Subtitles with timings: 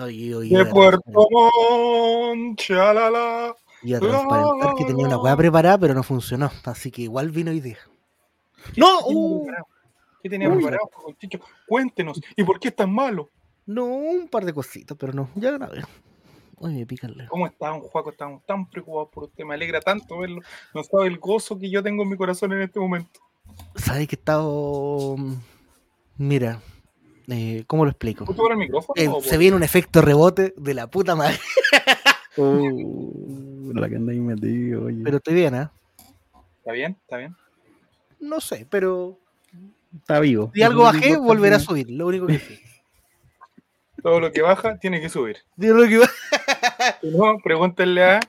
[0.00, 3.54] Oye, oye, De Puerto Montt, chalala.
[3.82, 6.50] Iba a transparentar que tenía una weá preparada, pero no funcionó.
[6.64, 7.78] Así que igual vino hoy día.
[8.76, 8.98] ¡No!
[9.00, 9.46] ¿Qué tenía uh?
[10.22, 10.56] ¿Qué tenía Uy.
[10.56, 11.40] preparado, Chicho?
[11.66, 13.28] Cuéntenos, ¿y por qué es tan malo?
[13.66, 15.28] no, un par de cositas, pero no.
[15.34, 15.82] Ya grabé.
[16.56, 17.28] Oye, me pica el dedo.
[17.28, 18.10] ¿Cómo está, don Juaco?
[18.10, 19.44] Estamos tan preocupados por usted.
[19.44, 20.40] Me alegra tanto verlo.
[20.74, 23.20] No sabe el gozo que yo tengo en mi corazón en este momento.
[23.74, 25.16] ¿Sabes que he estado.
[25.18, 25.34] mm,
[26.18, 26.60] Mira,
[27.28, 28.24] eh, ¿cómo lo explico?
[28.24, 28.94] ¿Usted por el micrófono?
[28.96, 31.38] Eh, por- se viene un efecto rebote de la puta madre.
[32.36, 35.00] Uh, la que anda ahí metido, oye.
[35.04, 35.72] Pero estoy bien, ¿ah?
[36.58, 36.96] ¿Está bien?
[37.00, 37.36] ¿Está bien?
[38.20, 39.18] No sé, pero
[39.98, 40.50] está vivo.
[40.54, 41.90] si algo bajé, volverá a subir.
[41.90, 42.60] Lo único que sé.
[44.02, 45.38] Todo lo que baja tiene que subir.
[45.56, 46.00] Digo lo que
[47.00, 48.20] Si no, pregúntenle a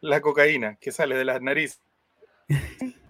[0.00, 1.80] la cocaína que sale de las narices.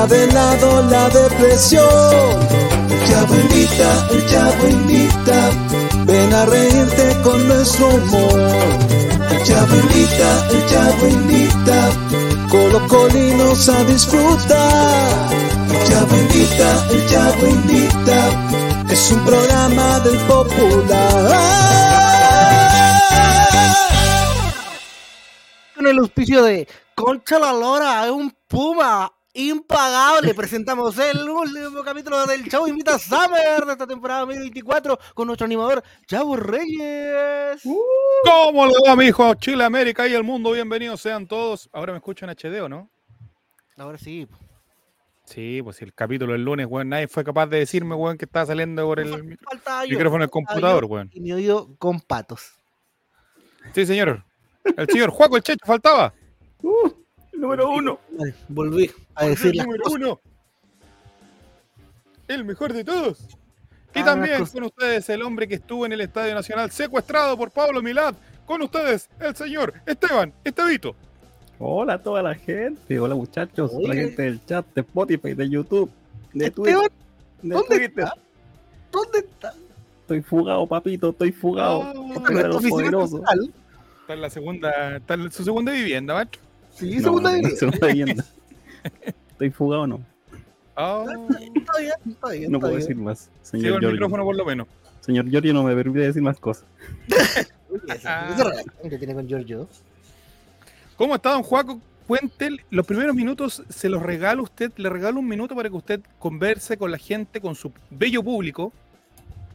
[0.00, 2.50] deja de lado la depresión.
[3.10, 5.50] Invita, el Chavo invita,
[6.06, 8.40] ven a reírte con nuestro humor.
[9.30, 11.90] Invita, el Chavo invita,
[12.50, 15.30] colocolinos a disfrutar.
[16.12, 21.30] Invita, el Chavo invita, es un programa del popular.
[25.74, 29.10] Con el auspicio de Concha la Lora, es un puma
[29.48, 30.34] impagable.
[30.34, 35.82] Presentamos el último capítulo del Chavo Invita Summer de esta temporada 2024 con nuestro animador
[36.06, 37.62] Chavo Reyes.
[38.24, 39.34] ¿Cómo le va, mi hijo?
[39.34, 40.52] Chile, América y el mundo.
[40.52, 41.70] Bienvenidos sean todos.
[41.72, 42.90] Ahora me escuchan en HD, ¿o no?
[43.76, 44.28] Ahora sí.
[45.24, 48.46] Sí, pues el capítulo del lunes, weón, nadie fue capaz de decirme, weón, que estaba
[48.46, 49.38] saliendo por el
[49.88, 51.08] micrófono del computador, weón.
[51.12, 52.52] Y mi oído con patos.
[53.72, 54.24] Sí, señor.
[54.76, 56.12] El señor Juaco el Checho faltaba.
[57.32, 57.98] Número uno.
[58.18, 59.98] Vale, volví a decir el las número cosas.
[60.00, 60.20] uno.
[62.28, 63.26] El mejor de todos.
[63.94, 67.50] Y Ah, también con ustedes el hombre que estuvo en el Estadio Nacional secuestrado por
[67.50, 68.14] Pablo Milad.
[68.46, 70.94] Con ustedes el señor Esteban Estevito.
[71.58, 72.98] Hola a toda la gente.
[72.98, 73.70] Hola muchachos.
[73.74, 74.02] Hola Oye.
[74.04, 75.90] gente del chat, de Spotify, de YouTube,
[76.32, 76.92] de Esteban, Twitter.
[77.42, 78.04] De ¿dónde Twitter.
[78.04, 78.14] está?
[78.92, 79.54] ¿Dónde está?
[80.02, 81.10] Estoy fugado, papito.
[81.10, 81.78] Estoy fugado.
[81.80, 83.20] Oh, Estoy ¿Está en de tu los oficina poderosos.
[83.20, 83.54] principal?
[84.00, 86.40] Está en la segunda, está en su segunda vivienda, macho.
[86.80, 88.24] Sí, No, segunda no, segunda vivienda.
[89.32, 90.00] Estoy fugado, no.
[90.76, 92.50] Oh, Está bien, está bien.
[92.52, 92.80] No está puedo bien.
[92.80, 93.18] decir más.
[93.18, 93.90] sigo Señor el Giorgio.
[93.92, 94.66] micrófono por lo menos.
[95.00, 96.64] Señor Giorgio no me permite decir más cosas.
[97.88, 99.68] Esa- relación que tiene con Giorgio.
[100.96, 101.80] ¿Cómo está, don Juaco?
[102.06, 105.76] Cuente los primeros minutos, se los regalo a usted, le regalo un minuto para que
[105.76, 108.72] usted converse con la gente, con su bello público,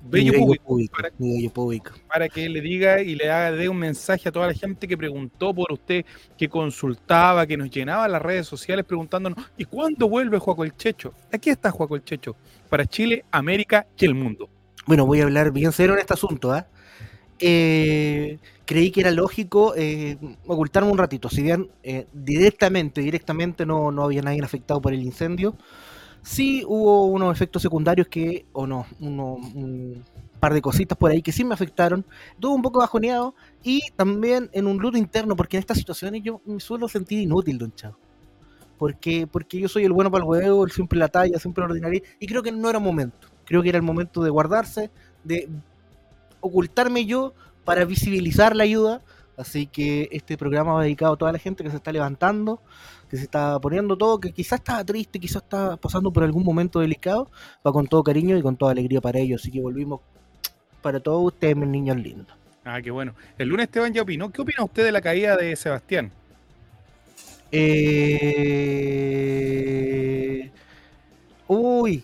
[0.05, 0.95] bello público, público.
[0.95, 1.91] para, mi bello público.
[2.07, 4.97] para que le diga y le haga, dé un mensaje a toda la gente que
[4.97, 6.05] preguntó por usted,
[6.37, 11.13] que consultaba, que nos llenaba las redes sociales preguntándonos, ¿y cuándo vuelve Juaco el Checho?
[11.31, 12.35] Aquí está Juaco el Checho,
[12.69, 14.49] para Chile, América y el mundo.
[14.85, 16.51] Bueno, voy a hablar bien serio en este asunto.
[16.51, 16.67] ¿ah?
[17.39, 21.29] Eh, creí que era lógico eh, ocultarme un ratito.
[21.29, 25.55] Si bien eh, directamente, directamente no, no había nadie afectado por el incendio,
[26.25, 30.03] sí hubo unos efectos secundarios que, o no, uno- un
[30.41, 32.05] par de cositas por ahí que sí me afectaron.
[32.33, 36.41] Estuve un poco bajoneado y también en un luto interno, porque en estas situaciones yo
[36.45, 37.97] me suelo sentir inútil, don Chavo.
[38.77, 41.69] Porque, porque yo soy el bueno para el huevo, el siempre la talla, siempre la
[41.69, 43.29] ordinaria, y creo que no era momento.
[43.45, 44.91] Creo que era el momento de guardarse,
[45.23, 45.49] de
[46.41, 47.33] ocultarme yo
[47.63, 49.01] para visibilizar la ayuda.
[49.37, 52.61] Así que este programa va dedicado a toda la gente que se está levantando,
[53.09, 56.79] que se está poniendo todo, que quizás estaba triste, quizás está pasando por algún momento
[56.79, 57.29] delicado,
[57.65, 59.41] va con todo cariño y con toda alegría para ellos.
[59.41, 60.01] Así que volvimos
[60.81, 62.35] para todos ustedes, mis niños lindos.
[62.63, 63.13] Ah, qué bueno.
[63.37, 64.31] El lunes Esteban ya opinó.
[64.31, 66.11] ¿Qué opina usted de la caída de Sebastián?
[67.51, 68.05] Eh...
[71.47, 72.03] Uy,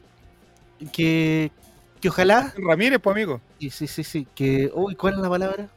[0.92, 1.52] que,
[2.00, 3.42] que ojalá Ramírez, pues amigo.
[3.60, 4.28] Sí, sí, sí, sí.
[4.36, 5.70] Que, uy, ¿cuál es la palabra?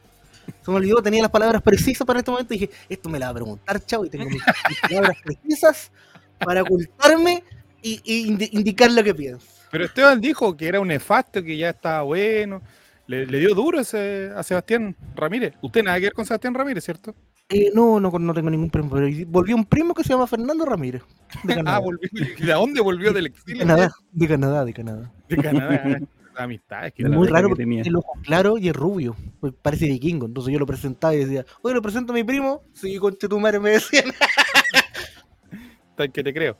[0.63, 3.27] Se me olvidó, tenía las palabras precisas para este momento y dije, esto me la
[3.27, 5.91] va a preguntar, chavo, y tengo mis, mis palabras precisas
[6.39, 7.43] para ocultarme
[7.81, 9.45] y, y indi- indicar lo que pienso.
[9.71, 12.61] Pero Esteban dijo que era un nefasto, que ya estaba bueno.
[13.07, 15.53] Le, le dio duro ese, a Sebastián Ramírez.
[15.61, 17.13] Usted nada que ver con Sebastián Ramírez, ¿cierto?
[17.49, 20.65] Eh, no, no, no tengo ningún primo, pero volvió un primo que se llama Fernando
[20.65, 21.03] Ramírez.
[21.43, 22.09] De Ah, volvió.
[22.11, 23.59] ¿De dónde volvió del de exilio?
[23.59, 25.11] Canadá, de Canadá, de Canadá.
[25.29, 25.99] De Canadá.
[26.37, 26.93] Amistades.
[26.93, 27.81] que Es muy raro que tenía.
[27.81, 29.15] el ojo claro y es rubio.
[29.39, 30.25] Pues parece vikingo.
[30.25, 32.63] Entonces yo lo presentaba y decía, oye, lo presento a mi primo.
[32.73, 34.05] Sí, conche tu madre, me decían.
[35.95, 36.57] Tal que te creo.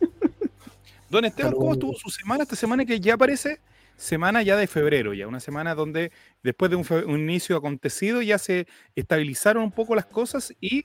[1.10, 2.42] Don Esteban, ¿cómo estuvo su semana?
[2.42, 3.60] Esta semana que ya parece
[3.98, 6.12] semana ya de febrero, ya una semana donde
[6.42, 10.84] después de un, inicio acontecido ya se estabilizaron un poco las cosas y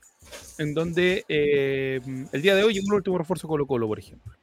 [0.58, 2.02] en donde eh,
[2.32, 4.34] el día de hoy llegó el último refuerzo Colo Colo, por ejemplo.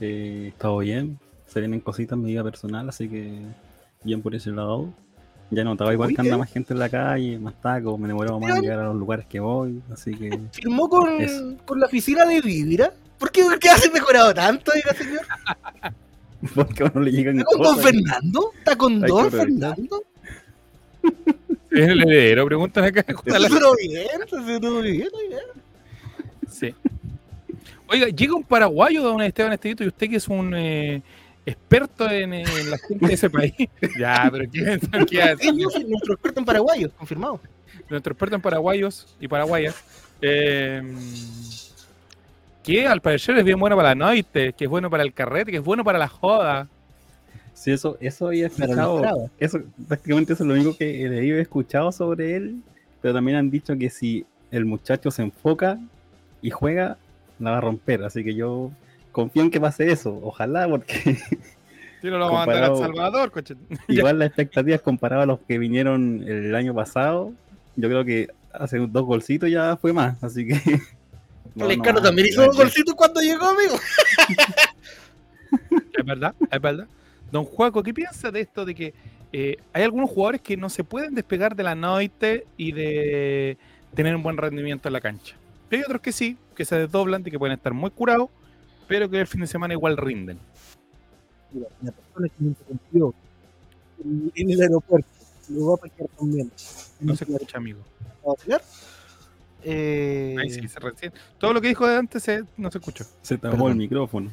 [0.00, 1.18] Eh, todo bien.
[1.48, 3.40] Se vienen cositas en mi vida personal, así que
[4.04, 4.92] bien por ese lado.
[5.50, 6.40] Ya notaba igual que anda Oye.
[6.40, 9.24] más gente en la calle, más tacos, me demoraba más en llegar a los lugares
[9.26, 11.56] que voy, así que Firmó con, Eso.
[11.64, 12.92] con la oficina de Vibra.
[13.18, 15.22] ¿Por qué, por qué mejorado tanto, diga señor?
[16.54, 17.78] porque a uno le llegan ¿Está con Don.
[17.78, 18.52] Fernando?
[18.58, 19.30] ¿Está con Don.
[19.30, 20.04] Fernando?
[21.70, 23.04] Es el heredero, preguntan acá.
[23.24, 25.38] Se bien, bien, oiga.
[26.50, 26.74] Sí.
[27.88, 31.02] Oiga, llega un paraguayo, don Esteban Estevito, y usted que es un eh,
[31.48, 33.54] experto en, en la gente de ese país.
[33.98, 34.78] ya, pero ¿qué,
[35.08, 35.52] qué hace?
[35.52, 37.40] Nuestro experto en paraguayos, confirmado.
[37.88, 39.74] nuestro experto en paraguayos y paraguayas,
[40.20, 40.82] eh,
[42.62, 45.50] que al parecer es bien bueno para la noche, que es bueno para el carrete,
[45.50, 46.68] que es bueno para la joda.
[47.54, 49.30] Sí, eso, eso había escuchado.
[49.38, 52.62] Eso, prácticamente eso es lo único que he leído y he escuchado sobre él.
[53.00, 55.78] Pero también han dicho que si el muchacho se enfoca
[56.40, 56.98] y juega,
[57.40, 58.04] la va a romper.
[58.04, 58.70] Así que yo
[59.18, 60.16] confío en que pase eso.
[60.22, 61.18] Ojalá, porque
[62.00, 63.56] Si no lo vamos a mandar a Salvador, coche.
[63.88, 67.32] igual las expectativas comparadas a los que vinieron el año pasado,
[67.74, 70.22] yo creo que hace dos golcitos ya fue más.
[70.22, 70.54] Así que.
[71.56, 73.74] no, el no Escano más, también hizo ya un que- golcito cuando llegó, amigo.
[75.98, 76.86] Es verdad, es verdad.
[77.32, 78.94] Don Juaco, ¿qué piensa de esto de que
[79.32, 83.58] eh, hay algunos jugadores que no se pueden despegar de la noche y de
[83.94, 85.34] tener un buen rendimiento en la cancha?
[85.72, 88.28] Y hay otros que sí, que se desdoblan y que pueden estar muy curados,
[88.88, 90.38] pero que el fin de semana igual rinden.
[91.52, 93.14] Mira, la persona que me interrumpió
[94.04, 95.08] en, en el aeropuerto
[95.50, 96.50] lo va a paquear también.
[97.00, 97.80] No se escucha, amigo.
[98.26, 98.60] ¿Va a?
[99.64, 101.12] Eh, Ahí sí, se recién.
[101.38, 103.04] Todo lo que dijo de antes se- no se escuchó.
[103.22, 103.72] Se tapó Perdón.
[103.72, 104.30] el micrófono.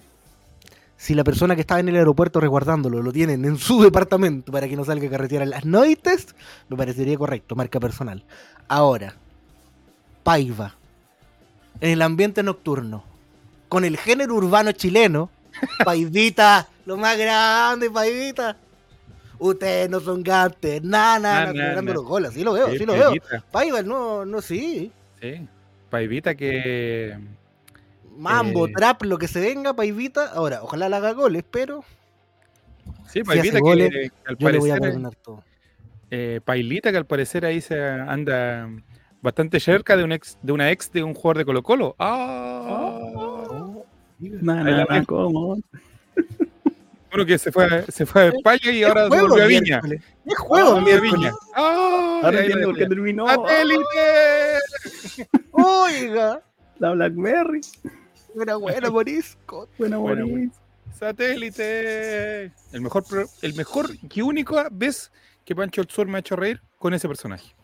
[0.98, 4.68] Si la persona que estaba en el aeropuerto resguardándolo lo tienen en su departamento para
[4.70, 6.28] que no salga a carretear en las noites,
[6.70, 8.24] me parecería correcto, marca personal.
[8.68, 9.16] Ahora,
[10.24, 10.76] Paiva,
[11.82, 13.04] en el ambiente nocturno,
[13.70, 15.30] con el género urbano chileno,
[15.86, 18.58] Paivita, lo más grande, Paivita.
[19.38, 22.94] Ustedes no son gantes, nada, Na, nada, los goles, sí lo veo, Sí, sí lo
[22.94, 23.08] veo.
[23.10, 24.92] Paivita, Paiva, no, no, sí.
[25.22, 25.48] Sí.
[25.90, 27.18] Paivita que.
[28.18, 28.72] Mambo, Eh.
[28.76, 30.28] trap, lo que se venga, Paivita.
[30.32, 31.84] Ahora, ojalá le haga goles, pero
[33.12, 34.82] Sí, Paivita que, goles, que al yo le voy a parecer.
[34.94, 35.44] perdonar todo.
[36.12, 38.70] eh, Pailita que al parecer ahí se anda
[39.22, 41.96] bastante cerca de un ex, de una ex de un jugador de Colo Colo.
[42.00, 42.85] ¡Ah!
[44.42, 45.04] Nada, nada.
[45.06, 45.58] ¿cómo?
[47.14, 49.48] Uno que se fue, a- se fue a España y ahora se juego volvió a
[49.48, 49.82] Viña.
[50.26, 51.14] Es juego el Volvió a miércoles.
[51.14, 51.34] Viña.
[51.56, 52.20] ¡Ah!
[52.24, 53.28] Ahora entiendo por qué terminó.
[53.28, 54.60] ¡Satélite!
[55.52, 56.42] Oiga,
[56.80, 57.62] La Blackberry.
[58.42, 59.70] era buena Morisco.
[59.78, 60.52] Buena, Buena, Boris.
[61.00, 62.52] ¡Satélite!
[62.74, 63.04] El mejor,
[63.42, 65.12] el mejor y único vez
[65.46, 67.56] que Pancho el Sur me ha hecho reír con ese personaje.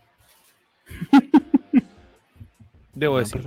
[2.94, 3.42] Debo decir.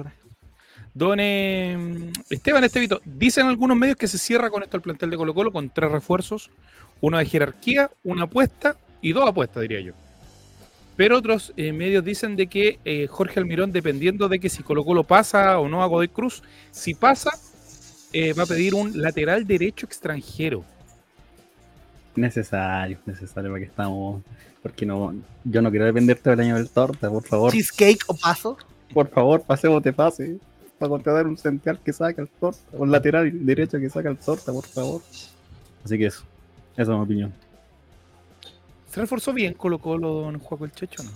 [0.95, 5.17] Don eh, Esteban Estevito, dicen algunos medios que se cierra con esto el plantel de
[5.17, 6.51] Colo Colo con tres refuerzos,
[7.01, 9.93] uno de jerarquía, una apuesta y dos apuestas, diría yo.
[10.97, 14.85] Pero otros eh, medios dicen de que eh, Jorge Almirón, dependiendo de que si Colo
[14.85, 17.33] Colo pasa o no a Godoy Cruz, si pasa,
[18.13, 20.65] eh, va a pedir un lateral derecho extranjero.
[22.15, 24.23] Necesario, necesario para que estamos.
[24.63, 27.53] Porque no, yo no quiero depender todo el año del torta, por favor.
[27.53, 28.57] Cheesecake o paso.
[28.93, 30.39] Por favor, pasemos de pase.
[30.85, 32.61] Para contratar un central que saca el torta.
[32.73, 35.01] Un lateral derecho que saca el torta, por favor.
[35.83, 36.25] Así que eso.
[36.75, 37.33] Esa es mi opinión.
[38.91, 41.11] ¿Se reforzó bien Colo Colo, don Juaco el Checho o no?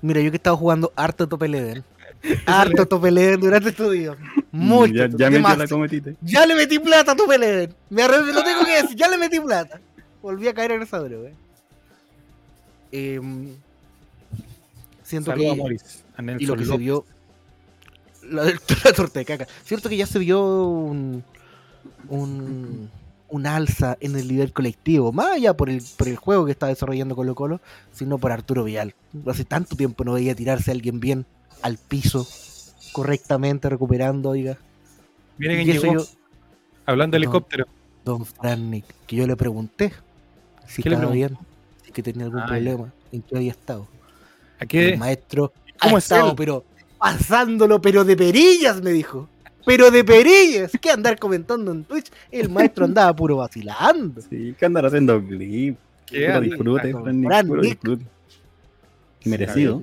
[0.00, 1.84] Mira, yo que he estado jugando harto Tope Leven.
[2.46, 4.16] Harto Tope Leven durante estos días.
[4.50, 4.94] Mucho.
[4.94, 5.66] Ya, ya la.
[6.22, 7.74] Ya le metí plata a Tope Leven.
[7.90, 8.96] Me arrepiento, lo tengo que decir.
[8.96, 9.78] Ya le metí plata.
[10.22, 11.30] Volví a caer en esa droga.
[12.92, 13.54] Em,
[15.02, 17.04] siento Saludos a que Moris, a y lo que se vio
[18.30, 21.24] la, la torta de caca cierto que ya se vio un
[22.08, 22.90] un,
[23.28, 26.66] un alza en el nivel colectivo más allá por el, por el juego que está
[26.66, 27.60] desarrollando Colo Colo
[27.92, 28.94] sino por Arturo Vial
[29.26, 31.26] hace tanto tiempo no veía tirarse a alguien bien
[31.62, 32.26] al piso
[32.92, 34.58] correctamente recuperando oiga.
[35.38, 36.06] Miren quién llegó, yo
[36.86, 37.66] hablando de helicóptero.
[38.04, 39.92] Don Frannick que yo le pregunté
[40.66, 41.38] si ¿Qué le estaba bien
[41.84, 43.88] si que tenía algún Ah, problema en qué había estado.
[44.58, 44.90] ¿A qué?
[44.90, 46.36] El maestro ¿Cómo ha es estado, él?
[46.36, 46.64] pero
[47.02, 49.28] pasándolo, pero de perillas, me dijo.
[49.66, 50.70] Pero de perillas.
[50.80, 52.10] ¿Qué andar comentando en Twitch?
[52.30, 54.20] El maestro andaba puro vacilando.
[54.20, 55.76] Sí, que andar haciendo clip.
[56.06, 56.84] ¿Qué Puro anda?
[56.84, 56.92] disfrute,
[57.44, 58.04] puro disfrute.
[59.24, 59.82] Merecido.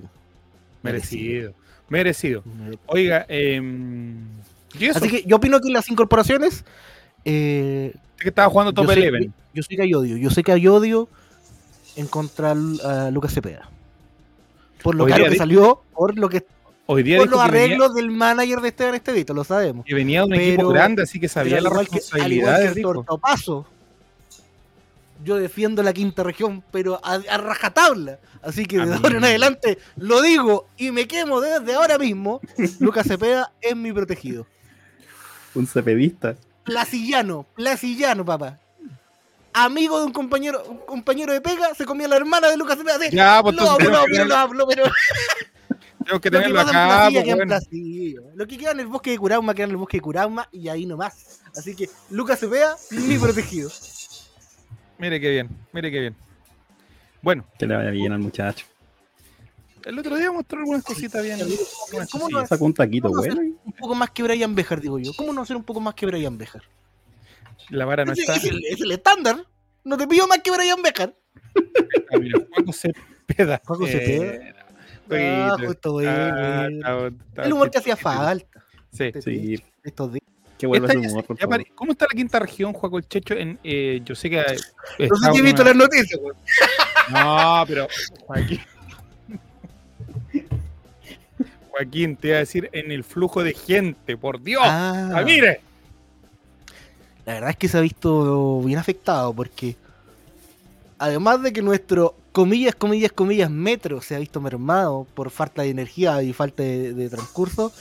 [0.81, 1.53] Merecido.
[1.89, 2.43] Merecido.
[2.85, 3.61] Oiga, eh,
[4.79, 4.99] ¿y eso?
[4.99, 6.63] Así que yo opino que las incorporaciones.
[7.25, 9.33] eh, que estaba jugando Top yo, sé, Eleven.
[9.53, 10.17] yo sé que hay odio.
[10.17, 11.09] Yo sé que hay odio
[11.95, 13.69] en contra a Lucas Cepeda.
[14.83, 16.45] Por lo caro que salió, por lo que
[16.91, 19.85] Hoy día por los venía, arreglos del manager de Esteban Estevito, lo sabemos.
[19.85, 22.01] que venía de un equipo grande, así que sabía al igual que-
[22.67, 23.67] al tortapaso,
[25.23, 28.17] yo defiendo la quinta región, pero a, a rajatabla.
[28.41, 28.99] Así que de Amigo.
[29.03, 32.41] ahora en adelante lo digo y me quemo desde ahora mismo.
[32.79, 34.47] Lucas Cepeda es mi protegido.
[35.53, 36.35] Un cepedista.
[36.63, 38.57] Placillano, placillano, papá.
[39.53, 42.97] Amigo de un compañero, un compañero de pega, se comía la hermana de Lucas Cepeda.
[42.99, 44.83] Sí, Ya, pues lo lo lo hablo, pero
[46.09, 47.09] tengo que lo que tenerlo acá.
[47.09, 47.35] Placilla pues,
[47.69, 48.31] bueno.
[48.35, 50.67] Lo que queda en el bosque de Curauma queda en el bosque de Curauma y
[50.67, 51.41] ahí nomás.
[51.55, 53.69] Así que Lucas Cepeda, mi protegido.
[54.97, 56.15] Mire qué bien, mire qué bien.
[57.21, 58.65] Bueno, Que le vaya bien al muchacho.
[59.85, 61.39] el otro día mostró algunas cositas bien.
[62.11, 62.45] ¿Cómo no.
[62.47, 63.57] Sacó un taquito, ¿Cómo no bueno.
[63.65, 65.11] un poco más que Brian Bejar, digo yo.
[65.15, 66.63] ¿Cómo no ser un poco más que Brian Bejar?
[67.69, 68.35] La vara no está.
[68.35, 69.45] es, el, es el estándar.
[69.83, 71.15] No te pido más que Brian Bejar.
[72.11, 73.61] Ah, mira, Juaco Cepeda.
[73.85, 74.58] Eh, Cepeda.
[75.11, 76.67] Ah, justo Ah,
[77.37, 78.63] El humor que hacía falta.
[78.91, 79.11] Sí.
[79.23, 80.23] Sí, Estos días.
[80.57, 81.63] que vuelva humor, por favor.
[81.75, 83.33] ¿Cómo está la quinta región, Juaco el Checho?
[83.33, 84.39] En, eh, yo sé que.
[84.39, 86.35] eh, No sé si he visto una- las noticias, güey.
[87.11, 87.87] No, pero
[88.25, 88.59] Joaquín.
[91.71, 94.63] Joaquín, te iba a decir en el flujo de gente, por Dios.
[94.65, 95.61] Ah, Ah, mire.
[97.25, 99.75] la verdad es que se ha visto bien afectado porque
[100.97, 105.69] además de que nuestro comillas, comillas, comillas metro se ha visto mermado por falta de
[105.71, 107.73] energía y falta de, de transcurso,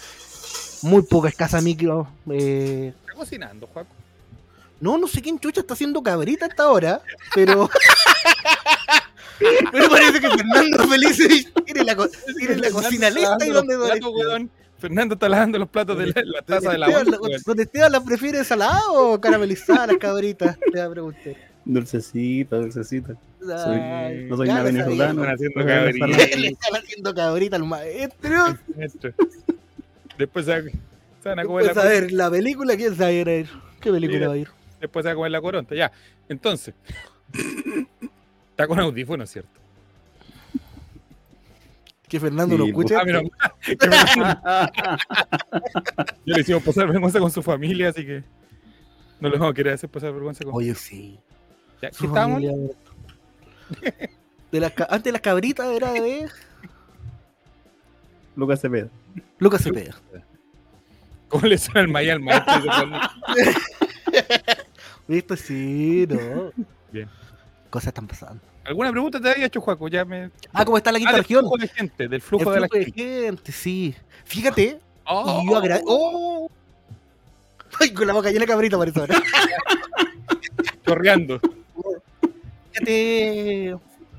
[0.82, 2.08] muy poca escasa micro.
[2.30, 3.88] eh, Está cocinando, Joaco.
[4.80, 7.02] no, no sé quién chucha está haciendo cabrita a esta hora,
[7.36, 7.70] pero
[9.72, 14.48] pero parece que Fernando Feliz tiene la, co- tiene la cocina lista y donde.
[14.78, 17.16] Fernando está lavando los platos de la, la taza de la bolsa.
[17.46, 20.56] ¿Donde Esteban las prefiere salada o caramelizada las cabritas?
[20.58, 21.34] Te voy a preguntar.
[21.64, 23.14] Dulcecita, dulcecita.
[23.40, 25.24] No soy nada lo venezolano.
[25.36, 28.56] Le están haciendo cabrita al maestro.
[30.18, 30.70] Después se, va-
[31.22, 33.48] se van a comer la a ver, la película, ¿quién sabe ir a ir?
[33.80, 34.28] ¿Qué película Mira.
[34.28, 34.48] va a ir?
[34.80, 35.74] Después se va a comer la coronta.
[35.74, 35.92] Ya.
[36.28, 36.74] Entonces.
[38.50, 39.50] Está con audífono, ¿cierto?
[42.08, 42.96] Que Fernando Sí, lo escuche.
[42.96, 43.02] Ah.
[43.60, 44.30] Que Fernando-
[46.26, 48.24] Ya le hicimos pasar vergüenza con su familia, así que.
[49.20, 50.54] No le vamos a querer hacer pasar vergüenza con.
[50.54, 51.18] Oye, sí.
[51.82, 52.42] Ya, ¿Qué estábamos?
[54.52, 56.26] De las ca- antes las cabritas era de
[58.36, 58.88] Lucas Cepeda.
[59.38, 59.94] Lucas Cepeda.
[61.28, 62.54] ¿Cómo le suena el maya al maestro?
[65.06, 65.36] ¿Viste?
[65.42, 66.52] Sí, no.
[66.92, 67.08] Bien.
[67.70, 68.40] Cosas están pasando.
[68.64, 69.88] ¿Alguna pregunta te había hecho, Juaco?
[69.88, 70.30] Ya me.
[70.52, 71.40] Ah, ¿cómo está la Ah, quinta del región?
[71.42, 73.02] flujo de gente, del El flujo de la de gente.
[73.02, 73.94] gente, sí.
[74.24, 75.86] Fíjate, Oh, y yo agradezco.
[75.90, 76.50] ¡Oh!
[77.80, 79.22] Ay, con la boca llena de cabrita parece ahora.
[80.86, 81.40] chorreando.
[82.78, 83.76] Fíjate,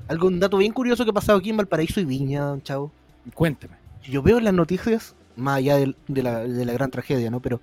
[0.08, 2.92] algún dato bien curioso que ha pasado aquí en Valparaíso y Viña, chavo.
[3.34, 3.76] Cuéntame.
[4.02, 7.40] Yo veo en las noticias, más allá de, la, de la gran tragedia, ¿no?
[7.40, 7.60] Pero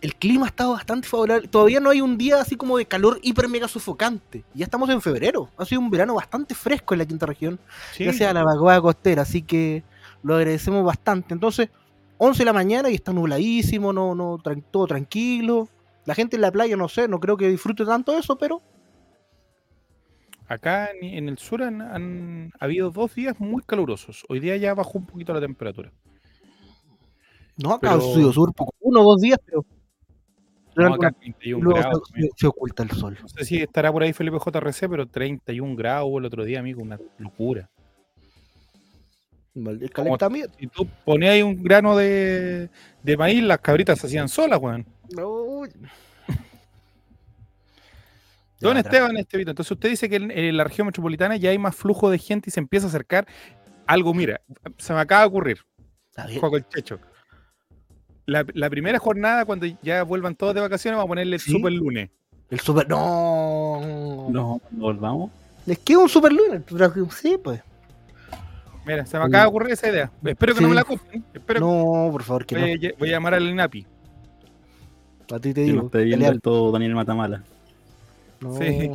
[0.00, 1.48] el clima ha estado bastante favorable.
[1.48, 4.44] Todavía no hay un día así como de calor hiper mega sofocante.
[4.54, 5.48] Ya estamos en febrero.
[5.56, 7.58] Ha sido un verano bastante fresco en la quinta región.
[7.92, 8.04] Sí.
[8.04, 9.84] Gracias a la vaguada costera, así que
[10.22, 11.34] lo agradecemos bastante.
[11.34, 11.68] Entonces,
[12.18, 14.40] 11 de la mañana y está nubladísimo, no, no,
[14.70, 15.68] todo tranquilo.
[16.04, 18.60] La gente en la playa, no sé, no creo que disfrute tanto eso, pero
[20.52, 24.22] Acá en, en el sur han, han habido dos días muy calurosos.
[24.28, 25.90] Hoy día ya bajó un poquito la temperatura.
[27.56, 29.64] no acá Pero- ha sido sur, poco, uno o dos días, pero
[30.76, 32.02] No, acá una- 31 luego grados.
[32.36, 33.16] se, oculta el sol.
[33.22, 36.82] No sé si estará por ahí Felipe JRC, pero 31 grados el otro día, amigo,
[36.82, 37.70] una locura.
[39.54, 40.54] El calentamiento.
[40.58, 42.68] Si tú ponías ahí un grano de,
[43.02, 44.86] de maíz, las cabritas se hacían solas, weón.
[45.16, 45.62] No.
[48.62, 51.74] Don Esteban Estevito, entonces usted dice que en, en la región metropolitana ya hay más
[51.76, 53.26] flujo de gente y se empieza a acercar
[53.86, 54.40] algo, mira,
[54.78, 55.58] se me acaba de ocurrir,
[56.10, 56.26] está.
[56.40, 56.98] Juego el Checho.
[58.26, 61.50] La, la primera jornada, cuando ya vuelvan todos de vacaciones, vamos a ponerle el Sí.
[61.50, 62.10] super lunes.
[62.50, 62.88] El super.
[62.88, 64.28] No.
[64.30, 65.30] No, volvamos.
[65.66, 66.62] Les queda un super lunes.
[67.20, 67.60] Sí, pues.
[68.86, 70.10] Mira, se me acaba de ocurrir esa idea.
[70.24, 71.24] Espero que no me la copien.
[71.32, 73.86] Espero No, por favor, que voy, a, voy a llamar al INAPI.
[75.30, 75.36] no.
[75.36, 75.76] A ti te digo.
[75.76, 76.40] nos esté viendo Leal.
[76.40, 77.42] todo Daniel Matamala.
[78.42, 78.56] No.
[78.58, 78.90] Sí.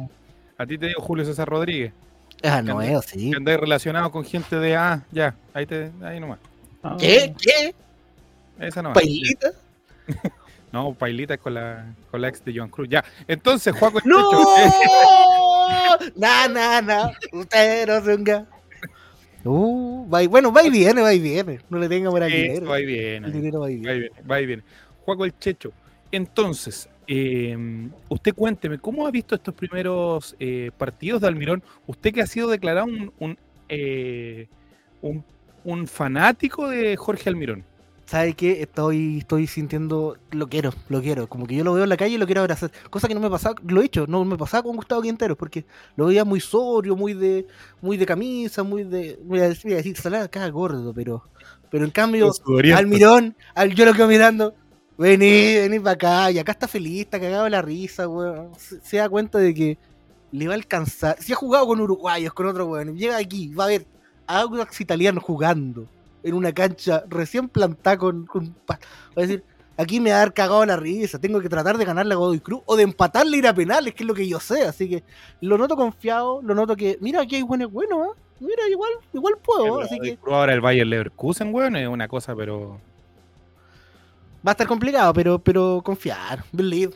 [0.58, 1.94] A ti te digo Julio César Rodríguez.
[2.44, 3.32] Ah, no es así.
[3.32, 6.40] Que andáis relacionado con gente de ah, ya, ahí te, ahí nomás.
[6.84, 7.34] Ah, ¿Qué?
[7.40, 7.74] ¿Qué?
[8.60, 8.96] Esa nomás.
[8.96, 9.52] ¿Pailita?
[10.70, 12.90] No, Pailita es con la, con la ex de Joan Cruz.
[12.90, 13.04] Ya.
[13.26, 14.30] Entonces, Juaco el ¡No!
[14.30, 16.12] Checho.
[16.18, 17.12] Na, na, na.
[17.32, 18.46] Usted no se unga.
[19.46, 21.62] Uh, va y- bueno, va y viene, va y viene.
[21.70, 22.36] No le tenga por aquí.
[22.36, 23.28] Eso va y viene.
[23.28, 24.00] El dinero va y viene.
[24.00, 24.64] viene, va y viene.
[25.06, 25.72] Juaco el Checho.
[26.12, 31.64] Entonces, eh, usted cuénteme, ¿cómo ha visto estos primeros eh, partidos de Almirón?
[31.86, 33.38] Usted que ha sido declarado un, un,
[33.70, 34.48] eh,
[35.02, 35.24] un,
[35.64, 37.64] un fanático de Jorge Almirón.
[38.08, 38.62] ¿Sabe qué?
[38.62, 41.28] Estoy, estoy sintiendo, lo quiero, lo quiero.
[41.28, 42.72] Como que yo lo veo en la calle y lo quiero abrazar.
[42.90, 45.66] Cosa que no me pasaba, lo he hecho, no me pasaba con Gustavo Quintero, porque
[45.98, 47.48] lo veía muy sobrio, muy de,
[47.82, 51.28] muy de camisa, muy de, voy a decir, voy a decir salada, acá gordo, pero,
[51.70, 52.32] pero en cambio,
[52.74, 54.56] Almirón, al, yo lo quedo mirando,
[54.98, 58.52] vení, vení para acá, y acá está feliz, está cagado de la risa, weón.
[58.58, 59.78] Se, se da cuenta de que
[60.32, 61.18] le va a alcanzar.
[61.20, 63.86] Si ha jugado con uruguayos, con otro weón, llega aquí, va a ver
[64.28, 65.88] a Audax italiano jugando
[66.24, 68.78] en una cancha recién plantada con, con va
[69.16, 69.44] a decir,
[69.78, 72.40] aquí me va a dar cagado la risa, tengo que tratar de ganarle a Godoy
[72.40, 75.04] Cruz o de empatarle ir a penales, que es lo que yo sé, así que
[75.42, 78.20] lo noto confiado, lo noto que, mira, aquí hay buenos buenos, ¿eh?
[78.42, 82.80] mira, igual, igual puedo, así que Ahora el Bayern Leverkusen, weón, es una cosa, pero.
[84.46, 86.94] Va a estar complicado, pero, pero confiar, believe,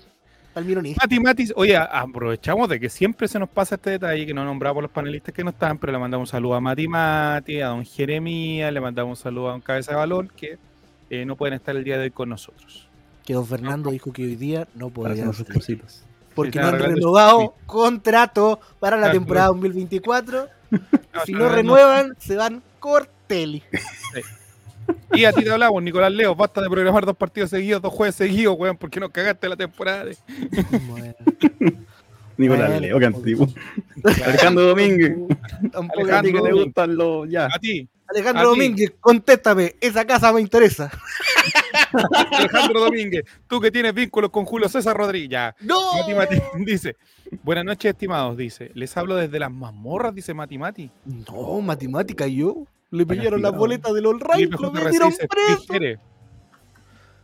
[0.56, 1.02] almironista.
[1.04, 4.82] Mati Matis, oye, aprovechamos de que siempre se nos pasa este detalle que no nombramos
[4.84, 7.86] los panelistas que no están, pero le mandamos un saludo a Mati Mati, a don
[7.86, 10.58] Jeremías, le mandamos un saludo a don Cabeza de Balón, que
[11.10, 12.88] eh, no pueden estar el día de hoy con nosotros.
[13.26, 16.06] Que don Fernando dijo que hoy día no podía salir, cositas.
[16.34, 20.48] porque Están no han su renovado contrato para la Ah, temporada 2024.
[21.26, 23.62] Si no renuevan, se van Cortelli.
[25.14, 28.16] Y a ti te hablamos, Nicolás Leo, basta de programar dos partidos seguidos, dos jueves
[28.16, 30.06] seguidos, weón, porque nos cagaste la temporada.
[30.06, 30.18] de-
[30.88, 31.14] Bueno,
[32.38, 33.48] Nicolás Bueno, Leo, que antiguo.
[34.26, 35.16] Alejandro Domínguez.
[35.72, 37.30] tampoco- A ti que Alejandro te gustan los.
[37.30, 37.46] Ya.
[37.48, 38.60] A ti, Alejandro a ti.
[38.60, 40.90] Domínguez, contéstame, esa casa me interesa.
[42.32, 45.54] Alejandro Domínguez, tú que tienes vínculos con Julio César Rodríguez.
[45.62, 45.94] ¡No!
[45.98, 46.96] Mati Mati dice,
[47.44, 50.90] buenas noches estimados, dice, les hablo desde las mazmorras, dice Mati Mati.
[51.06, 52.66] No, matemática, yo.
[52.92, 55.74] Le pillaron las boletas del All Right, lo metieron preso.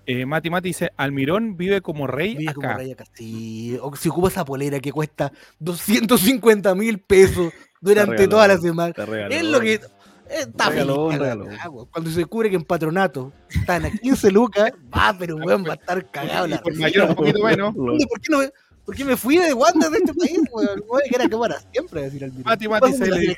[0.10, 2.78] Eh, Mati Mati dice, Almirón vive como rey Vive como acá.
[2.78, 3.78] rey acá, sí.
[3.82, 7.52] O si ocupa esa polera que cuesta 250 mil pesos
[7.82, 8.94] durante regaló, toda la semana.
[8.94, 9.36] Regaló.
[9.36, 9.74] Es lo que.
[9.74, 9.82] eh,
[10.30, 11.50] Está Regaló, feliz.
[11.92, 15.76] Cuando se descubre que en patronato están a 15 lucas, va, pero weón, va a
[15.76, 17.76] estar cagado la mayor un poquito menos.
[17.76, 18.50] ¿Por qué, no me,
[18.86, 20.84] ¿Por qué me fui de Wanda de este país, weón?
[20.90, 23.36] No que era que para siempre decir al Mati Mati se la le.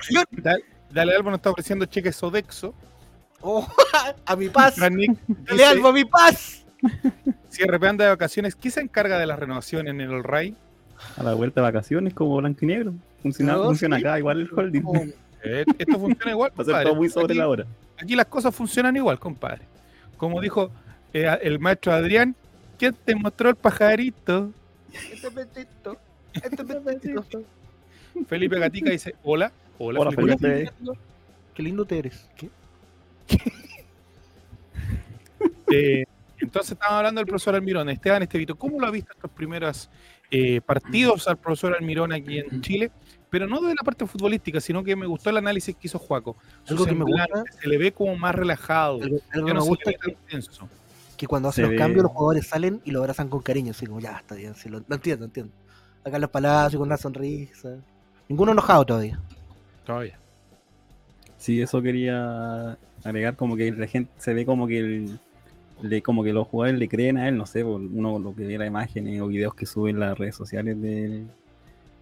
[0.92, 2.74] Dale, Albo nos está ofreciendo cheques Sodexo.
[3.42, 3.68] Oh,
[4.26, 4.76] a mi paz.
[4.78, 6.66] Dale algo a mi paz.
[7.50, 10.56] si RP anda de vacaciones, ¿quién se encarga de las renovaciones en el All Ray?
[11.18, 12.94] A la vuelta de vacaciones como blanco y negro.
[13.22, 14.04] Funciona, No, funciona sí.
[14.04, 14.82] acá, igual el holding.
[14.86, 14.96] Oh,
[15.42, 17.66] Eh, esto funciona igual, Va a ser todo muy sobre Aquí- la hora.
[17.98, 19.62] Aquí las cosas funcionan igual, compadre.
[20.18, 20.70] Como dijo
[21.14, 22.36] eh, el maestro Adrián,
[22.78, 24.52] ¿quién te mostró el pajarito?
[24.92, 25.98] Este petito.
[26.34, 27.26] Este petito.
[28.28, 29.52] Felipe Gatica dice, hola.
[29.80, 30.38] Hola, Hola, Felipe.
[30.38, 30.72] Felipe.
[31.56, 32.30] Qué lindo te eres.
[32.38, 32.50] ¿Qué?
[35.72, 36.04] Eh,
[36.40, 37.90] entonces estamos hablando del profesor Almirón.
[37.90, 39.88] Esteban Estevito, ¿cómo lo ha visto estos primeros
[40.32, 42.92] eh, partidos al profesor Almirón aquí en Chile?
[43.30, 46.36] Pero no de la parte futbolística, sino que me gustó el análisis que hizo Juaco.
[46.68, 48.96] Algo que me gusta- Se le ve como más relajado.
[49.04, 50.68] Algo, algo Ya que no me se gusta tan tenso.
[51.16, 53.70] que cuando hace Se los ve- cambios los jugadores salen y lo abrazan con cariño.
[53.72, 54.56] Así como, ya, está bien.
[54.56, 55.54] sí, lo, lo entiendo, entiendo.
[56.04, 57.78] Acá en los palacios con una sonrisa.
[58.28, 59.20] Ninguno enojado todavía.
[59.90, 60.20] Todavía.
[61.40, 65.20] Sí, eso quería agregar, como que la gente se ve como que el-
[65.82, 68.60] le, como que los jugadores le creen a él, no sé, uno lo que ve
[68.60, 71.24] las imágenes o videos que suben las redes sociales de,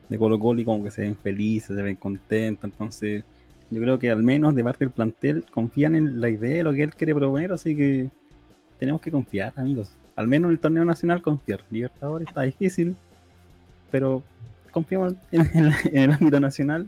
[0.09, 3.23] de Colo Colo y como que se ven felices, se ven contentos, entonces
[3.71, 6.73] yo creo que al menos de parte del plantel confían en la idea de lo
[6.73, 8.09] que él quiere proponer, así que
[8.79, 9.91] tenemos que confiar, amigos.
[10.17, 11.63] Al menos en el torneo nacional confiar.
[11.71, 12.97] Libertadores está difícil,
[13.91, 14.23] pero
[14.71, 16.85] confiamos en, la- en el ámbito nacional,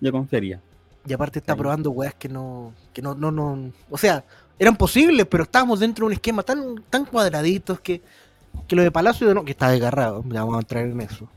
[0.00, 0.60] yo confiaría.
[1.06, 1.58] Y aparte está Sí.
[1.58, 3.72] probando weas que no, que no, no, no.
[3.90, 4.24] O sea,
[4.58, 8.02] eran posibles, pero estábamos dentro de un esquema tan, tan cuadraditos que,
[8.66, 11.28] que lo de Palacio no, que está desgarrado, ya vamos a entrar en eso.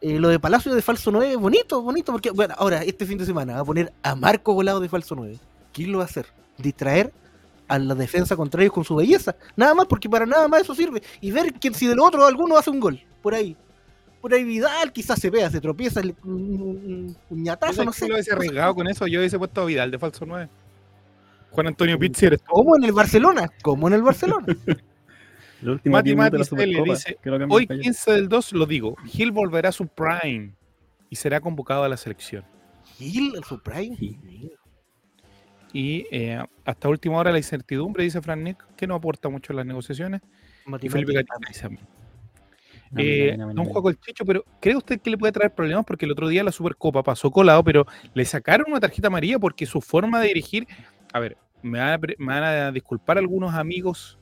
[0.00, 3.18] Eh, lo de Palacio de falso 9 es bonito, bonito, porque bueno, ahora este fin
[3.18, 5.38] de semana va a poner a Marco Volado de falso 9.
[5.72, 6.26] ¿Quién lo va a hacer?
[6.58, 7.12] Distraer
[7.68, 9.34] a la defensa contraria con su belleza.
[9.56, 11.02] Nada más, porque para nada más eso sirve.
[11.20, 13.56] Y ver que si del otro alguno hace un gol, por ahí.
[14.20, 17.96] Por ahí Vidal quizás se vea, se tropieza, le- un, un- un ñatazo, no ¿Sabes
[17.96, 18.08] sé.
[18.08, 19.06] lo hubiese arriesgado con eso?
[19.06, 20.48] Yo hubiese puesto a Vidal de falso 9.
[21.50, 22.46] Juan Antonio Pizzi eres tú.
[22.52, 24.46] Como en el Barcelona, como en el Barcelona.
[25.62, 27.16] El último Mati Mati Supercopa, dice,
[27.48, 27.80] Hoy falló.
[27.80, 30.52] 15 del 2 lo digo, Gil volverá a su prime
[31.08, 32.44] y será convocado a la selección.
[32.98, 33.96] Gil, el Supreme.
[33.96, 34.52] Gil.
[35.72, 39.56] Y eh, hasta última hora la incertidumbre, dice Frank Nick, que no aporta mucho en
[39.56, 40.20] las negociaciones.
[40.82, 41.70] Y Felipe Gallina dice a.
[42.96, 45.84] No, Eh, no, no, no, el Checho, pero ¿cree usted que le puede traer problemas?
[45.84, 49.66] Porque el otro día la Supercopa pasó colado, pero le sacaron una tarjeta amarilla porque
[49.66, 50.66] su forma de dirigir.
[51.12, 54.18] A ver, me van a, me van a disculpar algunos amigos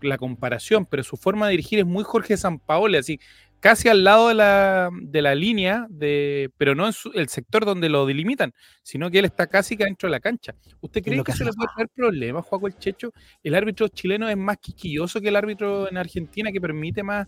[0.00, 3.18] la comparación, pero su forma de dirigir es muy Jorge Sampaoli, así
[3.60, 7.64] casi al lado de la, de la línea, de, pero no en su- el sector
[7.64, 8.52] donde lo delimitan,
[8.84, 10.54] sino que él está casi que dentro de la cancha.
[10.80, 13.12] ¿Usted cree que que eso le puede traer problemas, Juaco el Checho?
[13.42, 17.26] ¿El árbitro chileno es más quisquilloso que el árbitro en Argentina que permite más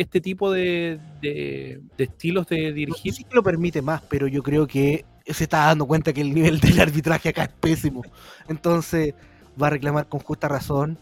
[0.00, 3.12] este tipo de, de- de estilos de No dirigir?
[3.14, 6.34] sé si lo permite más, pero yo creo que se está dando cuenta que el
[6.34, 8.02] nivel del arbitraje acá es pésimo.
[8.48, 9.14] Entonces
[9.60, 10.98] va a reclamar con justa razón.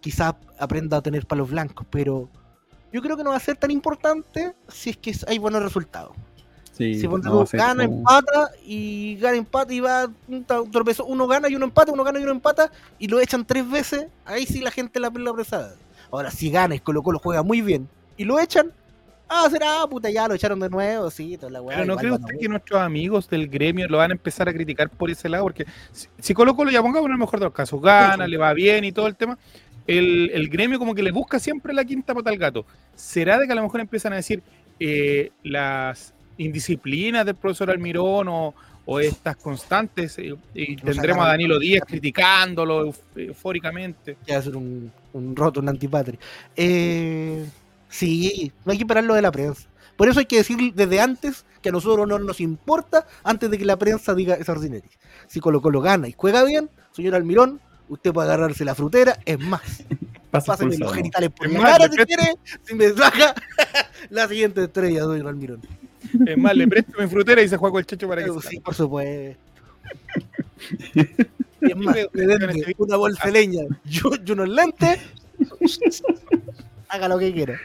[0.00, 2.28] Quizá aprenda a tener palos blancos, pero
[2.92, 6.12] yo creo que no va a ser tan importante si es que hay buenos resultados.
[6.72, 7.18] Sí, si no
[7.52, 11.06] gana, como- empata y gana, empata y va un tropezón.
[11.08, 14.06] Uno gana y uno empata, uno gana y uno empata y lo echan tres veces.
[14.24, 15.74] Ahí sí la gente la la apresada.
[16.10, 18.70] Ahora, si gana y Colo Colo juega muy bien y lo echan,
[19.28, 21.78] ah, será, puta, ya lo echaron de nuevo, sí, toda la weá.
[21.78, 24.90] Pero no a usted que nuestros amigos del gremio lo van a empezar a criticar
[24.90, 27.54] por ese lado, porque si, si Colo Colo ya pongamos en el mejor de los
[27.54, 29.38] casos, gana, le va bien y todo el tema,
[29.86, 32.64] el, el gremio como que le busca siempre la quinta pata al gato.
[32.94, 34.42] ¿Será de que a lo mejor empiezan a decir
[34.78, 41.28] eh, las indisciplinas del profesor Almirón o, o estas constantes eh, y tendremos a.
[41.30, 44.16] Danilo Díaz criticándolo euf- eufóricamente?
[44.24, 46.18] que va a ser un, un roto, un antipatria.
[46.56, 47.44] Eh,
[47.92, 49.68] sí, no hay que esperar lo de la prensa.
[49.96, 53.58] Por eso hay que decir desde antes que a nosotros no nos importa antes de
[53.58, 54.90] que la prensa diga esa ordinaria.
[55.28, 59.18] Si Colo Colo gana y juega bien, señor Almirón, usted puede agarrarse la frutera.
[59.24, 59.84] Es más,
[60.30, 63.34] pásame los genitales por Es la más, cara le si quiere, si me saca
[64.10, 65.60] la siguiente estrella, señor Almirón.
[66.26, 68.58] Es más, le presto mi frutera y se juega el checho para que Pero sí,
[68.58, 69.40] por supuesto.
[70.94, 74.98] Y es más, me vende una bolsa de leña y unos lentes.
[76.88, 77.58] Haga lo que quiera.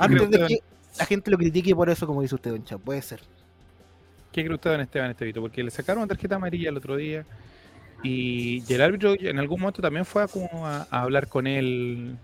[0.00, 0.58] Antes de que
[0.98, 3.20] la gente lo critique por eso, como dice usted, Don puede ser.
[4.32, 5.40] ¿Qué cree usted, don Esteban Estevito?
[5.40, 7.24] Porque le sacaron una tarjeta amarilla el otro día
[8.02, 11.46] y, y el árbitro en algún momento también fue a, como a, a hablar con
[11.46, 12.16] él.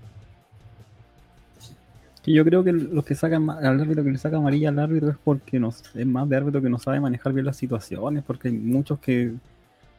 [2.22, 5.10] Que yo creo que los que sacan al árbitro que le saca amarilla al árbitro
[5.10, 8.48] es porque no, es más de árbitro que no sabe manejar bien las situaciones, porque
[8.48, 9.32] hay muchos que,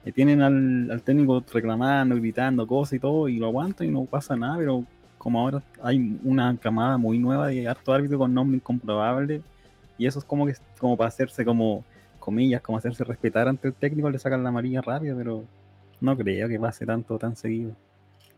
[0.03, 4.05] que tienen al, al técnico reclamando, gritando cosas y todo, y lo aguantan y no
[4.05, 4.85] pasa nada, pero
[5.25, 9.41] como ahora hay una camada muy nueva de harto árbitro con nombre incomprobable,
[9.97, 11.83] y eso es como que como para hacerse como
[12.19, 15.43] comillas, como hacerse respetar ante el técnico, le sacan la amarilla rápido, pero
[15.99, 17.71] no creo que pase tanto tan seguido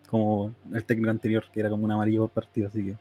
[0.09, 2.95] como el técnico anterior, que era como una amarilla por partido, así que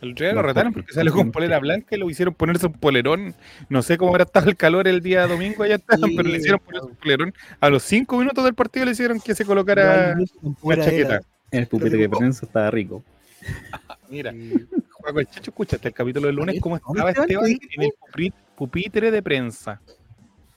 [0.00, 2.72] El otro día lo retaron porque- salió con polera blanca y lo hicieron ponerse un
[2.72, 3.34] polerón.
[3.68, 6.38] No sé cómo habrá estado el calor el día domingo allá, estaban, Sí, pero le
[6.38, 7.34] hicieron ponerse un polerón.
[7.60, 10.16] A los cinco minutos del partido le hicieron que se colocara
[10.62, 11.16] una chaqueta.
[11.16, 11.22] era.
[11.52, 13.02] El pupete que prensa estaba rico.
[14.10, 17.50] Mira, el Chacho, escúchate el capítulo del lunes, cómo ¿dónde estaba Esteban?
[17.50, 19.80] En el pupitre de prensa.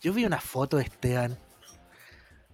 [0.01, 1.37] Yo vi una foto de Esteban.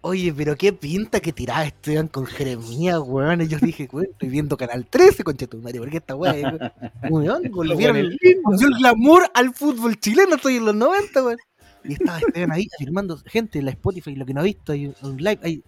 [0.04, 3.42] Oye, pero qué pinta que tiraba Esteban con Jeremías, weón.
[3.42, 6.60] Y yo dije, weón, estoy viendo Canal 13, concha tu madre, porque esta weón,
[7.10, 7.98] weón, volvieron,
[8.44, 11.38] volvió el glamour al fútbol chileno, estoy en los 90, weón.
[11.84, 14.94] Y estaba Esteban ahí afirmando, gente, en la Spotify, lo que no ha visto, hay
[15.02, 15.64] un live, hay,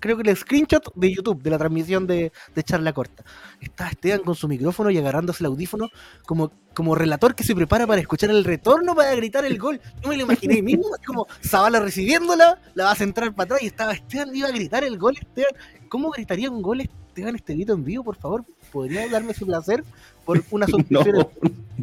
[0.00, 3.24] creo que el screenshot de YouTube, de la transmisión de, de charla corta.
[3.60, 5.88] Estaba Esteban con su micrófono y agarrándose el audífono
[6.26, 9.80] como, como relator que se prepara para escuchar el retorno para gritar el gol.
[10.02, 13.62] Yo me lo imaginé mismo, es como Zavala recibiéndola, la va a centrar para atrás
[13.62, 15.16] y estaba Esteban, iba a gritar el gol.
[15.18, 15.52] Esteban,
[15.88, 18.44] ¿cómo gritaría un gol Esteban Estevito en vivo, por favor?
[18.70, 19.84] ¿Podría darme su placer
[20.26, 21.28] por una suscripción?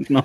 [0.09, 0.23] No, no,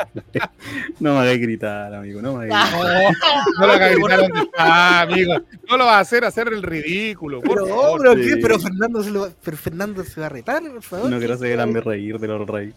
[1.00, 2.78] no me hagáis gritar, amigo, no me hagáis ah.
[2.78, 3.14] gritar.
[3.59, 5.35] No, no lo gritar donde está, ah, amigo.
[5.68, 7.40] No lo vas a hacer, hacer el ridículo.
[7.40, 7.64] Pero,
[7.98, 8.37] pero, ¿qué?
[8.40, 11.11] pero, Fernando se lo va, pero Fernando se va a retar, por favor.
[11.11, 12.74] No quiero hacerme reír de los rey.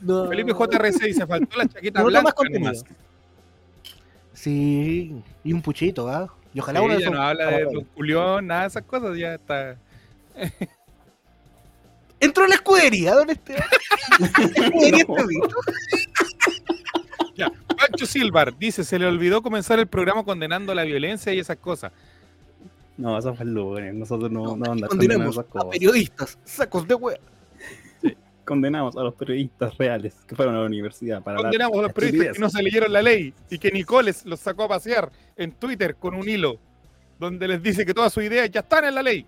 [0.00, 0.26] No.
[0.28, 2.34] Felipe JR6, se faltó la chaqueta blanca.
[2.60, 2.84] Más
[4.32, 6.32] sí, y un puchito, ¿ah?
[6.54, 9.16] Y ojalá sí, uno de ya no habla de Don Julián, nada de esas cosas,
[9.16, 9.76] ya está.
[12.20, 13.64] Entró en la escudería, don Esteban.
[17.34, 21.56] ya, Pancho Silvar dice, se le olvidó comenzar el programa condenando la violencia y esas
[21.56, 21.90] cosas.
[22.96, 25.68] No, esas fue lunes, nosotros no, andamos condenando esas cosas.
[25.70, 27.18] Periodistas, sacos de hueá.
[28.44, 32.34] Condenamos a los periodistas reales que fueron a la universidad para Condenamos a los periodistas
[32.34, 35.94] que no se leyeron la ley y que Nicoles los sacó a pasear en Twitter
[35.96, 36.58] con un hilo
[37.20, 39.24] donde les dice que todas sus ideas ya están en la ley.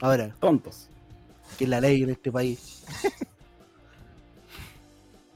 [0.00, 0.88] Ahora, tontos.
[1.58, 2.84] que es la ley en este país.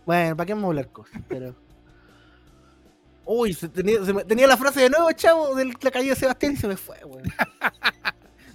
[0.07, 1.21] bueno, ¿para qué vamos a hablar cosas?
[1.29, 1.55] Pero.
[3.27, 6.21] Uy, se tenía, se me- tenía la frase de nuevo, chavo, de la caída de
[6.21, 7.25] Sebastián y se me fue, weón.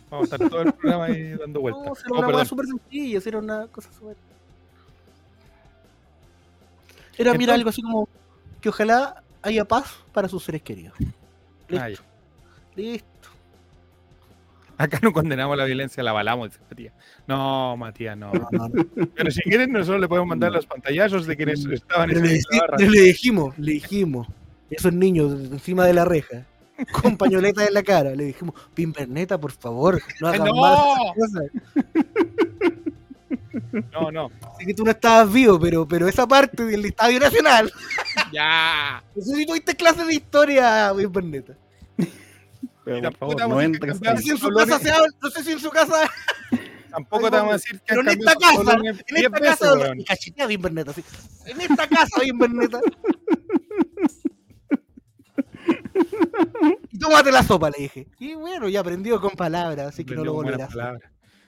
[0.10, 1.84] Vamos a estar todo el programa ahí dando vueltas.
[1.86, 4.16] No, era No, una cosa súper sencilla, era una cosa súper.
[7.18, 8.10] Era, mira, Entonces- algo así como
[8.62, 10.96] que ojalá haya paz para sus seres queridos.
[12.76, 13.30] Listo.
[14.78, 16.94] Acá no condenamos la violencia, la avalamos, dice Matías.
[17.28, 18.32] No, Matías, no.
[18.32, 18.86] No, no, no.
[19.14, 22.40] Pero si quieren, nosotros le podemos mandar los pantallazos de quienes estaban Pero en le,
[22.78, 24.28] pero le dijimos, le dijimos,
[24.70, 26.46] esos niños encima de la reja,
[27.02, 30.56] con pañoletas en la cara, le dijimos, Pimperneta, por favor, no hagas ¡No!
[30.56, 31.52] más cosas.
[33.92, 34.32] No, no.
[34.58, 37.72] Sé que tú no estabas vivo, pero, pero esa parte del Estadio Nacional,
[38.34, 39.04] Ya.
[39.16, 41.58] no sé si tuviste clases de historia, Pimperneta.
[42.86, 44.80] Pero por tampoco favor, te vamos no a entres No sé si en su casa
[44.80, 46.10] se habla, no sé si en su casa,
[46.90, 50.04] Tampoco te vamos a decir que pero en esta casa, en esta veces, casa, y
[50.04, 50.48] cachetea.
[51.46, 52.82] En esta casa, Pimperneta.
[56.92, 58.08] Y tómate la sopa, le dije.
[58.20, 60.74] Y bueno, ya aprendió con palabras, así que no lo volverás.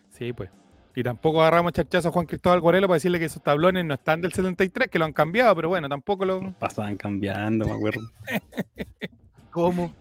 [0.10, 0.50] Sí, pues.
[0.96, 4.20] Y tampoco agarramos charchazo a Juan Cristóbal Guarelo para decirle que esos tablones no están
[4.20, 6.54] del 73, que lo han cambiado, pero bueno, tampoco lo.
[6.60, 8.02] Pasaban cambiando, me acuerdo.
[9.52, 9.94] ¿Cómo?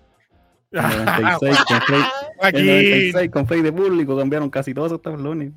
[0.73, 3.13] En el 96 con Frey, en el Aquí.
[3.13, 5.53] 96 con de público cambiaron casi todos esos tablones.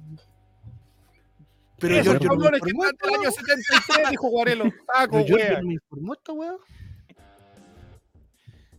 [1.79, 4.65] Pero me tablones que informó están del año 73, dijo Guarelo.
[5.11, 5.61] Pero wea.
[5.61, 6.55] no me informó esta weá.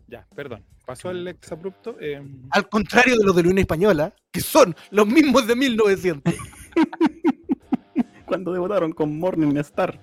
[0.06, 0.62] Ya, perdón.
[0.86, 1.96] Pasó el ex abrupto.
[2.00, 6.34] eh, Al contrario de los de la Unión Española, que son los mismos de 1900,
[8.26, 9.98] Cuando debutaron con Morning Star.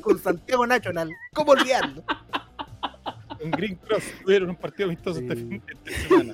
[0.00, 1.10] con Santiago Nacional.
[1.32, 2.02] ¿Cómo olvidarlo?
[3.40, 5.42] en Green Cross tuvieron un partido amistoso este Sí.
[5.48, 6.32] fin de semana.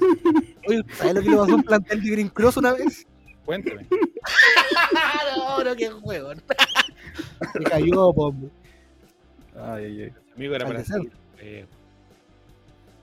[0.68, 3.06] Oye, ¿sabes lo que le pasó a un plantel de Green Cross una vez?
[3.44, 3.86] Cuéntame.
[5.36, 6.32] no, no, qué juego.
[7.52, 8.50] Se cayó, po, hombre.
[9.56, 10.12] Ay, ay, ay.
[10.36, 10.84] Amigo era para
[11.38, 11.66] eh,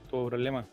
[0.08, 0.66] tuvo problema.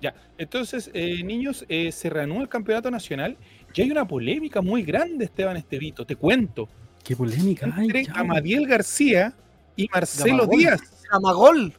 [0.00, 3.36] Ya, entonces, eh, niños, eh, se reanuda el campeonato nacional
[3.74, 6.04] y hay una polémica muy grande, Esteban Estevito.
[6.04, 6.68] Te cuento.
[7.02, 7.66] Qué polémica.
[7.66, 8.06] Entre.
[8.14, 9.32] Amadiel García
[9.76, 10.58] y Marcelo Gamagol.
[10.58, 10.80] Díaz.
[11.10, 11.72] Camagol.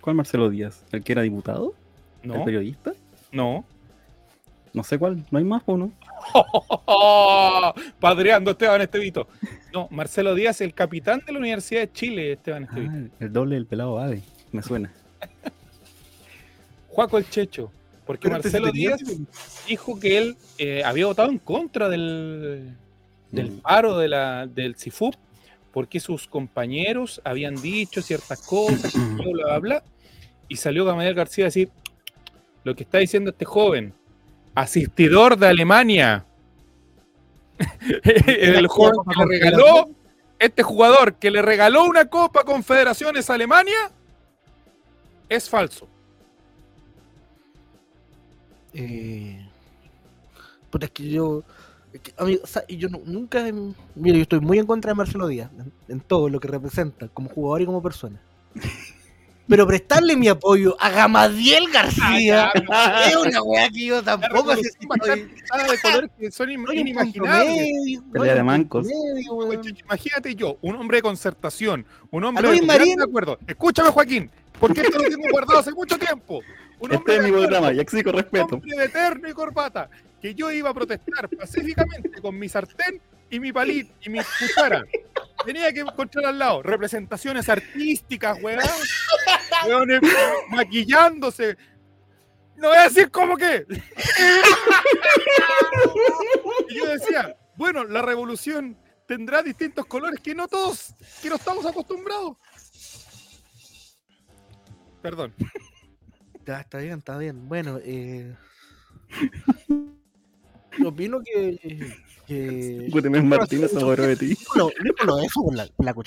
[0.00, 0.84] ¿Cuál Marcelo Díaz?
[0.92, 1.74] ¿El que era diputado?
[2.22, 2.92] ¿El No, periodista?
[3.32, 3.64] no.
[4.72, 5.24] No sé cuál.
[5.30, 5.90] No hay más, ¿o no?
[7.98, 9.26] Padreando Esteban Estevito.
[9.72, 12.92] No, Marcelo Díaz, el capitán de la Universidad de Chile, Esteban Estevito.
[12.94, 14.22] Ah, el doble del pelado Ade.
[14.52, 14.92] Me suena.
[16.88, 17.70] Juaco el Checho.
[18.06, 19.00] Porque Pero Marcelo Díaz
[19.66, 22.76] dijo que él eh, había votado en contra del,
[23.32, 23.58] del Mm.
[23.58, 25.14] paro de la, del CIFUP
[25.76, 29.82] porque sus compañeros habían dicho ciertas cosas, y bla, bla, bla, bla,
[30.48, 31.68] y salió Gamaliel García a decir
[32.64, 33.92] lo que está diciendo este joven,
[34.54, 36.24] asistidor de Alemania,
[38.04, 39.90] el joven que le regaló,
[40.38, 43.92] este jugador que le regaló una Copa Confederaciones a Alemania,
[45.28, 45.88] es falso.
[48.72, 49.46] Eh,
[50.70, 51.42] puta, es que yo.
[51.92, 53.44] es que, amigo, o sea, yo nu- nunca.
[53.94, 57.08] Mira, yo estoy muy en contra de Marcelo Díaz, en, en todo lo que representa,
[57.08, 58.20] como jugador y como persona.
[59.48, 62.50] Pero prestarle mi apoyo a Gamadiel García
[63.06, 65.20] es una weá que yo tampoco sé si estoy-
[66.00, 67.68] de que son inimaginables.
[68.12, 68.86] Pelea de un mancos.
[69.84, 73.00] Imagínate yo, un hombre de concertación, un hombre de Marín.
[73.00, 73.38] acuerdo.
[73.46, 76.40] Escúchame, Joaquín, porque esto lo tengo guardado hace mucho tiempo.
[76.78, 78.54] Un Este hombre, mi de acuerdo, programa y exijo un respeto.
[78.56, 79.88] hombre de terno y corbata,
[80.20, 83.00] que yo iba a protestar pacíficamente con mi sartén
[83.30, 84.84] y mi palit y mi cuchara.
[85.44, 88.60] Tenía que encontrar al lado representaciones artísticas, weón.
[89.66, 90.00] Weones
[90.48, 91.56] maquillándose.
[92.56, 93.66] No voy a decir cómo que.
[96.68, 101.64] Y yo decía, bueno, la revolución tendrá distintos colores que no todos, que no estamos
[101.66, 102.36] acostumbrados.
[105.02, 105.34] Perdón.
[106.46, 107.48] Ya, está bien, está bien.
[107.48, 108.34] Bueno, eh.
[110.84, 112.05] opino que.
[112.26, 114.36] Que Gutemés Martínez se apoderó de ti.
[114.56, 114.70] no, no,
[115.06, 116.02] no, eso por la, por la mi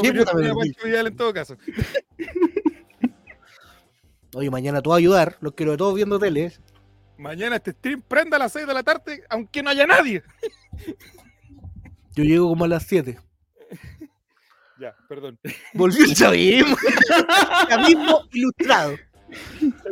[0.00, 1.56] ¿Qué puta de me en todo caso.
[4.34, 6.52] Oye, mañana tú vas a ayudar, los quiero todos viendo tele.
[7.16, 10.22] Mañana este stream prenda a las 6 de la tarde, aunque no haya nadie.
[12.14, 13.18] Yo llego como a las 7.
[14.80, 15.36] Ya, perdón.
[15.74, 16.76] Volvió el chavismo.
[17.68, 18.96] chavismo ilustrado.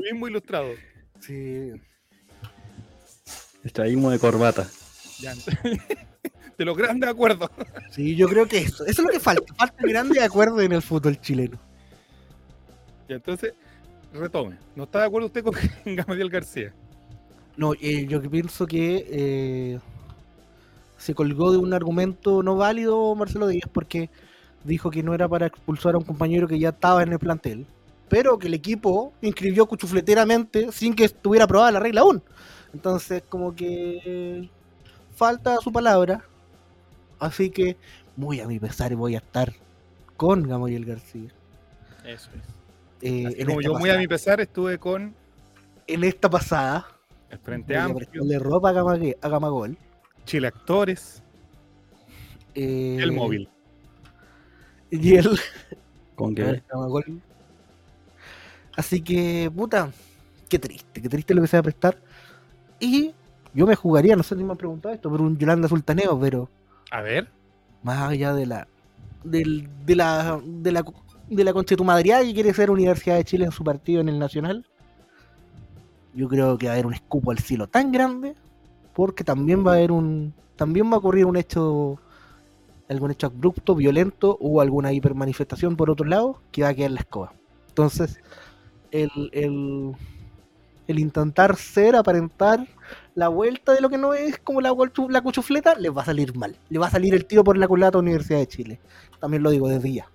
[0.01, 0.75] Mismo ilustrado.
[1.19, 1.73] Sí.
[3.65, 4.71] El chavismo de corbata.
[5.21, 5.35] Ya.
[6.59, 7.51] De los grandes acuerdos.
[7.91, 8.85] Sí, yo creo que eso.
[8.87, 9.55] Eso es lo que falta.
[9.55, 11.59] Falta un grande acuerdo en el fútbol chileno.
[13.09, 13.53] Ya, entonces,
[14.13, 14.57] retome.
[14.75, 16.73] ¿No está de acuerdo usted con Gamaliel García?
[17.57, 19.79] No, eh, yo pienso que eh,
[20.97, 24.11] se colgó de un argumento no válido Marcelo Díaz porque
[24.65, 27.67] dijo que no era para expulsar a un compañero que ya estaba en el plantel,
[28.09, 32.23] pero que el equipo inscribió cuchufleteramente sin que estuviera aprobada la regla aún.
[32.75, 34.51] Entonces, como que
[35.17, 36.25] falta su palabra.
[37.19, 37.77] Así que,
[38.15, 39.53] muy a mi pesar, voy a estar
[40.17, 41.31] con Gamaliel García.
[42.05, 42.57] Eso es.
[43.03, 45.15] Eh, en, como yo muy a mi pesar estuve con
[45.87, 46.87] en esta pasada,
[47.31, 49.77] el Frente a Amplio, prestarle ropa a, a Gamagol.
[50.25, 51.23] Chile Actores,
[52.55, 53.49] eh, El Móvil.
[54.91, 55.39] Y el,
[56.15, 57.23] Con A que ver, Gamagol.
[58.77, 59.91] Así que, puta,
[60.49, 61.99] qué triste, qué triste lo que se va a prestar.
[62.81, 63.15] Y
[63.57, 66.49] yo me jugaría, no sé si me han preguntado esto, por un Yolanda Sultaneo, pero
[66.91, 67.29] A ver,
[67.83, 68.69] más allá de la
[69.25, 70.85] del, de la de la
[71.29, 74.65] de la conchetumadría que quiere ser Universidad de Chile en su partido en el Nacional,
[76.15, 78.35] yo creo que va a haber un escupo al cielo tan grande,
[78.95, 81.99] porque también va a haber un también va a ocurrir un hecho
[82.89, 86.95] algún hecho abrupto, violento o alguna hipermanifestación por otro lado que va a quedar en
[86.95, 87.33] la escoba.
[87.69, 88.21] Entonces,
[88.91, 89.93] el, el,
[90.87, 92.67] el intentar ser, aparentar
[93.17, 94.75] la vuelta de lo que no es como la,
[95.09, 96.55] la cuchufleta, les va a salir mal.
[96.69, 98.79] Le va a salir el tiro por la culata a Universidad de Chile.
[99.19, 100.07] También lo digo desde ya.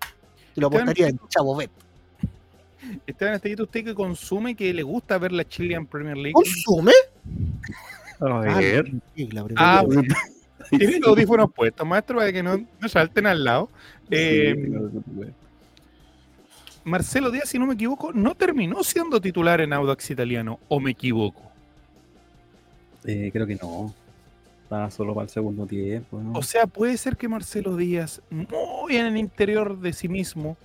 [0.56, 1.72] Y lo apostaría en Chavo Bet.
[3.08, 6.34] Esteban Estallito, usted que consume, que le gusta ver la Chilean Premier League.
[6.34, 6.92] ¿Consume?
[8.20, 8.92] A Ah, ver.
[9.16, 9.84] la Ah,
[10.70, 13.70] Tiene los audífonos puestos, maestro, para que no, no salten al lado.
[14.12, 14.56] Eh,
[16.84, 20.92] Marcelo Díaz, si no me equivoco, no terminó siendo titular en Audax Italiano, o me
[20.92, 21.51] equivoco.
[23.06, 23.94] Eh, creo que no.
[24.64, 26.20] Estaba solo para el segundo tiempo.
[26.20, 26.34] ¿no?
[26.34, 30.56] O sea, puede ser que Marcelo Díaz, muy en el interior de sí mismo,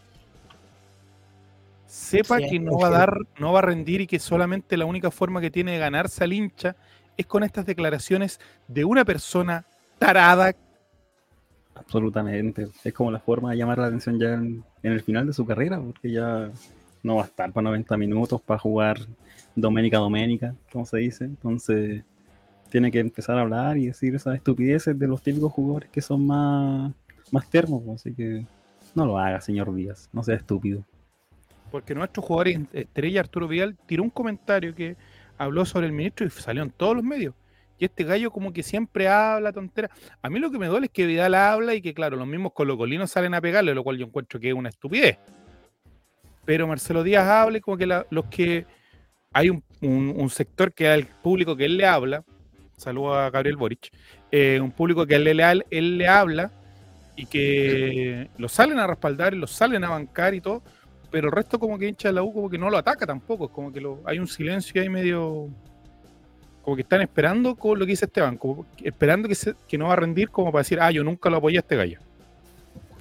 [1.87, 4.85] sepa Sí, que no va a dar, no va a rendir y que solamente la
[4.85, 6.77] única forma que tiene de ganarse al hincha
[7.17, 9.65] es con estas declaraciones de una persona
[9.99, 10.55] tarada.
[11.75, 12.69] Absolutamente.
[12.85, 15.45] Es como la forma de llamar la atención ya en, en el final de su
[15.45, 16.51] carrera, porque ya
[17.03, 18.99] no va a estar para 90 minutos para jugar
[19.55, 21.25] Doménica Doménica, como se dice.
[21.25, 22.05] Entonces,
[22.69, 26.27] tiene que empezar a hablar y decir esas estupideces de los típicos jugadores que son
[26.27, 26.93] más,
[27.31, 27.83] más termos.
[27.85, 28.45] pues, Así que
[28.95, 30.09] no lo haga, señor Díaz.
[30.13, 30.85] No sea estúpido.
[31.71, 34.97] Porque nuestro jugador estrella Arturo Vidal tiró un comentario que
[35.37, 37.35] habló sobre el ministro y salió en todos los medios.
[37.79, 39.91] Y este gallo como que siempre habla tontera.
[40.23, 42.53] A mí lo que me duele es que Vidal habla y que claro, los mismos
[42.53, 45.19] colocolinos salen a pegarle, lo cual yo encuentro que es una estupidez.
[46.45, 48.65] Pero Marcelo Díaz habla y como que los que...
[49.33, 52.25] Hay un, un- un sector que el público que él le habla,
[52.77, 53.91] saludo a Gabriel Boric,
[54.31, 56.51] eh, un público que él le, él le habla
[57.17, 60.63] y que lo salen a respaldar y lo salen a bancar y todo,
[61.11, 63.47] pero el resto como que hincha de la U como que no lo ataca tampoco,
[63.47, 65.49] es como que lo, hay un silencio ahí medio
[66.63, 69.87] como que están esperando con lo que dice Esteban, como esperando que, se- que no
[69.87, 72.01] va a rendir como para decir, ah, yo nunca lo apoyé a este gallo.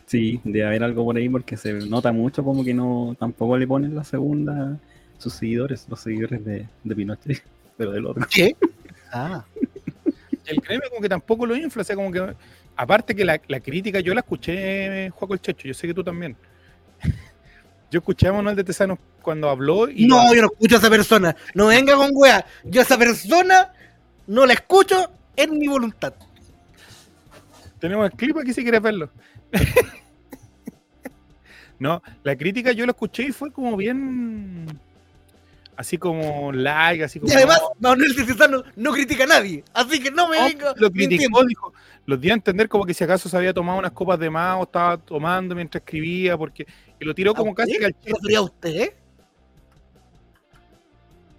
[0.06, 3.66] Sí, debe haber algo por ahí porque se nota mucho como que no tampoco le
[3.68, 4.78] ponen la segunda
[5.18, 7.44] sus seguidores, los seguidores de, de Pinochet,
[7.78, 8.26] pero del otro.
[8.32, 8.56] ¿Qué?
[9.18, 9.46] Ah,
[10.46, 12.36] El gremio como que tampoco lo infla, o sea, como que,
[12.76, 16.04] aparte que la, la crítica, yo la escuché, Juaco el Checho, yo sé que tú
[16.04, 16.36] también.
[17.92, 20.90] Yo escuché a Manuel de Tesano cuando habló y no, yo no escucho a esa
[20.90, 21.36] persona.
[21.54, 22.46] No venga con wea.
[22.64, 23.72] Yo a esa persona
[24.28, 26.14] no la escucho en mi voluntad.
[27.80, 29.10] Tenemos el clip aquí si quieres verlo.
[31.80, 34.80] no, la crítica yo la escuché y fue como bien.
[35.78, 37.32] Así como like, así como.
[37.32, 39.64] Y además, Manuel Cesano no critica a nadie.
[39.74, 40.74] Así que no me No, venga.
[40.78, 41.44] lo criticó, mintiendo.
[41.46, 41.74] dijo.
[42.06, 44.58] Los dio a entender como que si acaso se había tomado unas copas de más
[44.60, 46.66] o estaba tomando mientras escribía, porque.
[47.00, 48.36] Y lo tiró como ¿A casi que al ¿Se chiste.
[48.38, 48.96] a usted, eh?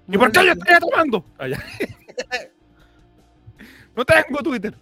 [0.08, 1.24] ¿Y por qué yo estaría tomando?
[1.38, 1.58] Allá.
[3.96, 4.74] no tengo Twitter.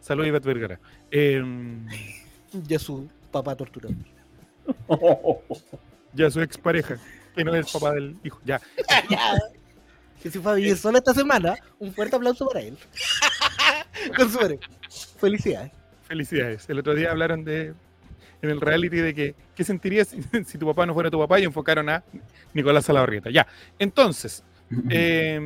[0.00, 0.80] Saludos, Ivette Vergara.
[1.10, 1.86] Em,
[2.66, 3.94] Ya su papá torturado.
[6.14, 6.96] ya su expareja,
[7.34, 8.40] que no es el papá del hijo.
[8.44, 8.60] Ya.
[10.22, 11.56] que se fue a vivir solo esta semana.
[11.78, 12.78] Un fuerte aplauso para él.
[14.16, 14.68] Con su pareja.
[15.18, 15.72] Felicidades.
[16.06, 16.68] Felicidades.
[16.68, 17.74] El otro día hablaron de
[18.42, 21.40] en el reality de que qué sentirías si, si tu papá no fuera tu papá
[21.40, 22.04] y enfocaron a
[22.52, 23.30] Nicolás Salabarrieta.
[23.30, 23.46] Ya.
[23.78, 24.44] Entonces,
[24.90, 25.40] eh,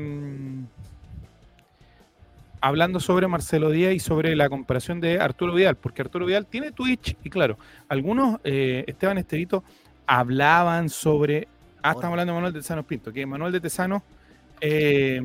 [2.60, 6.72] hablando sobre Marcelo Díaz y sobre la comparación de Arturo Vidal, porque Arturo Vidal tiene
[6.72, 7.58] Twitch y claro,
[7.88, 9.62] algunos, eh, Esteban Esterito,
[10.06, 11.48] hablaban sobre,
[11.82, 14.02] ah, estamos hablando de Manuel de Tesano Pinto, que Manuel de Tesano,
[14.60, 15.20] eh,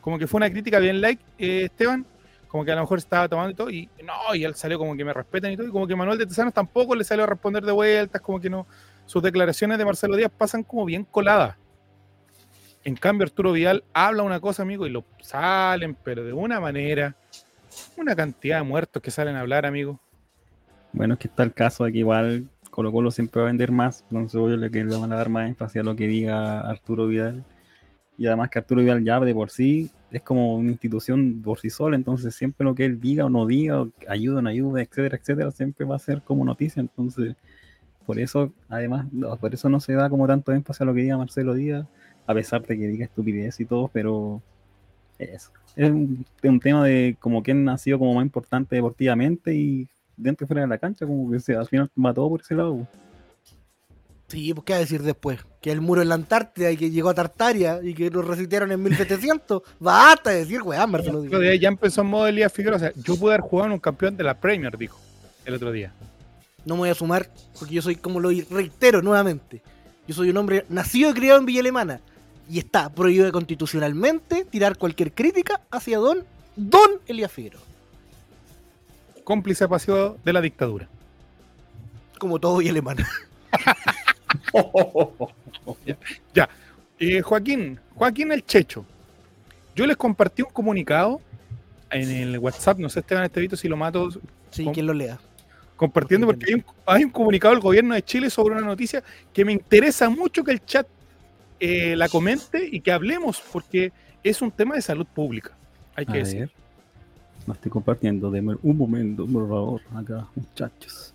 [0.00, 2.04] como que fue una crítica bien like, eh, Esteban,
[2.48, 4.96] como que a lo mejor estaba tomando y todo, y no, y él salió como
[4.96, 7.26] que me respetan y todo, y como que Manuel de Tesanos tampoco le salió a
[7.26, 8.66] responder de vueltas, como que no,
[9.06, 11.56] sus declaraciones de Marcelo Díaz pasan como bien coladas.
[12.84, 17.16] En cambio, Arturo Vidal habla una cosa, amigo, y lo salen, pero de una manera,
[17.96, 20.00] una cantidad de muertos que salen a hablar, amigo.
[20.92, 22.48] Bueno, es que está el caso de que igual
[22.78, 25.28] Colo Colo siempre va a vender más, entonces obvio le que le van a dar
[25.28, 27.44] más énfasis a lo que diga Arturo Vidal.
[28.16, 31.70] Y además que Arturo Vidal ya de por sí es como una institución por sí
[31.70, 35.16] sola, entonces siempre lo que él diga o no diga, ayuda o no ayuda, etcétera,
[35.16, 36.78] etcétera, siempre va a ser como noticia.
[36.78, 37.34] Entonces,
[38.06, 41.00] por eso, además, no, por eso no se da como tanto énfasis a lo que
[41.00, 41.84] diga Marcelo Díaz,
[42.28, 44.40] a pesar de que diga estupidez y todo, pero
[45.18, 45.50] eso.
[45.74, 49.88] Es un, un tema de como quién ha sido como más importante deportivamente y
[50.18, 52.86] dentro y fuera de la cancha, como que se, al final todo por ese lado.
[54.28, 55.40] Sí, pues qué va a decir después.
[55.62, 58.70] Que el muro en la Antártida y que llegó a Tartaria y que lo resistieron
[58.70, 59.62] en 1700.
[59.80, 61.34] Basta de decir, weón, Marcelo El Díaz.
[61.34, 62.76] otro día ya empezó en modo Elías Figueroa.
[62.76, 64.98] O sea, yo pude haber jugado en un campeón de la Premier, dijo
[65.46, 65.92] el otro día.
[66.66, 69.62] No me voy a sumar porque yo soy, como lo reitero nuevamente,
[70.06, 72.00] yo soy un hombre nacido y criado en Villa Alemana
[72.50, 76.24] y está prohibido constitucionalmente tirar cualquier crítica hacia don,
[76.56, 77.62] don Elías Figueroa.
[79.28, 80.88] Cómplice pasivo de la dictadura.
[82.18, 83.06] Como todo Villa Alemana.
[87.00, 88.84] Eh, Joaquín, Joaquín el Checho.
[89.76, 91.20] Yo les compartí un comunicado
[91.90, 94.08] en el WhatsApp, no sé Esteban Estevito si lo mato
[94.50, 95.18] Sí, quien lo lea.
[95.76, 99.44] compartiendo porque hay un, hay un comunicado del gobierno de Chile sobre una noticia que
[99.44, 100.88] me interesa mucho que el chat
[101.60, 103.92] eh, la comente y que hablemos porque
[104.24, 105.54] es un tema de salud pública.
[105.94, 106.40] Hay A que decir.
[106.40, 106.50] ver.
[107.48, 111.14] No estoy compartiendo, denme un momento, por favor, acá, muchachos.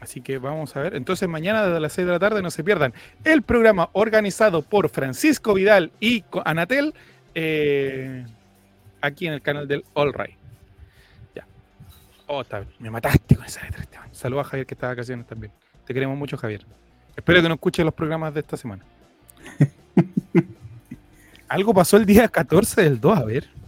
[0.00, 0.94] Así que vamos a ver.
[0.94, 2.94] Entonces mañana desde las 6 de la tarde no se pierdan
[3.24, 6.94] el programa organizado por Francisco Vidal y Anatel
[7.34, 8.24] eh,
[9.00, 10.36] aquí en el canal del All Right.
[11.34, 11.44] Ya.
[12.28, 12.70] Oh, está bien.
[12.78, 14.14] me mataste con esa letra, Esteban.
[14.14, 15.52] Saludos a Javier que está de vacaciones también.
[15.86, 16.64] Te queremos mucho, Javier.
[17.16, 18.84] Espero que no escuches los programas de esta semana.
[21.48, 23.59] Algo pasó el día 14 del 2, a ver.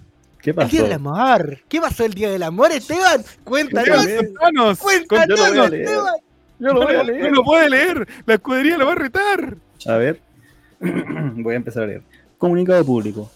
[0.43, 0.82] ¿Qué El día pasó?
[0.82, 1.59] del amor.
[1.68, 3.22] ¿Qué pasó el día del amor, Esteban?
[3.45, 4.78] Cuéntanos.
[4.78, 5.82] Cuéntanos, Yo lo voy a leer.
[5.84, 6.14] Esteban.
[6.59, 7.22] Yo lo voy a leer.
[7.22, 8.09] No lo puede leer.
[8.26, 9.57] La escudería lo va a retar.
[9.86, 10.20] A ver,
[10.80, 12.03] voy a empezar a leer.
[12.38, 13.30] Comunicado público.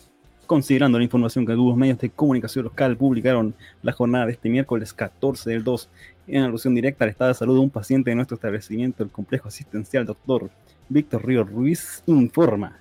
[0.47, 4.93] Considerando la información que algunos medios de comunicación local publicaron la jornada de este miércoles
[4.93, 5.89] 14 del 2,
[6.29, 9.49] en alusión directa al estado de salud de un paciente de nuestro establecimiento, el complejo
[9.49, 10.51] asistencial Dr.
[10.89, 12.79] Víctor Río Ruiz, informa.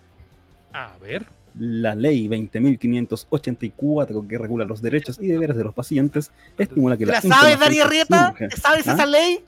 [0.73, 1.26] A ver.
[1.58, 7.14] La ley 20.584 que regula los derechos y deberes de los pacientes estimula que ¿La
[7.14, 8.34] la sabes, Arrieta?
[8.38, 8.93] surja- ¿Sabes ¿Ah?
[8.93, 9.39] esa ley?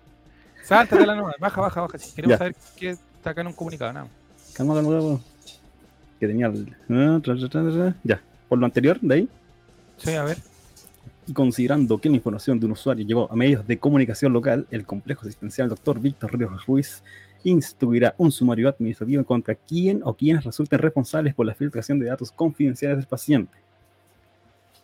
[0.63, 1.33] Sáltate la nueva.
[1.39, 1.97] Baja, baja, baja.
[1.97, 2.37] Si queremos Ya.
[2.37, 3.91] saber qué está acá en un comunicado.
[3.93, 4.07] Nada.
[4.53, 5.19] Calma, calma, calma.
[6.19, 6.75] Que tenía el...
[6.89, 7.93] ah.
[8.03, 9.29] Ya, por lo anterior, de ahí,
[9.97, 10.37] Sí, a ver.
[11.27, 14.85] y considerando que la información de un usuario llegó a medios de comunicación local, el
[14.85, 15.99] complejo asistencial Dr.
[15.99, 17.03] Víctor Ríos Ruiz
[17.43, 22.31] instruirá un sumario administrativo contra quien o quienes resulten responsables por la filtración de datos
[22.31, 23.57] confidenciales del paciente.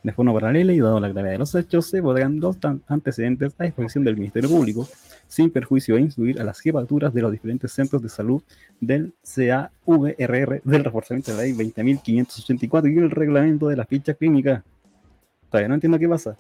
[0.04, 3.64] De forma paralela y dado la gravedad de los hechos, se podrán tan- antecedentes a
[3.64, 4.86] disposición del Ministerio Público,
[5.28, 8.44] sin perjuicio de instruir a las jefaturas de los diferentes centros de salud
[8.82, 14.64] del CAVRR del reforzamiento de la ley 20.584 y el reglamento de la ficha clínica.
[15.50, 16.36] Todavía no entiendo qué pasa.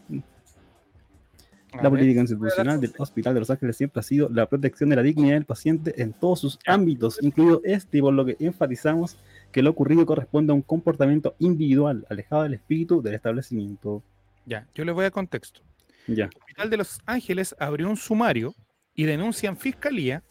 [1.81, 5.01] La política institucional del Hospital de Los Ángeles siempre ha sido la protección de la
[5.01, 9.17] dignidad del paciente en todos sus ámbitos, incluido este, por lo que enfatizamos
[9.51, 14.03] que lo ocurrido corresponde a un comportamiento individual, alejado del espíritu del establecimiento.
[14.45, 15.61] Ya, yo les voy a contexto.
[16.07, 16.25] Ya.
[16.25, 18.53] El Hospital de Los Ángeles abrió un sumario
[18.93, 20.23] y denuncia en fiscalía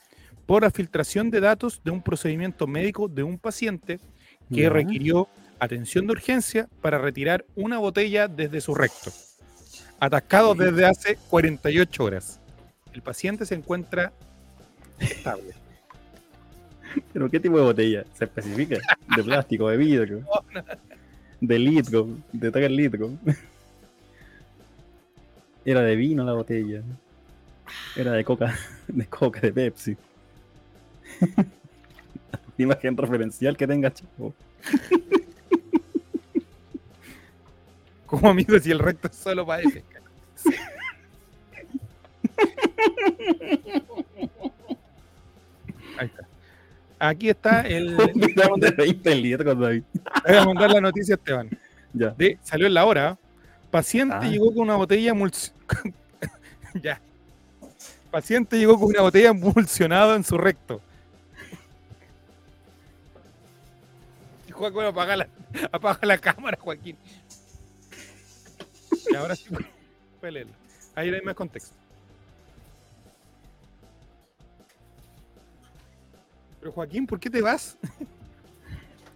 [0.46, 3.98] por la filtración de datos de un procedimiento médico de un paciente
[4.52, 4.70] que Ya.
[4.70, 5.28] requirió
[5.58, 9.10] atención de urgencia para retirar una botella desde su recto,
[10.02, 12.40] atascado desde hace 48 horas.
[12.92, 14.12] El paciente se encuentra
[14.98, 15.54] estable.
[17.12, 18.04] ¿Pero qué tipo de botella?
[18.12, 18.80] ¿Se especifica?
[19.16, 20.26] ¿De plástico, de vidrio?
[21.40, 22.08] ¿De litro?
[22.32, 23.12] ¿De tal litro?
[25.64, 26.82] Era de vino la botella.
[27.94, 29.96] Era de coca, de coca, de Pepsi.
[32.58, 34.34] Imagen referencial que tenga, chico.
[38.04, 39.84] Como amigos, y el recto es solo para ese.
[45.98, 46.26] Ahí está.
[46.98, 47.96] Aquí está el.
[47.96, 49.82] de 20 litros, David.
[50.26, 51.50] Voy a mandar la noticia a Esteban.
[51.92, 52.10] Ya.
[52.10, 53.18] De, salió en la hora.
[53.70, 54.28] Paciente Ah.
[54.28, 55.14] llegó con una botella
[56.82, 57.00] ya.
[58.10, 60.80] Paciente llegó con una botella emulsionada en su recto.
[64.52, 65.28] Joaquín, apaga la,
[65.72, 66.96] apaga la cámara, Joaquín.
[69.10, 69.46] Y ahora sí,
[70.22, 70.52] puede leerlo.
[70.94, 71.74] Ahí hay más contexto.
[76.60, 77.76] Pero Joaquín, ¿por qué te vas?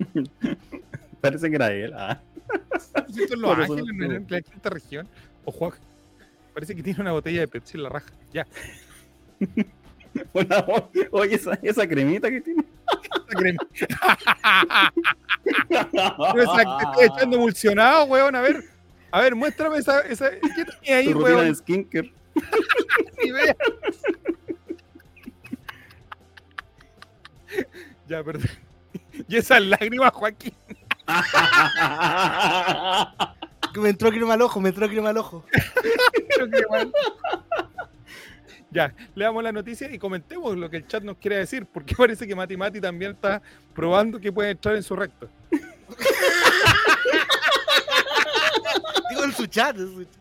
[1.20, 1.92] Parece que era él.
[1.94, 2.20] Ah.
[3.16, 5.06] ¿Esto Los Por Ángeles, no en la quinta región?
[5.44, 5.74] O Juan.
[6.52, 8.10] Parece que tiene una botella de Pepsi en la raja.
[8.32, 8.44] Ya.
[10.32, 10.64] Una-
[11.12, 12.64] Oye, esa, esa cremita que tiene.
[13.12, 13.62] Esa crema.
[16.32, 18.34] Pero esa que te estoy echando emulsionado, weón.
[18.34, 18.75] A ver.
[19.10, 20.00] A ver, muéstrame esa.
[20.00, 22.12] esa ¿Qué tenía ahí, Tu rutina de weón?
[23.22, 23.56] Ni idea.
[28.08, 28.50] Ya, perdón.
[29.28, 30.54] Y esas lágrimas, Joaquín.
[33.72, 35.44] Que me entró crema al ojo, me entró crema al ojo.
[38.70, 42.26] Ya, leamos la noticia y comentemos lo que el chat nos quiere decir, porque parece
[42.26, 43.40] que Mati Mati también está
[43.74, 45.30] probando que puede entrar en su recto.
[49.10, 49.76] Digo en su chat.
[49.78, 50.12] en su chat.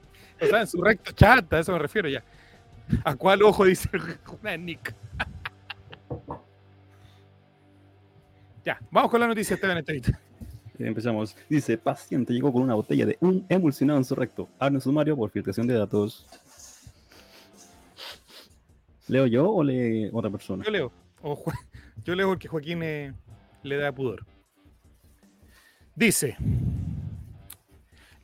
[0.42, 2.24] O sea, en su recto chat, a eso me refiero ya.
[3.04, 3.90] ¿A cuál ojo dice
[4.42, 4.94] una Nick?
[8.64, 10.20] Ya, vamos con la noticia, Esteban Estevita.
[10.80, 11.36] Empezamos.
[11.48, 14.50] Dice, paciente llegó con una botella de un emulsionado en su recto.
[14.60, 16.26] Abre un sumario por filtración de datos.
[19.08, 20.64] ¿Leo yo o lee otra persona?
[20.66, 20.92] Yo leo.
[21.22, 21.42] O
[22.04, 23.14] yo leo porque Joaquín eh,
[23.64, 24.26] le da pudor.
[25.96, 26.36] Dice.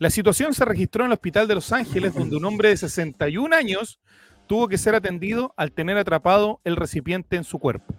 [0.01, 3.55] La situación se registró en el hospital de Los Ángeles, donde un hombre de 61
[3.55, 3.99] años
[4.47, 7.93] tuvo que ser atendido al tener atrapado el recipiente en su cuerpo.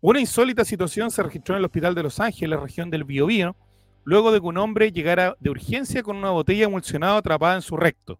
[0.00, 3.54] Una insólita situación se registró en el hospital de Los Ángeles, región del Biobío,
[4.02, 7.76] luego de que un hombre llegara de urgencia con una botella emulsionada atrapada en su
[7.76, 8.18] recto.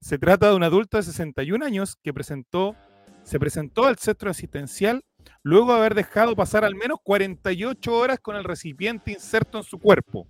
[0.00, 2.74] Se trata de un adulto de 61 años que presentó,
[3.22, 5.04] se presentó al centro asistencial
[5.44, 9.78] luego de haber dejado pasar al menos 48 horas con el recipiente inserto en su
[9.78, 10.26] cuerpo.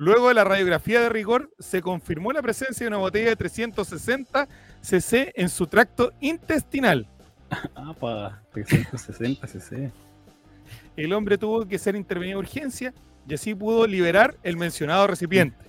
[0.00, 4.48] Luego de la radiografía de rigor, se confirmó la presencia de una botella de 360
[4.80, 7.06] cc en su tracto intestinal.
[7.74, 9.90] Ah, pa, 360 cc.
[10.96, 12.94] El hombre tuvo que ser intervenido de urgencia
[13.26, 15.64] y así pudo liberar el mencionado recipiente.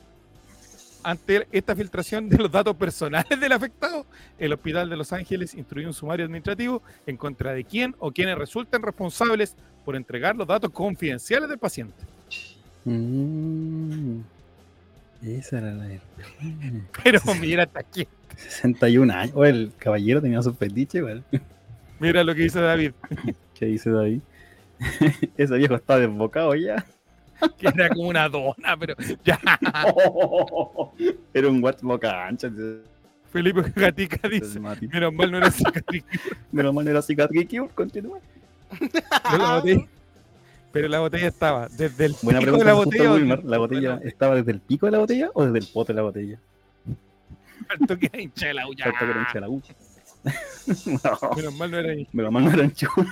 [1.02, 4.06] Ante esta filtración de los datos personales del afectado,
[4.38, 8.38] el Hospital de Los Ángeles instruyó un sumario administrativo en contra de quien o quienes
[8.38, 9.56] resulten responsables
[9.86, 11.96] por entregar los datos confidenciales del paciente.
[12.90, 14.22] Mm,
[15.24, 16.02] esa era la del-
[17.04, 19.34] Pero mira hasta aquí, 61 años.
[19.36, 21.24] O el caballero tenía su fetiche, igual.
[22.00, 22.92] mira lo que dice David,
[23.54, 24.22] ¿Qué dice ahí?
[25.38, 26.86] Ese viejo está desbocado ya.
[27.58, 29.38] que era como una dona, pero ya.
[31.34, 32.50] Era un guat boca ancha.
[33.32, 36.04] Felipe Gatica dice, menos mal no era cicatriz.
[36.52, 37.46] Menos mal no era cicatriz.
[37.76, 38.20] Continúa.
[40.72, 43.14] Pero la botella estaba desde el Buena pico de la botella.
[43.14, 43.44] Wilmar.
[43.44, 46.04] ¿La botella estaba desde el pico de la botella o desde el pote de la
[46.04, 46.40] botella?
[47.70, 48.86] Alto que era hincha de la uña.
[48.86, 49.62] Falta que era hincha la U.
[50.86, 52.12] No, Menos mal no era hincha.
[52.14, 53.08] Menos mal no churros.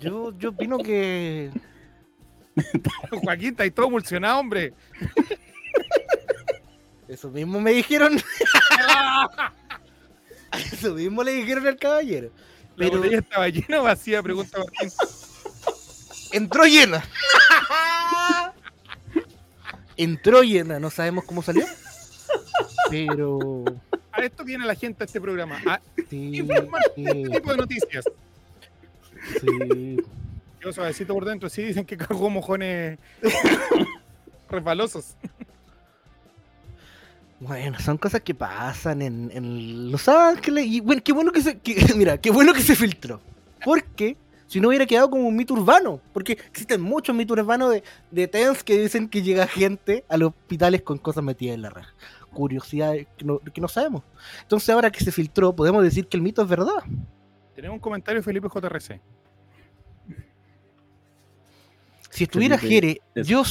[0.00, 1.50] Yo, yo opino que.
[3.22, 4.72] Joaquín, está ahí todo emulsionado, hombre.
[7.08, 8.16] Eso mismo me dijeron.
[10.72, 12.30] Eso mismo le dijeron al caballero.
[12.76, 14.90] La Pero botella estaba llena o vacía, pregunta Martín.
[16.36, 17.04] Entró llena.
[19.96, 21.64] Entró llena, no sabemos cómo salió.
[22.90, 23.64] Pero.
[24.12, 25.60] A esto viene la gente a este programa.
[25.66, 25.80] A
[26.10, 28.04] Sí, informar sí, este tipo de noticias.
[29.40, 29.96] sí.
[30.60, 32.98] Yo suavecito por dentro, sí dicen que cagó mojones
[34.48, 35.14] resbalosos.
[37.40, 40.66] Bueno, son cosas que pasan en, en Los Ángeles.
[40.66, 41.58] Y bueno, qué bueno que se.
[41.58, 43.20] que- mira, qué bueno que se filtró.
[43.64, 44.16] Porque
[44.46, 46.00] si no hubiera quedado como un mito urbano.
[46.12, 50.30] Porque existen muchos mitos urbanos de, de TENS que dicen que llega gente a los
[50.30, 51.94] hospitales con cosas metidas en la raja.
[52.32, 54.02] Curiosidades que no, que no sabemos.
[54.42, 56.82] Entonces, ahora que se filtró, podemos decir que el mito es verdad.
[57.54, 59.00] Tenemos un comentario de Felipe JRC.
[62.10, 63.42] Si estuviera Felipe, Jere, yo,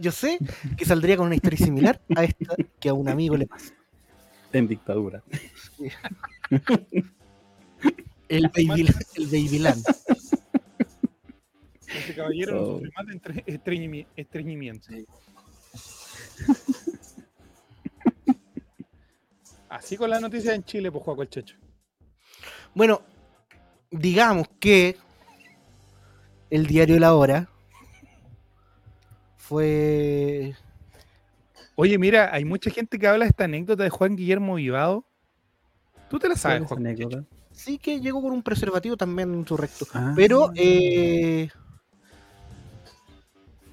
[0.00, 0.38] yo sé
[0.76, 3.74] que saldría con una historia similar a esta que a un amigo le pasa.
[4.52, 5.22] En dictadura.
[8.28, 9.84] El baby, el babyland.
[11.88, 12.74] Este caballero no Oh.
[12.78, 13.14] sufre más de
[13.46, 14.88] estreñimi- estreñimiento.
[19.68, 21.56] Así con las noticias en Chile, pues Juaco el Checho.
[22.74, 23.00] Bueno,
[23.90, 24.96] digamos que
[26.50, 27.48] el diario La Hora
[29.36, 30.54] fue.
[31.74, 35.06] Oye, mira, hay mucha gente que habla de esta anécdota de Juan Guillermo Vivado.
[36.10, 36.86] ¿Tú te la sabes, ¿Cuál Juan?
[36.86, 37.24] anécdota?
[37.58, 39.84] Sí que llegó con un preservativo también en su recto.
[39.92, 40.12] Ah.
[40.14, 41.48] Pero eh,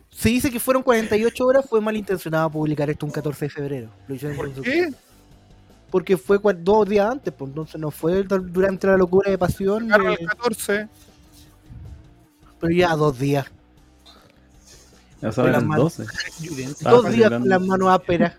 [0.10, 3.90] se dice que fueron 48 horas, fue malintencionado publicar esto un 14 de febrero.
[4.08, 4.92] Lo hicieron ¿Por su- qué?
[5.92, 9.88] Porque fue dos días antes, pues entonces no fue dur- durante la locura de pasión,
[9.88, 10.88] Carlos de- el 14.
[12.60, 13.46] pero ya dos días.
[15.22, 15.98] El manos.
[15.98, 16.06] 12.
[16.44, 16.80] Evidente.
[16.86, 18.34] Ah, dos días con las manos ásperas.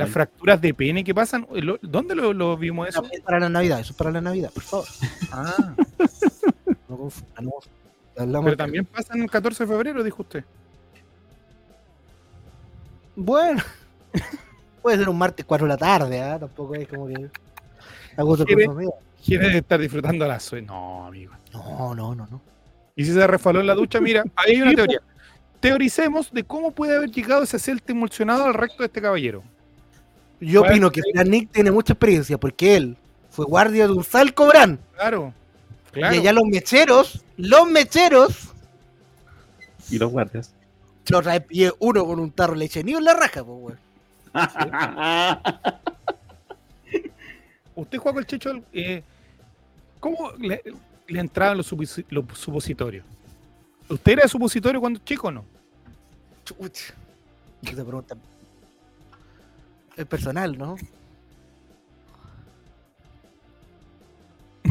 [0.00, 3.04] Las fracturas de pene que pasan, lo- ¿dónde lo, lo vimos eso?
[3.12, 4.86] Es para la Navidad, eso es para la Navidad, por favor.
[5.32, 5.74] Ah,
[6.88, 7.08] No
[7.40, 7.50] no.
[8.16, 10.44] Hablamos pero también pasan el 14 de febrero, dijo usted.
[13.16, 13.62] Bueno,
[14.82, 16.38] puede ser un martes 4 de la tarde, ¿ah?
[16.38, 17.28] Tampoco es como que.
[18.16, 18.88] Cosa mía.
[19.24, 20.38] ¿Quieres estar disfrutando la?
[20.66, 21.32] No, amigo.
[21.52, 22.40] No, no, no, no.
[22.96, 25.00] Y si se resbaló en la ducha, mira, ahí hay una teoría.
[25.60, 29.42] Teoricemos de cómo puede haber llegado ese celta emulsionado al recto de este caballero.
[30.40, 32.96] Yo Bueno, opino que Fran Nick tiene mucha experiencia porque él
[33.30, 34.78] fue guardia de un salcobrán.
[34.94, 35.34] Claro,
[35.92, 36.14] claro.
[36.14, 38.48] Y allá los mecheros, los mecheros,
[39.90, 40.54] Y los guardias.
[41.08, 43.78] lo trae pie uno con un tarro de leche ni en la raja, pues, weón.
[47.74, 49.02] Usted juega con el Checho, eh,
[50.00, 50.62] ¿cómo le,
[51.08, 51.72] le entraban los,
[52.10, 53.04] los supositorios?
[53.88, 55.44] ¿Usted era supositorio cuando chico o no?
[56.44, 56.94] Chucha.
[57.62, 58.16] Esa pregunta
[60.02, 60.76] es personal, ¿no?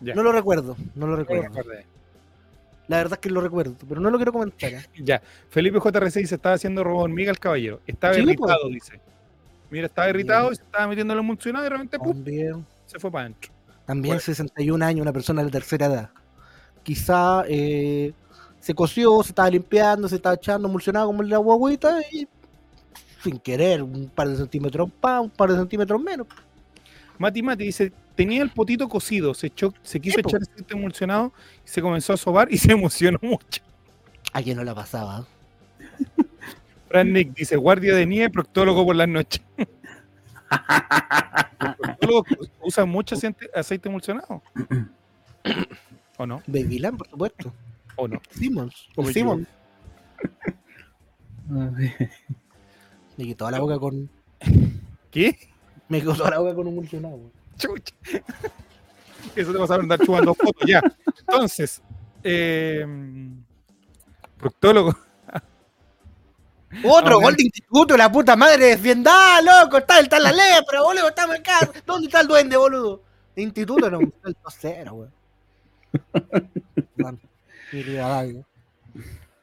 [0.00, 0.14] Ya.
[0.14, 1.50] No lo recuerdo, no lo lo recuerdo.
[2.86, 4.72] La verdad es que lo recuerdo, pero no lo quiero comentar.
[4.72, 4.82] ¿eh?
[4.96, 7.80] Ya, Felipe JRC dice, estaba haciendo robo hormiga al caballero.
[7.86, 9.00] Estaba Sí, irritado, dice.
[9.70, 12.12] Mira, estaba irritado se estaba metiendo en el emulsionado y.
[12.14, 13.50] También, se fue para adentro.
[13.86, 14.20] también Bueno.
[14.20, 16.10] 61 años, una persona de tercera edad.
[16.84, 18.12] Quizá eh,
[18.68, 22.28] se coció, se estaba limpiando, se estaba echando emulsionado como la guaguita y
[23.24, 26.26] sin querer, un par de centímetros más, un par de centímetros menos.
[27.16, 31.32] Mati Mati dice, tenía el potito cocido, se, echó, se quiso echar aceite emulsionado
[31.64, 33.62] se comenzó a sobar y se emocionó mucho.
[34.34, 35.26] A quien no la pasaba.
[36.88, 39.40] Fran Nick dice, guardia de nieve, proctólogo por las noches.
[41.58, 42.28] ¿Los proctólogos
[42.60, 44.42] usan mucho aceite, aceite emulsionado?
[46.18, 46.42] ¿O no?
[46.46, 47.54] Baby Lamb, por supuesto.
[47.98, 48.22] ¿O no?
[48.30, 48.88] Simmons.
[48.94, 49.46] Como Simmons.
[51.48, 54.08] Me quitó toda la boca con.
[55.10, 55.36] ¿Qué?
[55.88, 57.16] Me quitó toda la boca con emulsionado.
[57.16, 57.32] weón.
[57.58, 57.94] Chucha.
[59.34, 60.80] Eso te vas a andar chupando fotos, ya.
[61.20, 61.82] Entonces,
[62.22, 62.86] eh,
[64.38, 64.96] proctólogo.
[66.84, 71.34] Otro gol de instituto, la puta madre defienda, loco, está, está la lepra, boludo, estamos
[71.36, 71.72] en casa.
[71.84, 73.02] ¿Dónde está el duende, boludo?
[73.34, 75.12] De instituto no, está el 2-0, weón.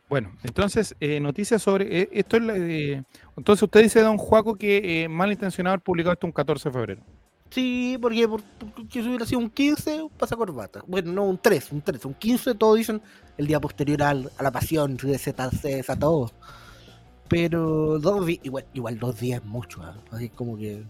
[0.08, 2.02] Bueno, entonces, eh, noticias sobre.
[2.02, 3.04] eh, esto es la de-
[3.36, 7.02] entonces, usted dice, don Juaco, que eh, malintencionado haber publicado esto un 14 de febrero.
[7.50, 10.84] Sí, porque, por- porque si hubiera sido un 15, un pasacorbata.
[10.88, 12.06] Bueno, no, un 3, un 3.
[12.06, 13.02] Un 15, todos dicen
[13.38, 16.32] el día posterior al- a la pasión, se desató.
[17.28, 19.96] Pero dos días, igual, igual dos días es mucho, ¿ah?
[20.12, 20.84] así como que...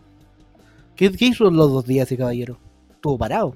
[0.96, 2.58] ¿Qué, ¿Qué hizo los dos días ese caballero?
[2.92, 3.56] Estuvo parado.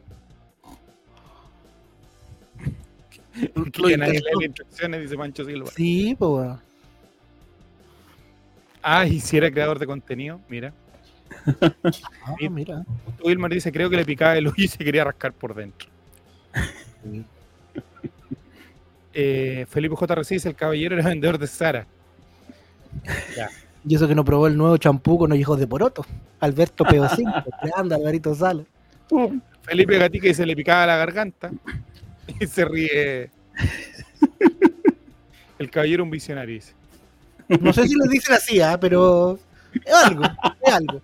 [3.78, 5.70] Lo ya las instrucciones, dice Pancho Silva.
[5.76, 6.52] Sí, pues.
[8.82, 10.74] Ah, y si era creador de contenido, mira.
[12.24, 12.84] Ah, mira.
[13.06, 15.90] Justo Wilmar dice, creo que le picaba el ojo y se quería rascar por dentro.
[19.14, 21.86] Eh, Felipe JRC dice, el caballero era vendedor de Sara.
[23.86, 26.06] Y eso que no probó el nuevo champú con los hijos de poroto.
[26.40, 27.44] Alberto P5,
[27.76, 28.64] anda Alvarito Sala.
[29.64, 31.52] Felipe Gatica dice, le picaba la garganta.
[32.40, 33.32] Y se ríe.
[35.58, 36.74] El caballero un visionario, dice.
[37.60, 38.80] No sé si les dicen así, ¿ah?
[38.80, 39.40] pero
[39.74, 40.24] es algo,
[40.66, 41.02] es algo.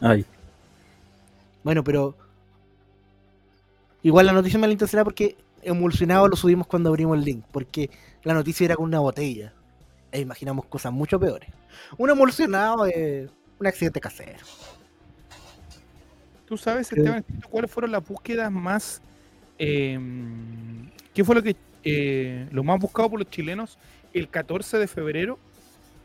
[0.00, 0.24] Ay,
[1.62, 2.16] Bueno, pero
[4.02, 7.90] igual la noticia me la porque emulsionado lo subimos cuando abrimos el link, porque
[8.22, 9.52] la noticia era con una botella.
[10.12, 11.50] E imaginamos cosas mucho peores.
[11.98, 14.38] Un emulsionado es un accidente casero.
[16.46, 16.90] ¿Tú sabes.
[16.92, 19.00] Esteban, cuáles fueron las búsquedas más...
[19.58, 19.98] eh,
[21.12, 23.78] ¿Qué fue lo que eh, lo más buscado por los chilenos
[24.12, 25.38] el 14 de febrero?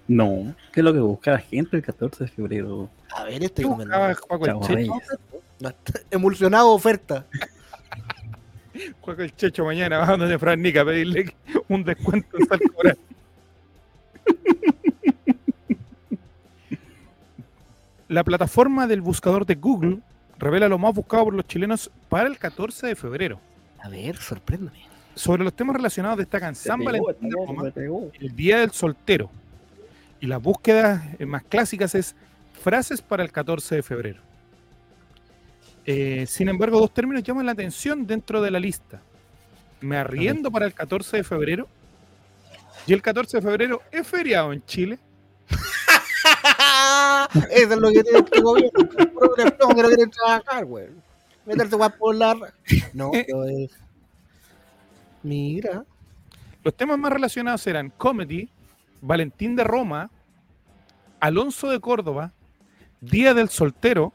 [0.07, 0.53] no.
[0.73, 2.89] ¿Qué es lo que busca la gente el 14 de febrero?
[3.15, 4.07] A ver, estoy ¿Qué comiendo.
[4.09, 4.93] buscaba el Checho?
[6.09, 7.25] Emulsionado oferta.
[9.01, 11.35] Juaco el Checho mañana va donde Fran Nica a pedirle
[11.67, 12.97] un descuento en Salcobral.
[18.07, 19.99] La plataforma del buscador de Google
[20.41, 23.39] revela lo más buscado por los chilenos para el 14 de febrero.
[23.79, 24.79] A ver, sorpréndeme.
[25.13, 27.71] Sobre los temas relacionados destacan San pegó, Valentín de Roma,
[28.19, 29.29] el Día del Soltero.
[30.19, 32.15] Y las búsquedas eh, más clásicas es
[32.61, 34.19] frases para el 14 de febrero.
[35.85, 39.01] Eh, sin embargo, dos términos llaman la atención dentro de la lista.
[39.79, 41.67] Me arriendo para el 14 de febrero.
[42.87, 44.97] Y el 14 de febrero es feriado en Chile.
[47.51, 48.89] Eso es lo que tiene este gobierno.
[49.59, 50.87] No quieren trabajar, güey.
[51.45, 52.35] Meterse guapo por la.
[52.93, 53.71] No, pero es.
[55.23, 55.85] Mira.
[56.63, 58.47] Los temas más relacionados eran comedy,
[59.01, 60.11] Valentín de Roma,
[61.19, 62.33] Alonso de Córdoba,
[62.99, 64.13] Día del Soltero,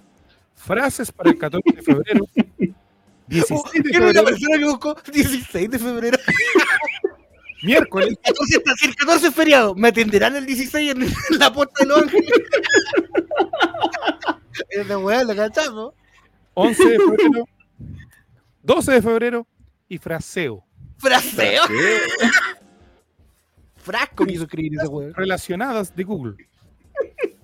[0.55, 2.27] frases para el 14 de febrero,
[3.27, 6.19] 16 de ¿Quién es la febrero, persona que buscó 16 de febrero?
[7.67, 11.53] Miércoles, 14, está- si el 14 es feriado, ¿me atenderán el 16 en, en la
[11.53, 12.31] puerta de los ángeles?
[14.71, 15.95] Esa weá la cachamos.
[16.55, 17.49] 11 de febrero,
[18.63, 19.47] 12 de febrero
[19.89, 20.65] y fraseo.
[20.99, 21.63] Fraseo.
[23.77, 25.15] Frasco quiso escribir ese weón.
[25.15, 26.37] relacionadas de Google.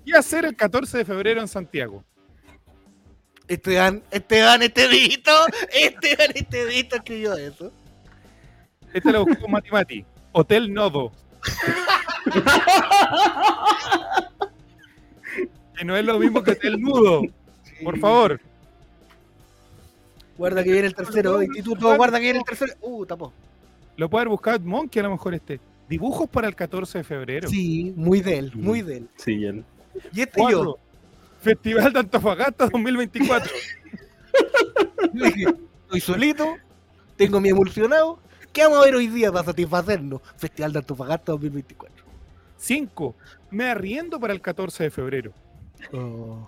[0.05, 2.03] ¿Qué hacer el 14 de febrero en Santiago?
[3.47, 5.31] Esteban, Esteban, Estevito,
[5.73, 7.71] Esteban, Estevito escribió eso.
[8.95, 10.05] Este lo buscó Mati Mati.
[10.33, 11.13] Hotel Nodo.
[15.77, 17.23] que no es lo mismo que Hotel Nudo.
[17.83, 18.41] Por favor.
[20.37, 22.73] Guarda que viene el tercero, instituto, guarda que viene el tercero.
[22.81, 23.33] Uh, tapó.
[23.97, 25.61] Lo puede haber buscado Monkey a lo mejor este.
[25.89, 27.49] Dibujos para el 14 de febrero.
[27.49, 29.09] Sí, muy de él, muy de él.
[29.17, 29.65] Sí, él.
[30.13, 30.65] Y este Cuatro.
[30.65, 30.79] yo,
[31.43, 33.53] Festival de Antofagasta 2024.
[35.13, 35.55] le dije,
[35.85, 36.57] estoy solito,
[37.17, 38.19] tengo mi emulsionado.
[38.53, 40.21] ¿Qué vamos a ver hoy día para satisfacernos?
[40.37, 42.05] Festival de Antofagasta 2024.
[42.59, 43.15] 5.
[43.51, 45.33] Me arriendo para el 14 de febrero.
[45.93, 46.47] Oh.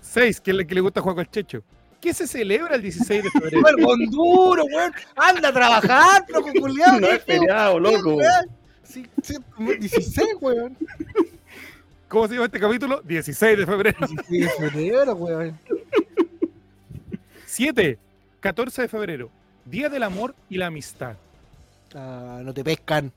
[0.00, 0.40] 6.
[0.40, 1.62] Que le, que le gusta jugar con el Checho.
[2.00, 3.60] ¿Qué se celebra el 16 de febrero?
[3.62, 4.92] Weón, Honduro, weón.
[5.16, 7.00] Anda a trabajar, loco, culiado.
[7.00, 8.18] No es feriado, loco.
[8.82, 10.76] Sí, sí, 16, weón.
[12.08, 13.00] ¿Cómo se llama este capítulo?
[13.02, 13.98] 16 de febrero.
[14.28, 15.58] 16 de febrero, weón.
[17.46, 17.98] 7.
[18.40, 19.30] 14 de febrero.
[19.64, 21.16] Día del amor y la amistad.
[21.94, 23.12] Ah, no te pescan.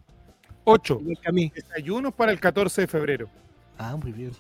[0.64, 0.98] 8.
[1.02, 1.52] Igual que a mí.
[1.54, 3.30] Desayunos para el 14 de febrero.
[3.78, 4.32] Ah, muy bien.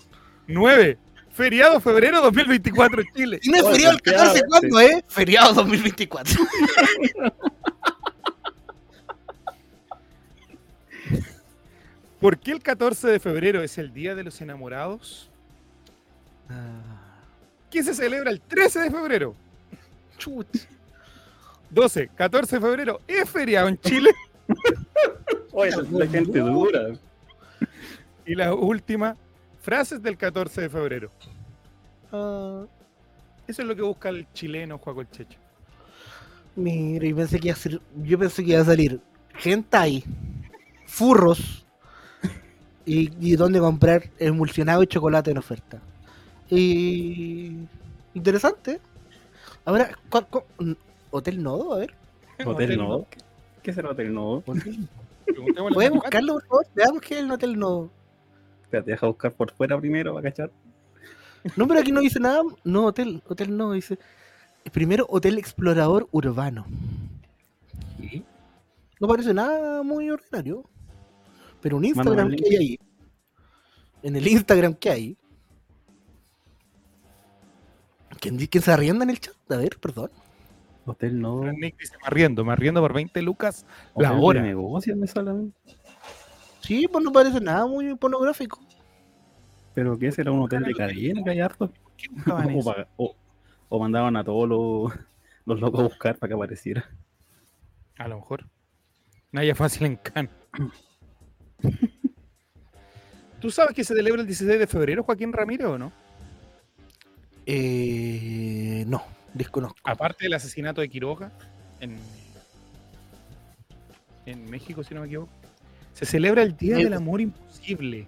[0.47, 0.97] 9.
[1.31, 3.39] Feriado febrero 2024 en Chile.
[3.43, 5.03] ¿Y no es Oh, feriado el feriado, 14 cuándo, eh?
[5.07, 6.33] Feriado 2024.
[12.19, 15.29] ¿Por qué el 14 de febrero es el Día de los Enamorados?
[16.49, 17.21] Ah,
[17.69, 19.35] ¿Qué se celebra el 13 de febrero?
[20.17, 20.47] chut.
[21.75, 22.07] 12.
[22.15, 24.09] 14 de febrero es feriado en Chile.
[25.51, 26.87] Oye, la, gente dura.
[28.25, 29.15] Y la última,
[29.61, 31.09] frases del 14 de febrero.
[32.11, 32.63] Ah,
[33.47, 35.37] Eso es lo que busca el chileno Juaco el Checho.
[36.55, 38.99] mira, yo pensé que iba a ser, yo pensé que iba a salir
[39.43, 40.03] hentai,
[40.87, 41.65] furros
[42.85, 45.81] y, y dónde comprar emulsionado y chocolate en oferta.
[46.49, 47.57] Y
[48.13, 48.79] interesante.
[49.65, 50.77] Ahora, ¿cuál- cuál-
[51.15, 51.95] Hotel Nodo, a ver.
[52.45, 53.07] Hotel Nodo.
[53.63, 54.41] ¿Qué será Hotel Nodo?
[54.41, 56.67] ¿Puedes a buscarlo, por favor?
[56.75, 57.89] Veamos qué es el Hotel Nodo.
[58.63, 60.51] Espérate, deja buscar por fuera primero para cachar.
[61.55, 62.41] No, pero aquí no dice nada.
[62.65, 63.97] No, hotel, hotel no, dice.
[64.73, 66.65] Primero, Hotel Explorador Urbano.
[68.99, 70.65] No parece nada muy ordinario.
[71.61, 72.79] Pero un Instagram Mándame que hay ahí.
[74.03, 75.17] En el Instagram que hay.
[78.19, 79.35] ¿Quién, quién se arrienda en el chat?
[79.49, 80.09] A ver, perdón.
[80.85, 81.19] Hotel.
[81.19, 83.65] Fran Nick dice, me arriendo, me arriendo por 20 lucas
[83.95, 84.95] la Hotel hora.
[84.95, 85.51] me sale a mí.
[86.61, 88.59] Sí, pues no parece nada muy pornográfico.
[89.73, 91.71] Pero ¿qué será un hotel de cadena que hay harto?
[93.67, 94.93] O mandaban a todos los,
[95.45, 96.89] los locos a buscar para que apareciera.
[97.97, 98.45] A lo mejor.
[99.31, 100.29] Naya fácil en Can.
[103.41, 105.91] ¿Tú sabes que se celebra el 16 de febrero, Joaquín Ramírez, o no?
[107.45, 109.03] Eh, no,
[109.35, 109.77] desconozco.
[109.83, 111.31] Aparte del asesinato de Quiroga
[111.79, 111.97] en,
[114.25, 115.31] en México, si no me equivoco.
[115.93, 118.07] Se celebra el Día Eh, del Amor Imposible.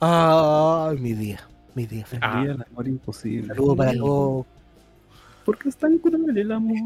[0.00, 1.40] Ah, mi día.
[1.74, 2.20] Mi día, Fran.
[2.24, 2.40] Ah.
[2.42, 3.46] Día del amor imposible.
[3.46, 4.44] Saludos para los.
[5.44, 6.76] Porque es tan cruel el amor.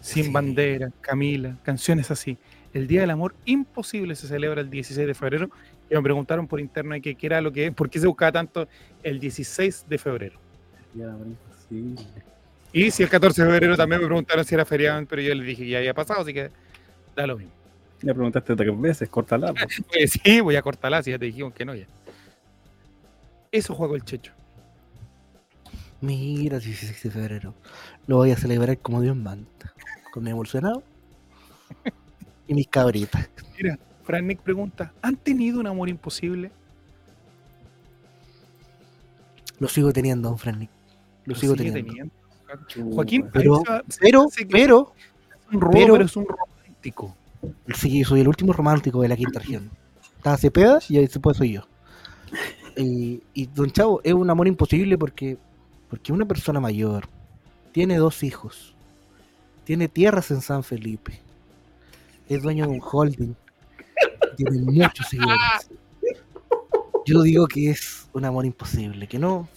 [0.00, 0.30] Sin Sí.
[0.30, 2.38] bandera, Camila, canciones así.
[2.72, 5.50] El Día del Amor Imposible se celebra el 16 de febrero.
[5.90, 8.68] Y me preguntaron por interno de qué era lo que por qué se buscaba tanto
[9.02, 10.38] el 16 de febrero.
[10.94, 11.53] Día del amor imposible.
[12.72, 15.46] Y si el 14 de febrero también me preguntaron si era feriado, pero yo les
[15.46, 16.50] dije que ya había pasado, así que
[17.14, 17.52] da lo mismo.
[18.02, 19.54] Le preguntaste tres veces, córtala.
[19.54, 21.86] Pues sí, voy a cortarla, si ya te dijimos que no ya.
[23.50, 24.32] Eso juego el checho.
[26.00, 27.54] Mira, 16 de febrero.
[28.06, 29.72] Lo voy a celebrar como Dios manda.
[30.12, 30.82] Con mi emulsionado
[32.48, 33.30] y mis cabritas.
[33.56, 36.50] Mira, Fran Nick pregunta, ¿han tenido un amor imposible?
[39.58, 40.66] Lo sigo teniendo, don Franny.
[40.66, 40.73] Lo
[41.26, 41.90] ¿Lo sigo teniendo.
[41.92, 42.14] teniendo?
[42.94, 43.62] Joaquín, Pero-
[44.00, 47.16] Pero, pero, es un robo, pero- pero es un romántico.
[47.74, 49.70] sí, soy el último romántico de la quinta región.
[50.16, 51.62] Estaba Cepeda y después soy yo.
[52.76, 55.36] Y, y don Chavo es un amor imposible porque,
[55.88, 57.06] porque una persona mayor
[57.72, 58.74] tiene dos hijos,
[59.64, 61.20] tiene tierras en San Felipe,
[62.28, 63.34] es dueño de un holding.
[64.36, 65.70] Tiene muchos seguidores.
[67.06, 69.48] Yo digo que es un amor imposible, que no.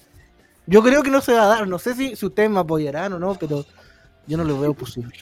[0.68, 1.68] Yo creo que no se va a dar.
[1.68, 3.66] No sé si, si ustedes me apoyarán o no, pero
[4.28, 5.16] yo no lo veo posible.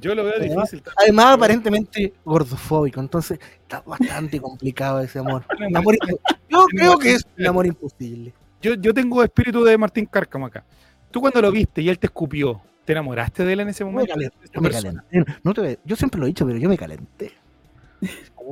[0.00, 0.92] Yo lo veo Además- difícil.
[1.02, 5.44] Además, aparentemente gordofóbico, entonces está bastante complicado ese amor.
[5.58, 6.18] Un amor impo-
[6.48, 8.32] yo creo que es un amor imposible.
[8.62, 10.64] Yo, yo tengo espíritu de Martín Cárcamo acá.
[11.10, 13.86] Tú cuando lo viste y él te escupió, ¿te enamoraste de él en ese Yo
[13.86, 14.14] me momento?
[14.14, 14.36] calenté.
[14.52, 15.24] Yo me calenté.
[15.42, 17.32] No te yo siempre lo he dicho, pero yo me calenté.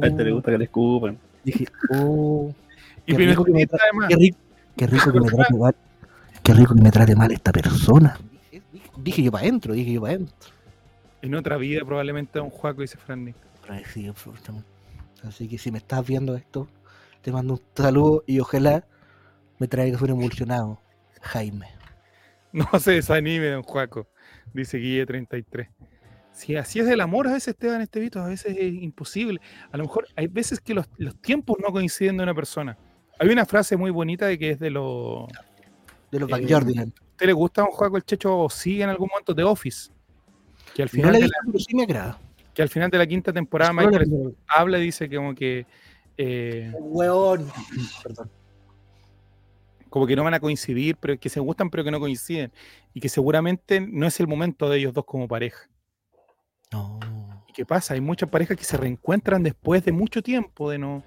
[0.03, 1.19] A este le gusta que le escupan.
[1.45, 2.55] Dije, oh,
[3.07, 3.67] Y Qué pero rico que me
[4.09, 4.39] qué rico,
[4.77, 5.75] qué rico que me trate mal.
[6.43, 8.19] Qué rico que me trate mal esta persona.
[8.51, 10.51] Dije, dije- dije yo para adentro, dije yo para adentro.
[11.23, 13.37] En otra vida probablemente a un Juaco dice Fran Nick.
[13.63, 14.69] Pero ahí sí, absolutamente.
[15.27, 16.69] Así que si me estás viendo esto,
[17.23, 18.85] te mando un saludo y ojalá
[19.59, 20.81] me traigas un emulsionado,
[21.23, 21.69] Jaime.
[22.53, 24.07] No se desanime, don Juaco,
[24.53, 25.69] dice Guille 33.
[26.31, 29.41] Si así es el amor, a veces Esteban Estevito, a veces es imposible.
[29.73, 32.77] A lo mejor hay veces que los, los tiempos no coinciden de una persona.
[33.19, 35.29] Hay una frase muy bonita de que es de los.
[36.11, 36.93] De los Eh, Backyardigans.
[37.01, 39.45] ¿A usted le gusta a don Juaco el Checho o sigue en algún momento de
[39.45, 39.91] Office?
[40.75, 42.09] Que al No final, la he de, pero sí me agrada.
[42.21, 45.35] la, que al final de la quinta temporada la Michael habla y dice que como
[45.35, 45.67] que
[46.17, 47.49] eh, Hueón.
[48.03, 48.31] Perdón.
[49.91, 52.51] como que no van a coincidir, pero que se gustan pero que no coinciden.
[52.93, 55.69] Y que seguramente no es el momento de ellos dos como pareja.
[56.73, 56.99] No.
[57.49, 57.95] ¿Y qué pasa?
[57.95, 61.05] Hay muchas parejas que se reencuentran después de mucho tiempo de no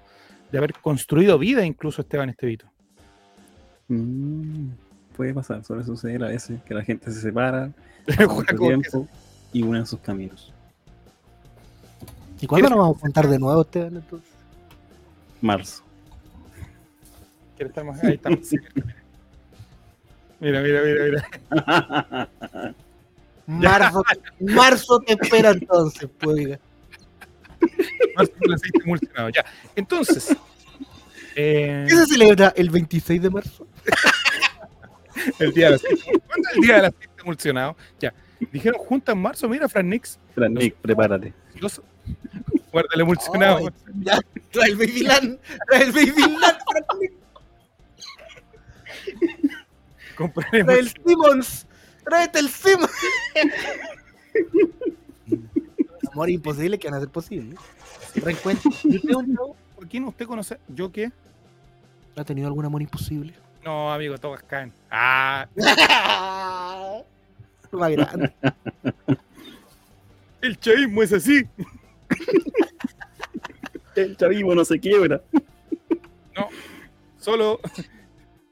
[0.50, 2.66] de haber construido vida, incluso Esteban Estevito.
[3.88, 4.68] Mm,
[5.16, 7.70] puede pasar, suele suceder a veces que la gente se separa
[8.06, 9.06] que- tiempo
[9.52, 10.52] y unen sus caminos.
[12.40, 13.96] ¿Y cuándo ¿Quieres- nos vamos a contar de nuevo, Esteban?
[13.96, 14.30] Entonces?
[15.40, 15.82] Marzo.
[17.56, 18.70] quiere estar más- ahí cerca.
[20.40, 22.28] Mira, mira, mira, mira.
[23.48, 24.02] Marzo,
[24.40, 26.58] marzo te espera entonces, pues.
[27.60, 29.30] El aceite emulsionado.
[29.30, 29.44] Ya.
[29.76, 30.36] Entonces,
[31.40, 33.64] eh, ¿Qué se celebra el 26 de marzo?
[35.38, 36.02] el día del aceite.
[36.26, 37.76] ¿Cuándo es el día del aceite emulsionado?
[38.00, 38.12] Ya.
[38.52, 40.18] Dijeron junta en marzo, mira, Fran Nix.
[40.34, 41.32] Fran Nick, prepárate.
[41.60, 41.80] Los...
[42.72, 43.68] Guarda el emulsionado.
[44.00, 44.18] Ya,
[44.50, 45.38] trae el Baby Land,
[45.68, 46.58] trae el Baby Land,
[50.16, 51.66] Comprar el trae el Simmons,
[52.04, 52.90] tráete el Simmons.
[56.18, 57.54] Amor imposible que van a ser posible.
[58.16, 58.72] Reencuentro.
[58.82, 59.56] ¿Y usted, don Chavo?
[59.76, 60.58] Joaquín, ¿usted conoce?
[60.66, 61.12] ¿Yo qué?
[62.16, 63.34] ¿Ha tenido algún amor imposible?
[63.64, 64.72] No, amigo, todas caen.
[64.90, 65.46] Ah,
[67.70, 68.34] Más grande.
[70.42, 71.46] el chavismo es así.
[73.94, 75.22] El chavismo no se quiebra.
[77.18, 77.60] Solo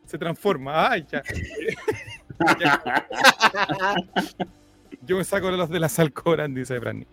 [0.05, 0.93] se transforma.
[0.93, 1.21] Ay, ya.
[2.61, 3.07] Ya.
[5.03, 7.09] Yo me saco los de las alcoras, dice Brandy.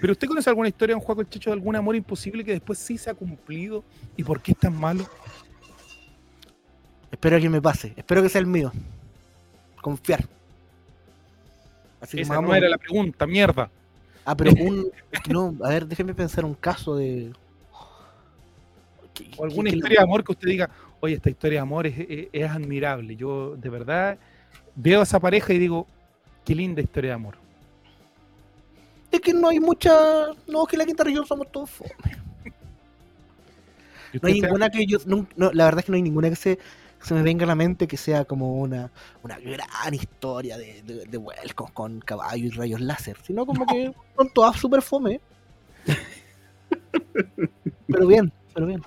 [0.00, 2.78] Pero usted conoce alguna historia, un juego el Checho, de algún amor imposible que después
[2.78, 3.84] sí se ha cumplido?
[4.16, 5.04] ¿Y por qué es tan malo?
[7.10, 7.92] Espero que me pase.
[7.96, 8.72] Espero que sea el mío.
[9.80, 10.24] Confiar.
[12.00, 13.70] Así que Esa no era la pregunta, mierda.
[14.24, 14.90] Ah, pero un.
[15.30, 17.32] no, a ver, déjeme pensar un caso de.
[19.14, 20.70] ¿Qué- O alguna qué- qué- historia de amor que usted diga,
[21.00, 23.14] oye, esta historia de amor es, es- es admirable.
[23.16, 24.18] Yo de verdad
[24.74, 25.86] veo a esa pareja y digo,
[26.44, 27.36] qué linda historia de amor.
[29.14, 30.26] Es que no hay mucha.
[30.48, 31.90] No, que la quinta región somos todos fome.
[34.20, 34.98] No hay ninguna que yo.
[35.06, 36.58] no- no, la verdad es que no hay ninguna que se,
[37.00, 38.90] se me venga a la mente que sea como una,
[39.22, 43.16] una gran historia de, de, de vuelcos con caballos y rayos láser.
[43.24, 45.20] Sino como que son todas súper fome.
[47.88, 48.82] Pero bien, pero bien.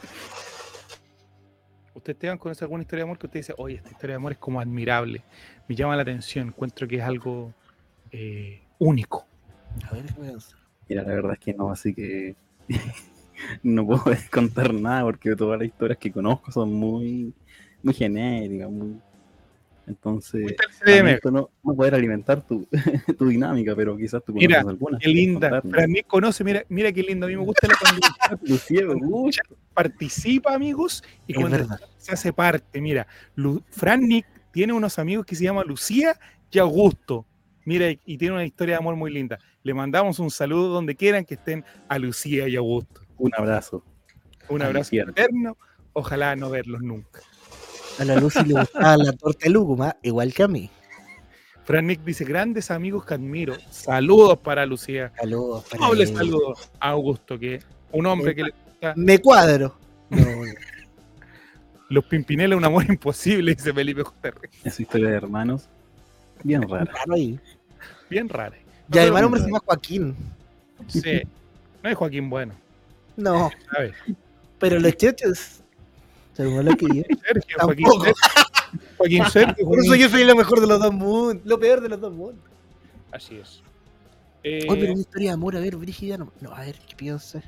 [1.94, 4.34] ¿Usted, Esteban, conoce alguna historia de amor que usted dice, oye, esta historia de amor
[4.34, 5.24] es como admirable?
[5.68, 7.54] Me llama la atención, encuentro que es algo
[8.12, 9.26] eh, único.
[9.86, 10.60] A ver, déjame pensar.
[10.90, 12.36] Mira, la verdad es que no, así que
[13.64, 17.34] no puedo contar nada porque todas las historias que conozco son muy,
[17.84, 19.00] muy genéricas, muy...
[19.86, 20.54] Entonces,
[20.86, 22.68] lamento no, no poder alimentar tu,
[23.18, 25.00] tu dinámica, pero quizás tú Mira, conoces alguna.
[25.00, 25.62] Qué linda.
[25.88, 27.26] Mí conoce, mira, mira qué lindo.
[27.26, 28.82] A mí me gusta la Lucía,
[29.74, 31.80] participa, amigos, y Es cuando verdad.
[31.98, 32.82] se hace parte.
[32.82, 36.20] Mira, Lu- Fran Nick tiene unos amigos que se llaman Lucía
[36.52, 37.26] y Augusto.
[37.68, 39.38] Mira, y- tiene una historia de amor muy linda.
[39.62, 43.02] Le mandamos un saludo donde quieran que estén a Lucía y Augusto.
[43.18, 43.84] Un abrazo.
[44.48, 45.58] Un A abrazo eterno.
[45.92, 47.20] Ojalá no verlos nunca.
[48.00, 50.70] A la Lucy le gustaba la torta de lúcuma, igual que a mí.
[51.66, 53.56] Fran Nick dice, grandes amigos que admiro.
[53.70, 55.12] Saludos para Lucía.
[55.20, 55.66] Saludos.
[55.70, 56.16] para Doble él.
[56.16, 57.60] saludo a Augusto, que
[57.92, 59.78] un hombre que le gusta Me cuadro.
[60.10, 60.44] No, no.
[61.90, 64.50] los Pimpinela, un amor imposible, dice Felipe JR.
[64.64, 65.68] Esa historia de hermanos,
[66.44, 66.94] bien rara.
[67.14, 67.38] Ahí.
[68.10, 68.56] Bien rara.
[68.92, 70.16] Y además el hombre se llama Joaquín.
[70.88, 71.22] Sí.
[71.84, 72.54] No es Joaquín Bueno,
[73.16, 73.94] No, ¿sabes?
[74.60, 75.62] pero los chechos.
[76.34, 77.04] Según lo que yo.
[77.28, 77.88] Sergio, Joaquín.
[77.92, 78.14] Sergio.
[78.98, 79.66] Joaquín Sergio.
[79.66, 81.46] Por eso yo soy lo mejor de los dos mundos.
[81.46, 82.44] Lo peor de los dos mundos.
[83.12, 83.62] Así es.
[84.44, 86.96] Eh, Oye, pero una historia de amor, a ver, Brígida, no, no, a ver, ¿qué
[86.96, 87.42] piensa?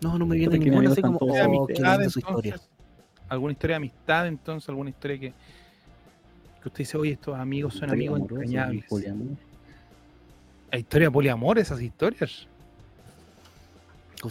[0.00, 2.52] No, no me viene ninguna, así como, oh, amistad, linda su historia.
[2.52, 2.70] entonces.
[3.28, 4.68] ¿Alguna historia de amistad, entonces?
[4.68, 5.32] ¿Alguna historia que,
[6.64, 8.86] que usted dice, oye, estos amigos son amigos entrañables?
[10.72, 12.48] ¿Hay historia de poliamor, esas historias?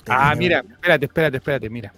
[0.07, 1.93] Ah, mira, espérate, espérate, espérate, mira.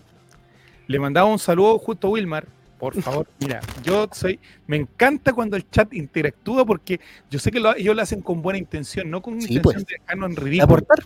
[0.88, 2.46] Le mandaba un saludo justo a Wilmar,
[2.78, 3.26] por favor.
[3.40, 7.96] Mira, yo soy, me encanta cuando el chat interactúa porque yo sé que lo- ellos
[7.96, 9.86] lo hacen con buena intención, no con Sí, intención pues.
[9.88, 11.06] de dejarnos en ¿De ridículo, aportar?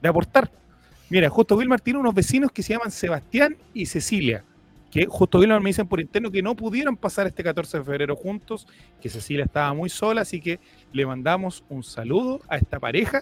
[0.00, 0.50] de aportar.
[1.10, 4.42] Mira, justo Wilmar tiene unos vecinos que se llaman Sebastián y Cecilia,
[4.90, 8.16] que justo Wilmar me dicen por interno que no pudieron pasar este 14 de febrero
[8.16, 8.66] juntos,
[9.00, 10.58] que Cecilia estaba muy sola, así que
[10.92, 13.20] le mandamos un saludo a esta pareja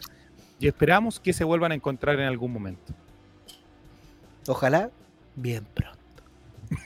[0.59, 2.95] y esperamos que se vuelvan a encontrar en algún momento.
[4.47, 4.91] Ojalá,
[5.37, 5.99] bien pronto.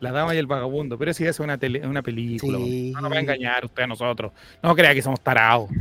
[0.00, 2.58] La dama y el vagabundo, pero ya es una, tele- una película.
[2.58, 2.92] Sí.
[2.94, 4.32] No nos va a engañar usted a nosotros.
[4.62, 5.68] No crea que somos tarados.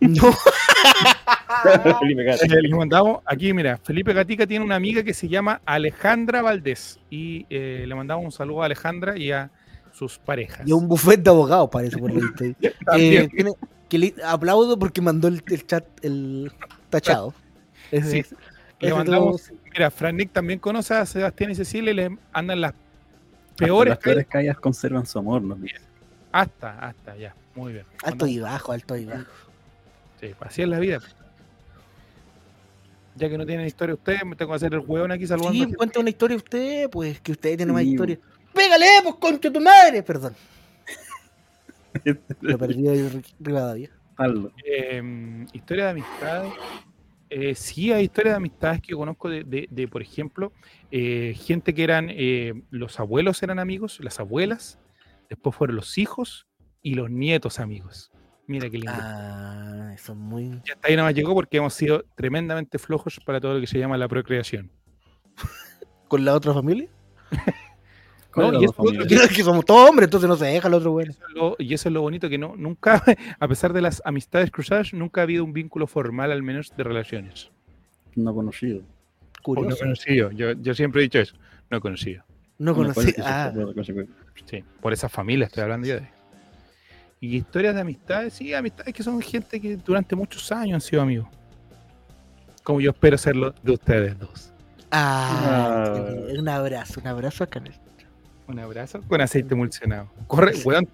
[0.00, 0.30] No,
[2.00, 2.46] Felipe Gatti.
[2.52, 6.98] Eh, le mandamos, aquí mira, Felipe Gatica tiene una amiga que se llama Alejandra Valdés.
[7.10, 9.50] Y eh, le mandamos un saludo a Alejandra y a
[9.92, 10.66] sus parejas.
[10.66, 12.44] y un buffet de abogados parece por lo visto.
[12.84, 13.24] También.
[13.24, 13.52] Eh, tiene-
[13.88, 16.52] que le aplaudo porque mandó el, el chat el
[16.90, 17.32] tachado.
[17.90, 18.34] Ese- Sí,
[18.80, 22.60] le todo- mandamos- Mira, Fran Nick también conoce a Sebastián y Cecilia y le andan
[22.60, 25.76] las Hasta peores Las peores calles conservan su amor, nos dice.
[26.32, 27.34] Hasta, hasta, ya.
[27.54, 27.84] Muy bien.
[28.04, 29.24] Alto y bajo, alto y bajo.
[30.20, 30.98] Sí, así es la vida.
[33.18, 35.64] Ya que no tienen historia ustedes, me tengo que hacer el hueón aquí saludando.
[35.64, 38.18] a Sí, cuenta una historia usted, pues que usted tiene más historia.
[38.54, 40.02] ¡Pégale, pues, concha tu madre!
[40.02, 40.34] Perdón,
[42.40, 43.90] lo perdí ahí Ri- Rivadavia.
[44.64, 46.52] Eh, historia de amistades.
[47.30, 50.52] Eh, sí, hay historias de amistades que yo conozco de, de- de, por ejemplo,
[50.90, 54.78] eh, gente que eran, eh, los abuelos eran amigos, las abuelas,
[55.28, 56.46] después fueron los hijos
[56.80, 58.10] y los nietos amigos.
[58.48, 58.92] Mira qué lindo.
[58.92, 60.44] Ah, eso es muy.
[60.66, 63.66] Y hasta ahí nada más llegó porque hemos sido tremendamente flojos para todo lo que
[63.68, 64.70] se llama la procreación.
[66.08, 66.88] ¿Con la otra familia?
[68.36, 70.92] No, ¿Cuál y es otro que somos todos hombres, entonces no se deja el otro
[70.92, 71.10] bueno.
[71.10, 73.02] Eso es lo- y eso es lo bonito que no, nunca,
[73.40, 76.84] a pesar de las amistades cruzadas, nunca ha habido un vínculo formal, al menos de
[76.84, 77.50] relaciones.
[78.14, 78.78] No conocido.
[78.78, 79.78] O no Curioso.
[79.82, 80.30] conocido.
[80.30, 81.34] Yo, yo siempre he dicho eso.
[81.68, 82.22] No conocido.
[82.58, 83.20] No Bueno, ¿cuál conocí.
[83.20, 83.52] es su- Ah,
[84.44, 86.08] Sí, por esa familia estoy hablando yo de.
[87.20, 91.02] Y historias de amistades, sí, amistades que son gente que durante muchos años han sido
[91.02, 91.28] amigos.
[92.62, 94.52] Como yo espero serlo de ustedes dos.
[94.90, 96.04] ah, Ah.
[96.38, 97.62] un abrazo, un abrazo acá.
[98.46, 100.08] Un abrazo con aceite emulsionado.
[100.26, 100.88] Corre, weón.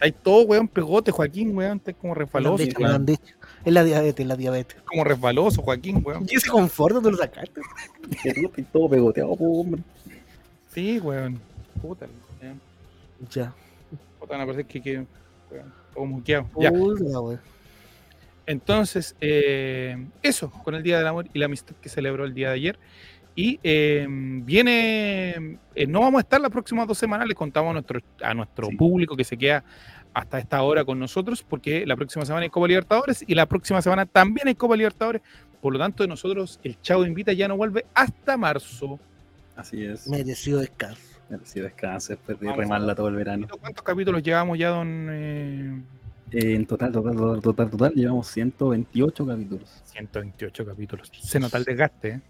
[0.00, 1.76] Hay todo, weón, pegote, Joaquín, weón.
[1.78, 2.64] Está como Me lo han resbaloso.
[2.64, 3.34] dicho, me lo han dicho.
[3.64, 4.82] Es la diabetes, la diabetes.
[4.82, 6.26] Como resbaloso, Joaquín, weón.
[6.28, 7.60] ¿Y ese confort dónde lo sacaste?
[8.24, 9.80] Estás todo pegoteado, hombre.
[10.74, 11.38] Sí, weón.
[11.80, 12.06] Puta,
[12.42, 12.60] weón.
[13.30, 13.54] Ya.
[14.18, 15.06] Puta, me parece que, que
[15.52, 17.38] weón, todo muqueado.
[18.46, 22.48] Entonces, eh, eso, con el Día del Amor y la Amistad que celebró el día
[22.48, 22.78] de ayer.
[23.34, 27.72] Y eh, viene, eh, no vamos a estar las próximas dos semanas, les contamos a
[27.74, 28.76] nuestro, a nuestro Sí.
[28.76, 29.64] público que se queda
[30.12, 33.80] hasta esta hora con nosotros, porque la próxima semana hay Copa Libertadores y la próxima
[33.80, 35.22] semana también hay Copa Libertadores.
[35.62, 38.98] Por lo tanto, nosotros, el Chavo Invita ya no vuelve hasta marzo.
[39.56, 40.06] Así es.
[40.08, 41.00] Merecido descanso.
[41.32, 43.46] Merecido descanso después de Vamos a- remarla todo el verano.
[43.60, 45.08] ¿Cuántos capítulos llevamos ya, don?
[45.10, 45.82] eh,
[46.30, 49.82] Eh, en total, total, total, total, total, llevamos 128 capítulos.
[49.84, 51.10] 128 capítulos.
[51.22, 52.20] Se nota el desgaste, ¿eh?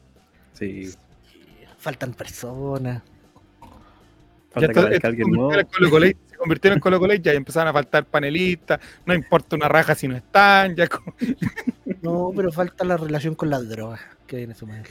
[0.52, 0.90] Sí.
[1.78, 3.02] Faltan personas.
[4.50, 5.48] Falta que está- aparezca alguien se nuevo.
[5.50, 8.80] convirtió en Colo Colo, se convirtió en Colo Colo y ya empezaron a faltar panelistas,
[9.06, 10.88] no importa una raja si no están, ya
[12.02, 14.90] No, pero falta la relación con las drogas que viene su madre.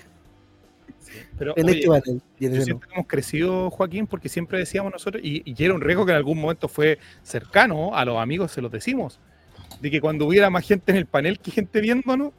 [1.38, 2.22] Pero En oye, este panel.
[2.40, 5.82] Y en yo que hemos crecido, Joaquín, porque siempre decíamos nosotros, y, y era un
[5.82, 9.20] riesgo que en algún momento fue cercano, a los amigos se los decimos,
[9.82, 12.34] de que cuando hubiera más gente en el panel que gente viéndonos,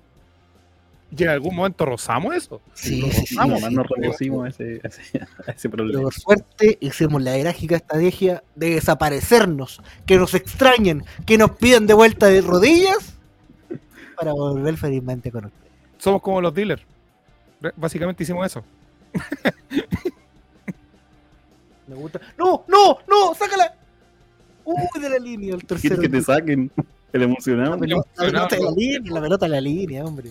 [1.14, 2.62] y en algún momento rozamos eso.
[2.72, 3.64] Sí, Lo sí, sí, rozamos, sí.
[3.64, 6.02] más nos reducimos a ese, a ese, a ese Pero problema.
[6.04, 11.94] por suerte hicimos la gráfica estrategia de desaparecernos, que nos extrañen, que nos pidan de
[11.94, 13.18] vuelta de rodillas
[14.16, 15.72] para volver felizmente con ustedes.
[15.98, 16.82] Somos como los dealers.
[17.76, 18.64] Básicamente hicimos eso.
[21.86, 22.20] Me gusta.
[22.38, 22.64] ¡No!
[22.68, 22.98] ¡No!
[23.08, 23.34] ¡No!
[23.34, 23.74] ¡Sácala!
[24.64, 25.00] ¡Uy!
[25.00, 26.00] De la línea, el ¿Quieres tercero.
[26.00, 26.70] que te saquen
[27.12, 27.72] el emocionado?
[27.72, 30.30] La pelota, la pelota de la línea, la pelota de la línea, hombre.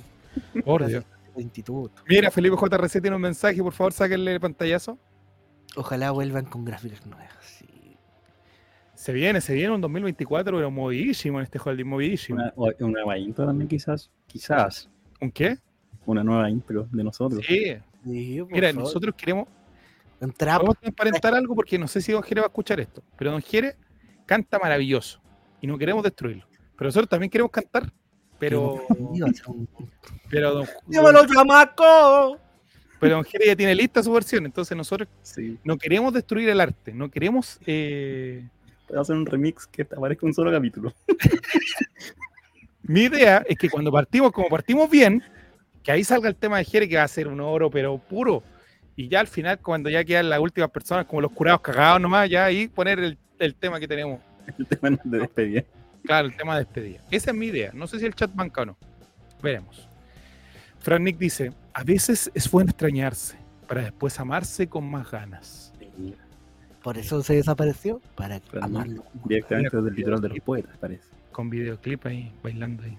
[0.64, 1.04] Por Dios.
[1.36, 2.02] El instituto.
[2.08, 4.98] Mira, Felipe JRC tiene un mensaje, por favor, sáquenle el pantallazo.
[5.76, 7.30] Ojalá vuelvan con gráficas nuevas.
[7.42, 7.66] sí.
[8.96, 12.40] Se viene, se viene un 2024, pero movidísimo en este holding, movidísimo.
[12.56, 14.12] Una, una guayita también quizás.
[14.28, 14.90] Quizás.
[15.20, 15.58] ¿Un qué?
[16.06, 17.46] Una nueva intro de nosotros.
[17.48, 18.84] Sí, mira, favor.
[18.84, 19.48] nosotros queremos,
[20.20, 23.32] vamos a transparentar algo porque no sé si Don Jere va a escuchar esto, pero
[23.32, 23.76] Don Jere
[24.26, 25.22] canta maravilloso
[25.62, 26.46] y no queremos destruirlo.
[26.76, 27.92] Pero nosotros también queremos cantar,
[28.40, 28.84] pero,
[30.30, 32.38] pero, don, ¡Llévalo, chamaco!
[33.00, 35.58] pero Don Jere ya tiene lista su versión, entonces nosotros Sí.
[35.64, 37.60] no queremos destruir el arte, no queremos...
[37.66, 38.48] eh,
[38.88, 40.94] Puedo hacer un remix que te aparezca un solo capítulo.
[42.84, 45.24] Mi idea es que cuando partimos, como partimos bien,
[45.84, 48.44] que ahí salga el tema de Jere, que va a ser un oro, pero puro.
[48.96, 52.30] Y ya al final, cuando ya quedan las últimas personas, como los curados cagados nomás,
[52.30, 54.20] ya ahí poner el, el tema que tenemos.
[54.58, 55.64] El tema de despedida.
[56.04, 57.00] Claro, el tema de despedida.
[57.12, 57.72] Esa es mi idea.
[57.74, 58.78] No sé si el chat banca o no.
[59.42, 59.88] Veremos.
[60.80, 65.74] Fran Nick dice: A veces es bueno extrañarse para después amarse con más ganas.
[66.84, 69.06] Por eso se desapareció, para amarlo.
[69.26, 71.08] Directamente desde el litoral de los poetas, parece.
[71.32, 72.98] Con videoclip ahí, bailando ahí.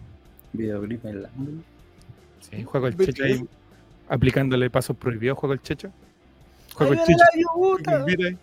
[0.52, 1.28] Videoclip la.
[2.51, 3.45] Sí, juego el checho ahí,
[4.09, 5.38] aplicándole pasos prohibidos.
[5.38, 5.90] Juego el checho.
[6.74, 7.24] Juego ¡Ay, el checho.
[8.26, 8.36] ahí.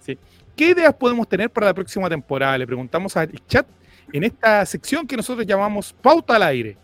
[0.00, 0.18] Sí.
[0.54, 2.56] ¿Qué ideas podemos tener para la próxima temporada?
[2.58, 3.66] Le preguntamos al chat
[4.12, 6.76] en esta sección que nosotros llamamos Pauta al Aire.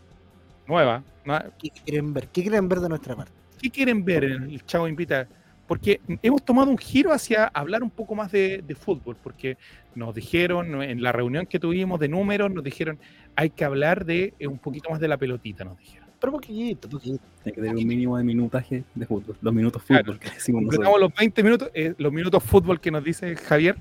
[0.66, 1.02] Nueva.
[1.24, 1.38] ¿no?
[1.58, 2.28] ¿Qué quieren ver?
[2.28, 3.32] ¿Qué quieren ver de nuestra parte?
[3.60, 5.28] ¿Qué quieren ver en el Chavo Invita?
[5.68, 9.56] Porque hemos tomado un giro hacia hablar un poco más de, de fútbol, porque
[9.94, 12.98] nos dijeron en la reunión que tuvimos de números, nos dijeron
[13.36, 16.01] hay que hablar de eh, un poquito más de la pelotita, nos dijeron.
[16.22, 17.20] Pero poquito, poquito.
[17.44, 19.36] Hay que tener un mínimo de minutaje de fútbol.
[19.42, 20.04] Los minutos Claro.
[20.04, 21.10] fútbol que decimos Completamos nosotros.
[21.10, 23.76] los 20 minutos, eh, los minutos fútbol que nos dice Javier.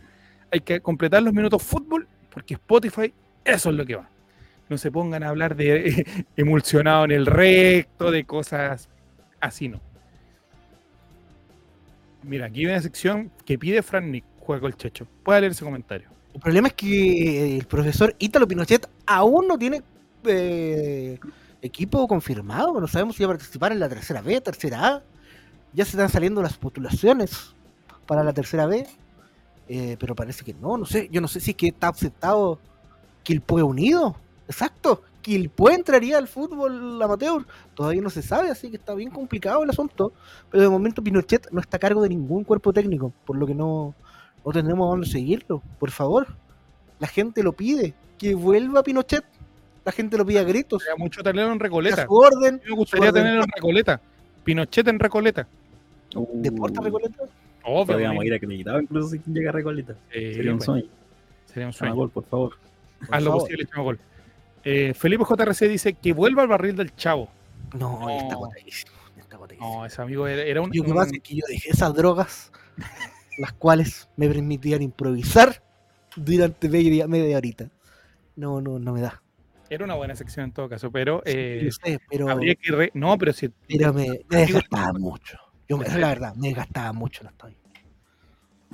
[0.52, 3.14] Hay que completar los minutos fútbol porque Spotify,
[3.46, 4.10] eso es lo que va.
[4.70, 8.90] No se pongan a hablar de eh, emulsionado en el recto, de cosas
[9.40, 9.80] así, no.
[12.24, 15.08] Mira, aquí hay una sección que pide Fran Nick, juega el checho.
[15.24, 16.10] Puede leer ese comentario.
[16.34, 19.82] El problema es que el profesor Ítalo Pinochet aún no tiene
[20.26, 21.20] eh,
[21.62, 22.80] equipo confirmado.
[22.80, 25.04] No sabemos si va a participar en la tercera B, tercera A.
[25.74, 27.56] Ya se están saliendo las postulaciones
[28.08, 28.88] para la tercera B.
[29.68, 31.08] eh, pero parece que no, no sé.
[31.12, 32.60] Yo no sé si es que está aceptado
[33.24, 34.16] Quilpue Unido.
[34.48, 35.04] Exacto.
[35.22, 37.46] Quilpue entraría al fútbol amateur.
[37.76, 40.14] Todavía no se sabe, así que está bien complicado el asunto.
[40.50, 43.56] Pero de momento Pinochet no está a cargo de ningún cuerpo técnico, por lo que
[43.56, 43.94] no,
[44.44, 45.62] no tendremos dónde seguirlo.
[45.80, 46.28] Por favor,
[47.00, 47.94] la gente lo pide.
[48.18, 49.24] Que vuelva Pinochet.
[49.86, 50.84] La gente lo pide a gritos.
[50.84, 52.06] Sería mucho tenerlo en A Recoleta.
[52.06, 52.62] su orden.
[52.64, 53.24] Me gustaría su orden.
[53.24, 54.02] tenerlo en Recoleta.
[54.44, 55.48] Pinochet en Recoleta.
[56.16, 57.24] Uh, ¿Deporta Recoleta?
[57.64, 57.86] Obvio.
[57.86, 59.96] Podríamos ir acreditados incluso si llega a Recoleta.
[60.12, 60.86] Eh, Sería un sueño.
[61.46, 61.96] Sería un sueño.
[61.96, 62.58] gol, por favor.
[63.06, 63.42] Por Haz lo favor.
[63.44, 64.00] posible, Chama Gol.
[64.64, 67.30] Eh, Felipe JRC dice que vuelva al barril del chavo.
[67.78, 68.20] No, está No.
[68.22, 68.92] está agotadísimo.
[69.60, 70.68] No, ese amigo era, era un.
[70.74, 72.52] Lo que un- pasa es que yo dejé esas drogas,
[73.40, 75.62] las cuales me permitían improvisar
[76.16, 77.70] durante media, media horita.
[78.36, 79.22] No, no, no me da.
[79.74, 82.72] Era una buena sección en todo caso, pero eh, Yo sé, pero, habría que.
[82.74, 83.48] re- no, pero si.
[83.68, 85.38] pero me, me desgastaba mucho.
[85.70, 87.24] Yo, me- la verdad, me desgastaba mucho.
[87.24, 87.58] No estoy.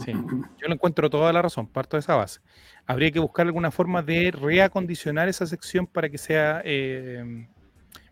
[0.04, 2.40] sí, yo lo encuentro toda la razón, parto de esa base.
[2.88, 7.48] Habría que buscar alguna forma de reacondicionar esa sección para que sea eh,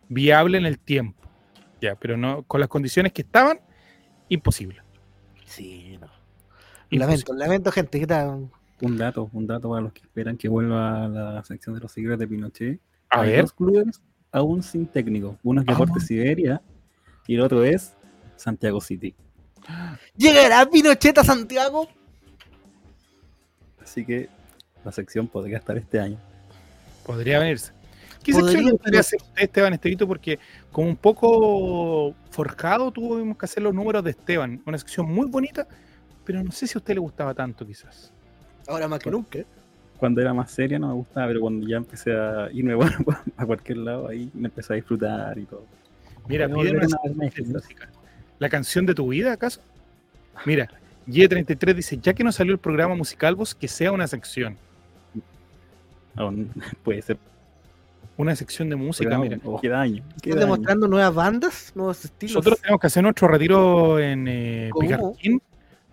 [0.08, 1.28] viable en el tiempo.
[1.80, 3.60] Ya, pero no con las condiciones que estaban,
[4.28, 4.80] imposible.
[5.44, 6.06] Sí, no.
[6.88, 6.98] Imposible.
[6.98, 7.98] Lamento, lamento, gente.
[7.98, 8.48] ¿Qué tal?
[8.80, 11.92] Un dato, un dato para los que esperan que vuelva a la sección de los
[11.92, 12.80] seguidores de Pinochet.
[13.10, 14.02] A Hay ver, dos clubes
[14.32, 15.38] aún sin técnico.
[15.42, 15.72] Uno es Ah.
[15.72, 16.60] Deportes Siberia
[17.26, 17.94] y el otro es
[18.36, 19.14] Santiago City.
[20.16, 21.88] ¿Llegará Pinochet a Santiago?
[23.82, 24.28] Así que
[24.84, 26.18] la sección podría estar este año.
[27.04, 27.72] podría venirse.
[28.22, 30.08] ¿Qué Podría, sección le gustaría hacer usted, Esteban Estevito?
[30.08, 30.40] Porque
[30.72, 34.60] como un poco forjado tuvimos que hacer los números de Esteban.
[34.66, 35.68] Una sección muy bonita,
[36.24, 38.12] pero no sé si a usted le gustaba tanto quizás.
[38.68, 39.38] Ahora más que nunca.
[39.98, 42.96] Cuando era más seria no me gustaba, pero cuando ya empecé a irme bueno,
[43.36, 45.64] a cualquier lado, ahí me empecé a disfrutar y todo.
[46.28, 47.48] Mira, pide volver una a sección de Netflix.
[47.48, 47.88] música.
[48.38, 49.60] ¿La canción de tu vida, acaso?
[50.44, 50.68] Mira,
[51.08, 54.56] Y33 dice, ya que no salió el programa musical, vos que sea una sección.
[56.16, 56.50] Aún
[56.84, 57.18] puede ser.
[58.18, 59.38] Una sección de música, programa, mira.
[59.44, 60.02] o queda año.
[60.16, 62.36] ¿Estás demostrando nuevas bandas, nuevos estilos?
[62.36, 64.70] Nosotros tenemos que hacer nuestro retiro en eh,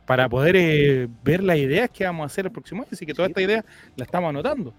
[0.06, 2.90] para poder eh, ver las ideas que vamos a hacer el próximo año.
[2.92, 3.32] Así que toda Sí.
[3.32, 3.66] esta idea
[3.96, 4.74] la estamos anotando.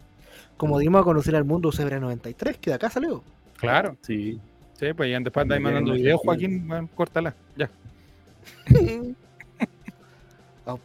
[0.57, 3.23] Como dimos a conocer al mundo Zebra 93, que de acá salió.
[3.57, 3.97] Claro.
[4.03, 4.39] Sí,
[4.79, 6.21] Sí, pues ya después andáis mandando videos.
[6.21, 7.35] Joaquín, bueno, córtala.
[7.57, 7.71] Ya.
[10.67, 10.79] Oh,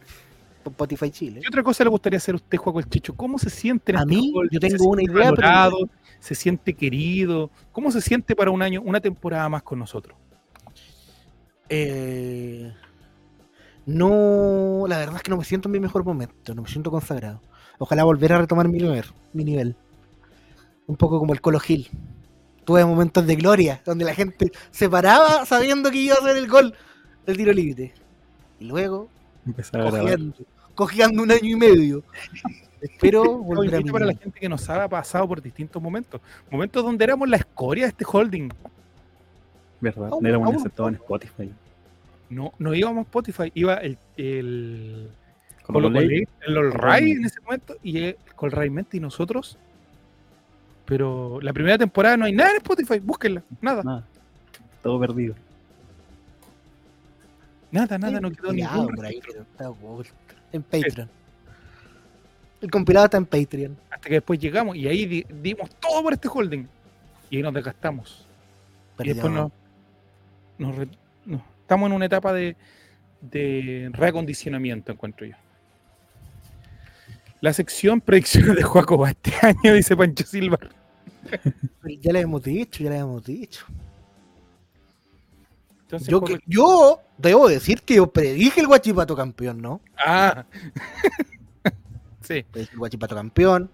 [0.66, 1.40] Spotify Chile.
[1.40, 3.14] ¿Qué otra cosa le gustaría hacer a usted, Juaco el Chicho?
[3.16, 4.48] ¿Cómo se siente en A este mí, fútbol?
[4.52, 5.76] yo ¿Se tengo una idea, pero- valorado?
[6.18, 7.50] ¿Se siente querido?
[7.72, 10.18] ¿Cómo se siente para un año, una temporada más con nosotros?
[11.70, 12.70] Eh,
[13.86, 16.90] no, la verdad es que no me siento en mi mejor momento, no me siento
[16.90, 17.40] consagrado.
[17.78, 19.74] Ojalá volver a retomar mi nivel, mi nivel.
[20.86, 21.88] Un poco como el Colo Gil.
[22.64, 26.46] tuve momentos de gloria, donde la gente se paraba sabiendo que iba a hacer el
[26.48, 26.74] gol
[27.26, 27.92] del tiro libre.
[28.58, 29.08] Y luego,
[29.72, 30.34] cojeando,
[30.74, 32.02] cojeando un año y medio.
[32.80, 36.20] Espero volver a para la gente que nos ha pasado por distintos momentos.
[36.50, 38.50] Momentos donde éramos la escoria de este holding.
[39.80, 40.08] ¿Verdad?
[40.12, 41.50] Aún- No éramos aceptados en Spotify.
[42.30, 45.08] No, no íbamos a Spotify, iba el, el
[46.08, 49.58] leyes, el Olray en ese momento y el Colray Mente y nosotros.
[50.86, 54.06] Pero la primera temporada no hay nada en Spotify, búsquenla, nada, nada.
[54.82, 55.34] Todo perdido.
[57.70, 59.72] nada, nada, no quedó ningún por ahí, está.
[60.52, 61.08] En Patreon.
[62.60, 63.76] El compilado está en Patreon.
[63.90, 66.66] Hasta que después llegamos y ahí di- dimos todo por este holding
[67.30, 68.26] y ahí nos desgastamos.
[68.98, 69.32] Y después
[70.58, 70.88] nos, nos-
[71.70, 72.56] estamos en una etapa de,
[73.20, 75.36] de reacondicionamiento, encuentro yo.
[77.40, 80.58] La sección predicciones de Juaco este año, dice Pancho Silva.
[82.02, 83.64] Ya le hemos dicho, ya le hemos dicho.
[85.82, 89.80] Entonces, Yo, Juaco- que- yo debo decir que yo predije el Guachipato campeón, ¿no?
[89.96, 90.44] Ah.
[92.20, 92.42] sí.
[92.50, 93.70] Predije el Guachipato campeón.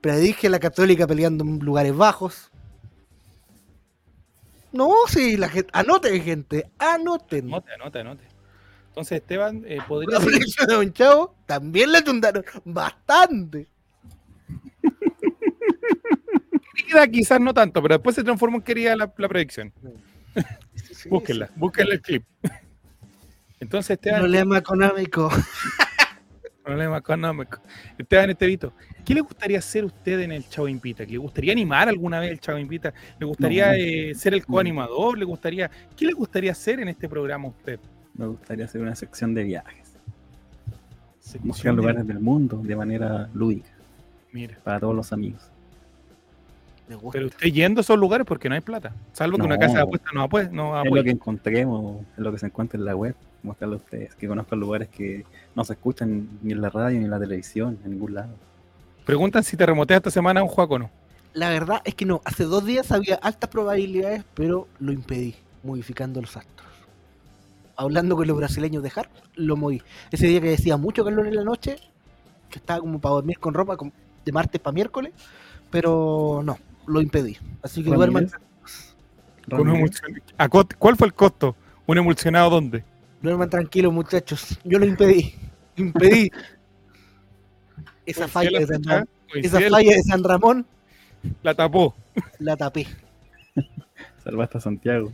[0.00, 2.52] Predije la Católica peleando en lugares bajos.
[4.78, 5.70] No, sí, la gente.
[5.72, 6.70] Anoten, gente.
[6.78, 7.46] Anoten.
[7.48, 8.24] Anote, anote, anote.
[8.86, 13.66] Entonces, Esteban, eh, podría La predicción de Don Chavo también le tundaron bastante.
[16.76, 19.72] querida, quizás no tanto, pero después se transformó en querida la, la predicción.
[20.76, 22.24] Sí, Búsquenla, búsquenla el clip.
[23.58, 23.90] Entonces.
[23.96, 25.28] Esteban, Problema económico.
[26.68, 27.58] problema económico.
[27.96, 28.72] Esteban Estevito,
[29.04, 31.04] ¿qué le gustaría hacer usted en el Chavo Invita?
[31.04, 32.92] ¿Le gustaría animar alguna vez el Chavo Invita?
[33.18, 33.72] ¿Le gustaría No.
[33.74, 35.16] eh, ser el coanimador?
[35.18, 37.80] ¿Le gustaría, ¿Qué le gustaría hacer en este programa a usted?
[38.14, 39.94] Me gustaría hacer una sección de viajes.
[41.20, 43.68] Sección Buscar de- lugares del mundo de manera lúdica
[44.32, 45.50] Mira, para todos los amigos.
[46.88, 47.10] Me gusta.
[47.12, 48.92] pero usted yendo a esos lugares porque no hay plata.
[49.12, 49.60] Salvo que una No.
[49.60, 50.50] casa de apuestas no apuesta.
[50.52, 51.04] No Es lo apuesta.
[51.04, 53.14] que encontremos, es lo que se encuentra en la web.
[53.42, 55.24] Mostrarle a ustedes que conozcan lugares que
[55.54, 58.30] no se escuchan ni en la radio ni en la televisión, en ningún lado.
[59.04, 60.90] Preguntan si te remotea esta semana un juego o no.
[61.34, 62.20] La verdad es que no.
[62.24, 66.66] Hace dos días había altas probabilidades, pero lo impedí, modificando los astros.
[67.76, 69.80] Hablando con los brasileños de Harp, lo moví.
[70.10, 71.76] Ese día que decía mucho calor en la noche,
[72.50, 73.76] que estaba como para dormir con ropa
[74.24, 75.12] de martes para miércoles,
[75.70, 76.58] pero no,
[76.88, 77.36] lo impedí.
[77.62, 78.94] Así que duerman, Ramírez,
[79.48, 81.56] Con un Ramírez, emulsion- ¿A cost- ¿Cuál fue el costo?
[81.86, 82.84] ¿Un emulsionado dónde?
[83.22, 84.58] duerman tranquilos, muchachos.
[84.64, 85.34] Yo lo impedí.
[85.76, 86.30] Impedí.
[88.06, 90.66] Esa falla de San Ramón, esa Coincide, falla de San Ramón
[91.42, 91.94] la tapó.
[92.38, 92.86] la tapé.
[94.22, 95.12] Salvaste a Santiago.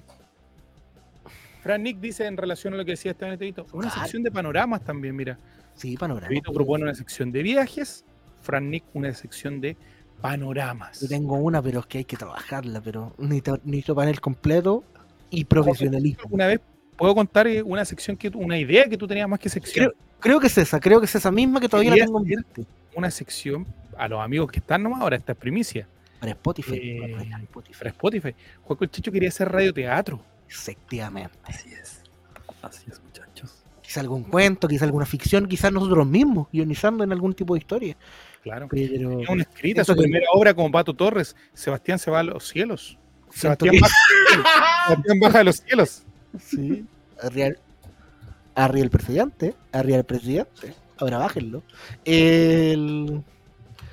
[1.63, 4.01] Fran Nick dice en relación a lo que decía Esteban Estevito, una Claro.
[4.03, 5.39] sección de panoramas también, mira.
[5.75, 6.27] Sí, panorama.
[6.27, 8.05] Estevito propone una sección de viajes,
[8.43, 9.77] Fran Nick una sección de
[10.29, 11.01] panoramas.
[11.03, 14.83] Yo tengo una, pero es que hay que trabajarla, pero necesito, necesito panel completo
[15.29, 16.23] y profesionalismo.
[16.25, 16.61] ¿Alguna vez
[16.97, 19.93] puedo contar eh, una sección, que tú- una idea que tú tenías más que sección?
[20.21, 22.65] Creo que es esa, creo que es esa misma que todavía la tengo en mente.
[22.97, 23.67] Una sección
[23.99, 25.87] a los amigos que están nomás ahora, esta es primicia,
[26.21, 26.75] Para Spotify.
[26.83, 26.99] Eh,
[27.29, 27.79] para Spotify.
[27.79, 28.35] para Spotify.
[28.81, 30.23] El Chicho quería hacer radioteatro.
[30.49, 31.37] Efectivamente.
[31.43, 32.01] Así es.
[32.63, 33.63] Así es, muchachos.
[33.83, 37.95] Quizá algún cuento, quizá alguna ficción, quizás nosotros mismos, guionizando en algún tipo de historia.
[38.45, 38.69] Claro.
[38.71, 42.47] Pero una escrita, su que- primera obra como Pato Torres, Sebastián se va a los
[42.47, 42.97] cielos.
[43.31, 43.95] Sebastián baja,
[44.87, 46.03] Sebastián baja de los cielos.
[46.39, 46.85] Sí.
[47.21, 47.49] Arriba,
[48.55, 50.75] arriba el presidente, arriba el presidente.
[50.99, 51.63] Ahora bájenlo.
[52.05, 53.23] El...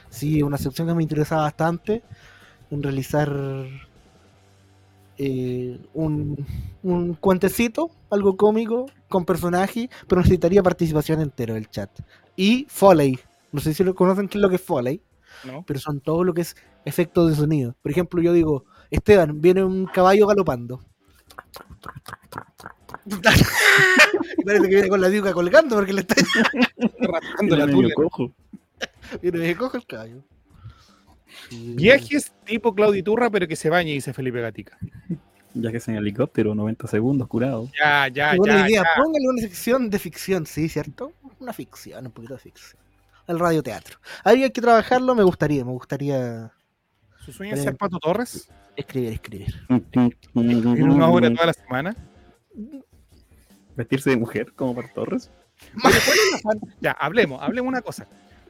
[0.10, 2.04] Sí, una sección que me interesaba bastante
[2.70, 3.34] en realizar
[5.18, 6.46] eh, un,
[6.84, 11.90] un cuentecito, algo cómico, con personaje, pero necesitaría participación entero del chat.
[12.36, 13.18] Y Foley.
[13.52, 15.02] No sé si lo conocen qué es lo que es Foley,
[15.46, 15.64] ¿no?
[15.66, 16.56] pero son todo lo que es
[16.86, 17.76] efectos de sonido.
[17.82, 20.82] Por ejemplo, yo digo, Esteban, viene un caballo galopando.
[23.06, 26.16] y parece que viene con la diuca colgando porque le está
[27.00, 27.94] Rascando la medio tula.
[27.96, 28.32] cojo.
[29.22, 30.24] viene me coge el caballo.
[31.50, 34.78] Viajes tipo Clauditurra, pero que se bañe, dice Felipe Gatica.
[35.54, 37.70] Ya que es en helicóptero, 90 segundos curado.
[37.78, 38.70] Ya, ya, buena ya.
[38.70, 39.02] idea, ya.
[39.02, 41.12] póngale una sección de ficción, sí, ¿cierto?
[41.40, 42.80] Una ficción, un poquito de ficción.
[43.28, 43.98] El radioteatro.
[44.24, 46.52] Hay que trabajarlo, me gustaría, me gustaría
[47.24, 48.50] ¿Su sueño es ser Pato Torres?
[48.76, 49.56] escribir, escribir.
[49.70, 51.96] En una hora toda la semana.
[53.76, 55.30] Vestirse de mujer como para Torres.
[56.80, 58.08] Ya, hablemos, hablemos una cosa.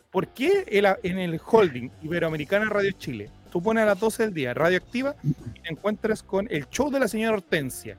[0.09, 4.33] ¿Por qué el- en el holding Iberoamericana Radio Chile tú pones a las 12 del
[4.33, 7.97] día radioactiva y te encuentras con el show de la señora Hortensia?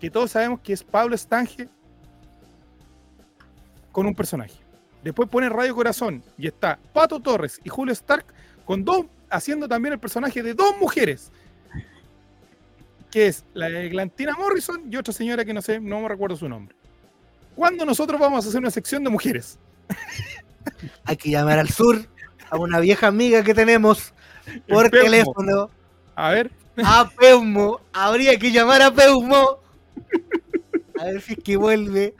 [0.00, 1.68] Que todos sabemos que es Pablo Estange
[3.92, 4.54] con un personaje.
[5.02, 8.26] Después pones Radio Corazón y está Pato Torres y Julio Stark
[8.64, 11.30] con dos, haciendo también el personaje de dos mujeres.
[13.10, 16.36] que es la de Glantina Morrison y otra señora que no sé, no me recuerdo
[16.36, 16.76] su nombre.
[17.54, 19.58] ¿Cuándo nosotros vamos a hacer una sección de mujeres?
[21.04, 22.06] Hay que llamar al sur
[22.50, 24.12] a una vieja amiga que tenemos
[24.68, 25.70] por El teléfono.
[26.14, 26.50] A ver,
[26.84, 27.80] A Peumo.
[27.92, 29.58] Habría que llamar a Peumo.
[31.00, 32.14] A ver si es que vuelve.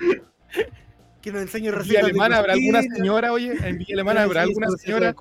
[1.22, 4.22] Que nos enseñe en recetas Villa de Alemana habrá alguna señora, oye, en Villa Alemana
[4.22, 5.14] habrá alguna señora,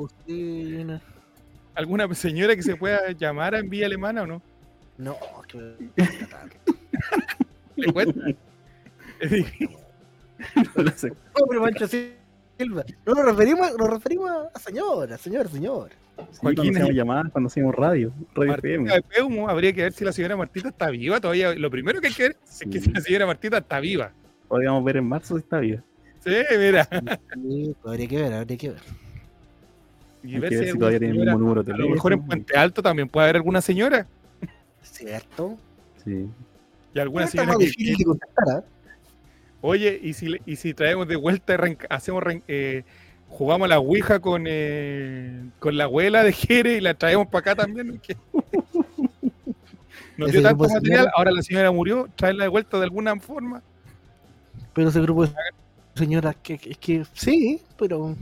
[1.74, 4.42] alguna señora que se pueda llamar en Villa Alemana o no?
[4.98, 5.18] No,
[5.48, 5.58] que
[7.76, 8.38] ¿Le
[9.22, 9.70] difícil.
[10.76, 11.10] No sé.
[11.10, 12.86] No, pero Pancho Silva.
[13.06, 15.90] No nos referimos, nos referimos a señora, señor, señor.
[15.92, 19.02] Sí, Joaquín, cuando hacíamos llamadas, cuando hacíamos radio, radio FM.
[19.04, 21.54] Peumo, habría que ver si la señora Martita está viva todavía.
[21.54, 24.12] Lo primero que hay que ver es que si la señora Martita está viva.
[24.48, 25.82] Podríamos ver en marzo si está viva.
[26.24, 26.88] Sí, mira.
[27.34, 28.82] Sí, habría que ver, habría que ver.
[30.24, 32.14] Y Hay ver que si, ver si todavía tiene el mismo número A lo mejor
[32.14, 32.26] en.
[32.26, 34.08] Puente Alto también puede haber alguna señora.
[34.82, 35.58] ¿Cierto?
[36.04, 36.28] Sí.
[36.94, 38.64] Y alguna señora más que, difícil de contactar, ¿ah?
[39.62, 41.58] Oye, y si, le- y si traemos de vuelta,
[41.90, 42.84] hacemos, eh,
[43.28, 47.40] jugamos a la Ouija con, eh, con la abuela de Jere y la traemos para
[47.52, 48.00] acá también.
[50.18, 53.62] Nos dio tanto material, ahora la señora murió, traerla de vuelta de alguna forma.
[54.78, 55.34] Pero ese grupo de
[55.96, 58.16] señoras que, que- es que sí, pero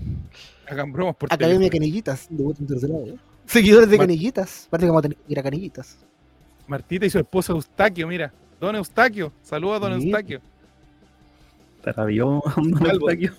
[0.70, 1.80] Hagan bromas por Academia teléfono.
[1.80, 3.16] Canillitas, de voto intercelado, ¿eh?
[3.46, 4.68] Seguidores de Mar- Canillitas.
[4.70, 5.98] Parece que vamos a tener que ir a Canillitas.
[6.66, 8.32] Martita y su esposa Eustaquio, mira.
[8.62, 10.08] Don Eustaquio, saludos a don Sí.
[10.10, 10.40] Eustaquio.
[12.58, 13.10] Un Calvo.
[13.10, 13.34] Eustaquio.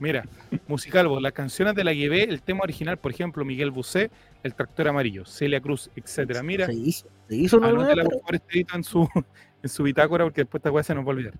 [0.00, 0.26] Mira,
[0.66, 4.10] Musicalvo, las canciones de la que ve, el tema original, por ejemplo, Miguel Bosé,
[4.42, 6.42] El Tractor Amarillo, Celia Cruz, etcétera.
[6.42, 9.08] Mira, Se hizo, se hizo una anótela por favor este en su,
[9.62, 11.34] en su bitácora porque después esta weá se nos va a olvidar.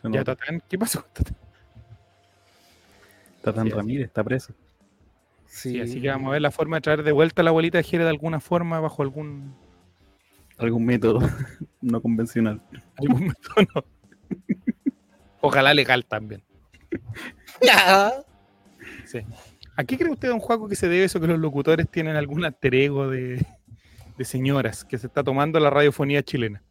[0.00, 0.24] Se Ya.
[0.24, 1.36] Tatán, ¿qué pasó con Tatán?
[3.42, 3.76] Tatán Sí, así.
[3.76, 4.52] Ramírez está preso.
[5.46, 7.78] Sí, así que vamos a ver la forma de traer de vuelta a la abuelita
[7.78, 9.54] de Jere de alguna forma, bajo algún,
[10.58, 11.20] Algún método
[11.80, 12.60] no convencional.
[12.96, 13.66] algún método.
[13.74, 13.84] no.
[15.40, 16.42] Ojalá legal también.
[19.06, 19.20] Sí.
[19.76, 22.44] ¿A qué cree usted, don Juaco, que se debe eso que los locutores tienen algún
[22.44, 23.46] alter ego de,
[24.16, 26.62] de señoras que se está tomando la radiofonía chilena?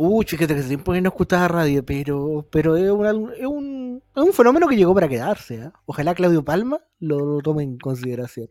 [0.00, 4.00] Uy, chiquete, que hace tiempo que no escuchaba radio, pero, pero es, un, es, un,
[4.14, 5.60] es un fenómeno que llegó para quedarse.
[5.60, 5.72] ¿ah?
[5.86, 8.48] Ojalá Claudio Palma lo, lo tome en consideración.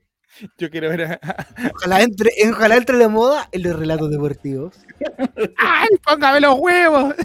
[0.57, 1.45] Yo quiero ver a...
[1.73, 4.75] Ojalá entre, ojalá entre de moda en los relatos deportivos.
[5.57, 7.15] ¡Ay, póngame los huevos!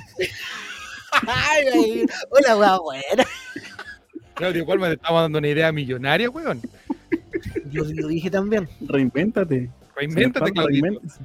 [1.27, 3.25] Ay, ay, hola, weá, buena.
[4.35, 6.63] Claudio Palma te estaba dando una idea millonaria, weón.
[7.73, 8.69] Yo lo dije también.
[8.83, 9.69] Reinvéntate.
[9.97, 10.81] Reinvéntate, Claudio.
[10.81, 11.21] reinvéntese.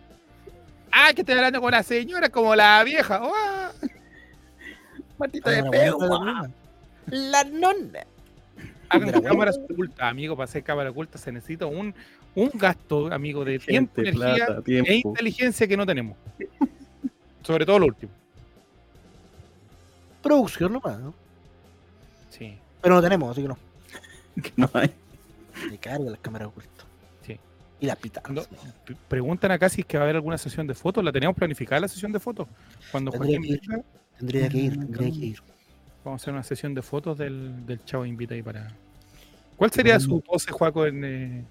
[0.92, 3.22] Ah, que estoy hablando con la señora como la vieja.
[3.22, 3.72] ¡Ah!
[5.18, 5.98] Martita de peo.
[6.00, 6.52] la nona.
[7.08, 8.00] La nona.
[8.90, 10.36] Hagan cámaras ocultas, amigo.
[10.36, 11.94] Para hacer cámara oculta se necesita un,
[12.36, 16.18] un gasto, amigo, de tiempo, Gente, energía plata, e inteligencia que no tenemos.
[17.44, 18.12] Sobre todo lo último.
[20.22, 21.14] Producción nomás, ¿no?
[22.30, 22.58] Sí.
[22.82, 23.58] Pero no tenemos, así que no.
[24.42, 24.94] Que no hay.
[25.70, 26.77] Me cargo las cámaras ocultas.
[27.80, 28.24] Y las pitas.
[28.30, 28.42] No.
[29.08, 31.04] Preguntan acá si es que va a haber alguna sesión de fotos.
[31.04, 32.48] ¿La tenemos planificada la sesión de fotos?
[32.92, 33.84] Cuando Tendría Joaquín que venga,
[34.18, 35.40] Tendría que ir, tendría que ir.
[36.04, 38.68] vamos a hacer una sesión de fotos del, del Chavo Invita ahí para.
[39.56, 41.46] ¿Cuál sería su pose, Juaco, en, eh,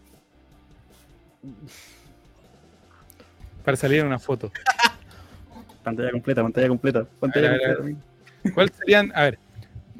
[3.64, 4.50] para salir en una foto?
[5.84, 7.06] Pantalla completa, pantalla completa.
[7.20, 8.00] Pantalla A ver, a ver, completa.
[8.54, 9.12] ¿Cuál serían?
[9.14, 9.38] A ver,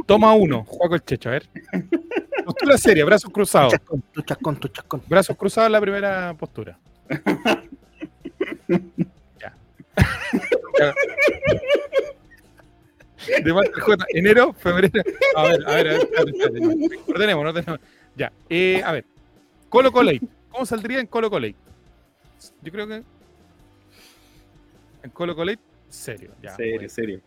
[0.06, 1.48] toma uno, Juaco el Checho, a ver.
[2.46, 3.72] Postura seria, brazos cruzados.
[3.72, 5.02] chascón, tu chascón, tu chascón.
[5.08, 6.78] Brazos cruzados en la primera postura.
[9.40, 9.52] ya.
[13.42, 14.04] De Walter J.
[14.10, 15.02] Enero, febrero.
[15.34, 16.06] A ver, a ver, a ver.
[17.08, 17.80] Ordenemos, no tenemos.
[18.14, 18.32] Ya.
[18.48, 19.04] Eh, a ver.
[19.68, 20.20] Colo Colate.
[20.50, 21.56] ¿Cómo saldría en Colo Colate?
[22.62, 23.02] Yo creo que.
[25.02, 26.30] En Colo Colate, serio.
[26.40, 26.88] Ya, Serio, bueno.
[26.88, 27.20] serio.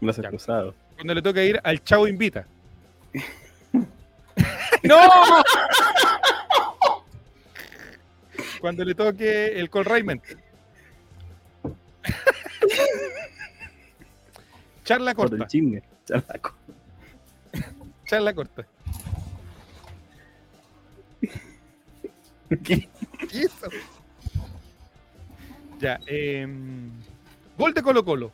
[0.00, 0.74] Brazos cruzados.
[0.94, 2.46] Cuando le toca ir al Chavo Invita.
[4.82, 4.96] ¡No!
[8.60, 10.20] Cuando le toque el Col Raymond.
[14.84, 15.82] Charla Por el corta, chingue.
[16.04, 16.54] Chalaco.
[18.06, 18.66] charla corta.
[22.64, 22.88] ¿Qué?
[23.28, 23.68] ¿Qué es eso?
[25.78, 26.90] Ya, em,
[27.56, 28.32] gol de Colo Colo.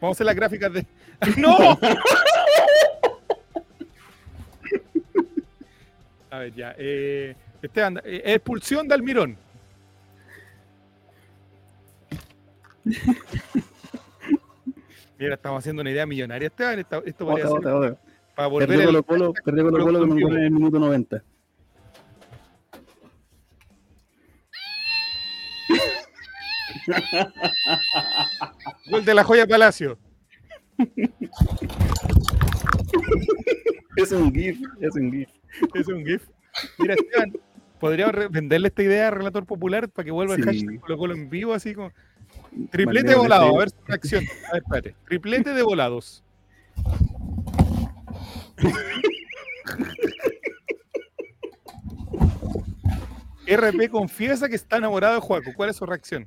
[0.00, 0.86] Vamos a hacer las gráficas de.
[1.36, 1.78] ¡No!
[6.36, 6.74] A ver, ya.
[6.76, 9.38] Eh, Esteban, eh, expulsión de Almirón.
[15.18, 16.78] Mira, estamos haciendo una idea millonaria, Esteban.
[16.78, 17.96] Esto, esto otra.
[18.34, 21.24] para volver Perdió Colo Colo, perdió Colo Colo con un en el minuto 90.
[28.90, 29.98] Gol de la joya Palacio.
[33.96, 35.30] Es un GIF, es un GIF.
[35.74, 36.28] Es un GIF.
[36.78, 37.32] Mira, Esteban,
[37.78, 40.48] podríamos venderle esta idea al relator popular para que vuelva el Sí.
[40.48, 41.92] hashtag Colo Colo en vivo, así como.
[42.70, 44.24] Triplete Mandémosle volado, a ver su reacción.
[44.48, 44.94] A ver, espérate.
[45.06, 46.22] Triplete de volados.
[53.48, 55.52] RP confiesa que está enamorado de Juaco.
[55.54, 56.24] ¿Cuál es su reacción?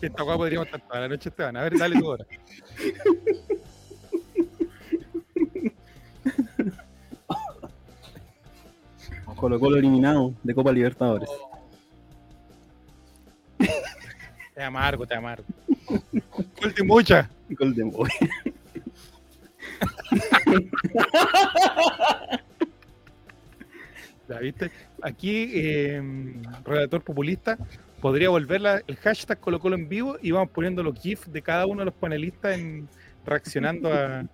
[0.00, 1.56] Esta guapa podríamos estar toda la noche, Esteban.
[1.56, 2.24] A ver, dale tu hora.
[9.38, 11.30] Colo Colo eliminado de Copa Libertadores.
[14.52, 15.44] Te amargo, te amargo.
[16.60, 17.30] Gol de mucha.
[17.50, 18.10] Golden Boy.
[24.26, 24.72] ¿La viste?
[25.02, 26.02] Aquí, eh,
[26.64, 27.56] redactor populista,
[28.00, 31.42] podría volver la- el hashtag Colo Colo en vivo y vamos poniendo los GIFs de
[31.42, 32.88] cada uno de los panelistas en,
[33.26, 34.24] reaccionando a,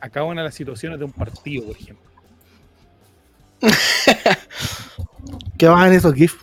[0.00, 2.10] a cada una de las situaciones de un partido, por ejemplo.
[5.58, 6.38] ¿Qué van esos GIFs?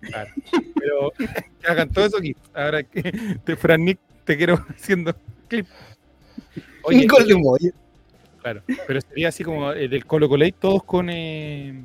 [0.00, 0.30] Claro.
[0.74, 2.40] Pero que hagan todo eso GIFs.
[2.54, 5.14] Ahora que te, Fran Nick, te quiero haciendo
[5.48, 5.66] clip.
[6.82, 7.72] Oye, Golden Boy.
[8.42, 11.08] Claro, pero sería así como eh, del Colo Colate, todos con.
[11.08, 11.84] Eh,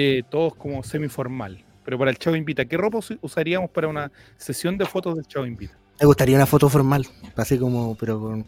[0.00, 1.64] eh, todos como semiformal.
[1.84, 5.26] Pero para el Chavo Invita, ¿qué ropa us- usaríamos para una sesión de fotos del
[5.26, 5.76] Chavo Invita?
[6.00, 7.04] Me gustaría una foto formal,
[7.34, 8.44] así como, pero con.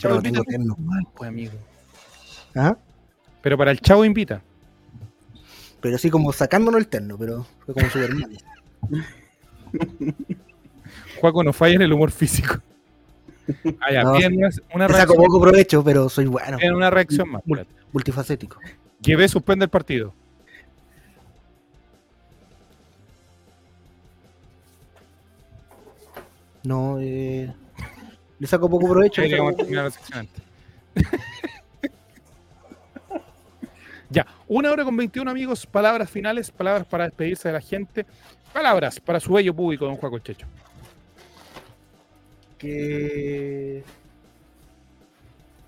[0.00, 0.74] Pero tengo terno.
[1.14, 1.52] pues, amigo.
[2.54, 2.74] ¿Ah?
[3.42, 4.40] Pero para el Chavo Invita.
[5.82, 8.30] Pero así como sacándonos el terno, pero fue como Superman.
[11.20, 12.54] Juaco no falla en el humor físico.
[13.80, 14.14] Ah, ya, No.
[14.74, 16.56] una, saco poco provecho, pero soy bueno.
[16.58, 17.42] piden una reacción más.
[17.92, 18.58] Multifacético.
[19.00, 20.14] Llevé suspende el partido.
[26.66, 27.52] No, eh.
[28.40, 29.22] Le saco poco provecho.
[29.22, 30.42] le saco poco- terminar la sección antes.
[34.10, 38.04] ya, una hora con 21 amigos, palabras finales, palabras para despedirse de la gente,
[38.52, 40.46] palabras para su bello público, don Juaco el Checho.
[42.58, 43.84] que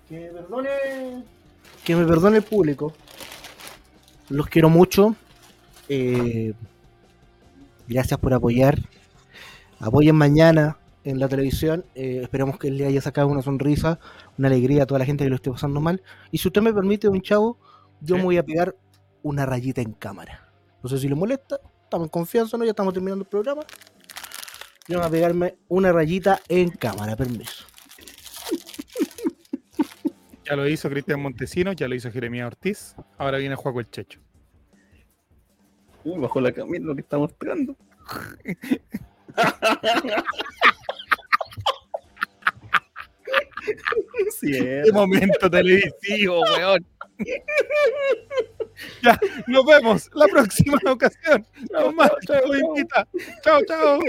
[0.09, 0.69] que me perdone
[1.85, 2.93] que me perdone el público
[4.29, 5.15] los quiero mucho
[5.87, 6.53] Eh,
[7.87, 8.79] gracias por apoyar
[9.79, 10.77] apoyen mañana
[11.09, 13.99] en la televisión Eh, esperamos que le haya sacado una sonrisa
[14.37, 16.73] una alegría a toda la gente que lo esté pasando mal y si usted me
[16.73, 17.57] permite un chavo
[18.01, 18.19] yo Sí.
[18.19, 18.75] me voy a pegar
[19.23, 20.49] una rayita en cámara
[20.81, 23.63] no sé si le molesta estamos en confianza no ya estamos terminando el programa
[24.87, 27.65] yo voy a pegarme una rayita en cámara, permiso.
[30.45, 34.19] Ya lo hizo Cristian Montesinos, ya lo hizo Jeremías Ortiz, ahora viene Juaco el Checho.
[36.03, 37.75] Uy, bajo la camisa lo que está mostrando.
[44.41, 46.85] ¡Qué momento televisivo, weón!
[49.03, 51.45] ya, nos vemos la próxima ocasión.
[52.53, 53.07] Invita.
[53.43, 53.99] Chao, chao.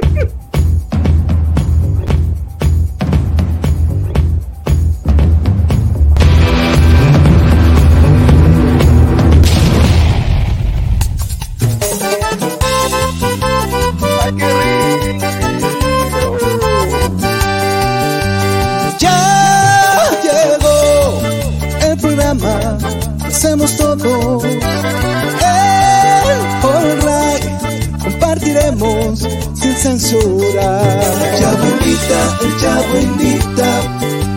[30.18, 33.70] Chavo invita, el chavo invita,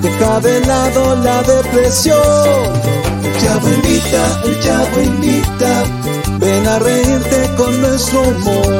[0.02, 2.94] deja de lado la depresión.
[3.44, 5.84] Invita, el chavo invita,
[6.40, 8.74] ven a reírte con nuestro humor.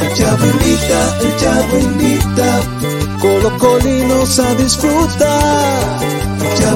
[0.00, 0.14] El
[0.46, 2.60] invita, el chavo invita,
[3.20, 6.00] colocolinos a disfrutar.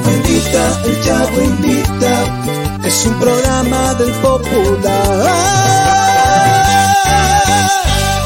[0.04, 5.73] Invita, el chavo invita, es un programa del popular.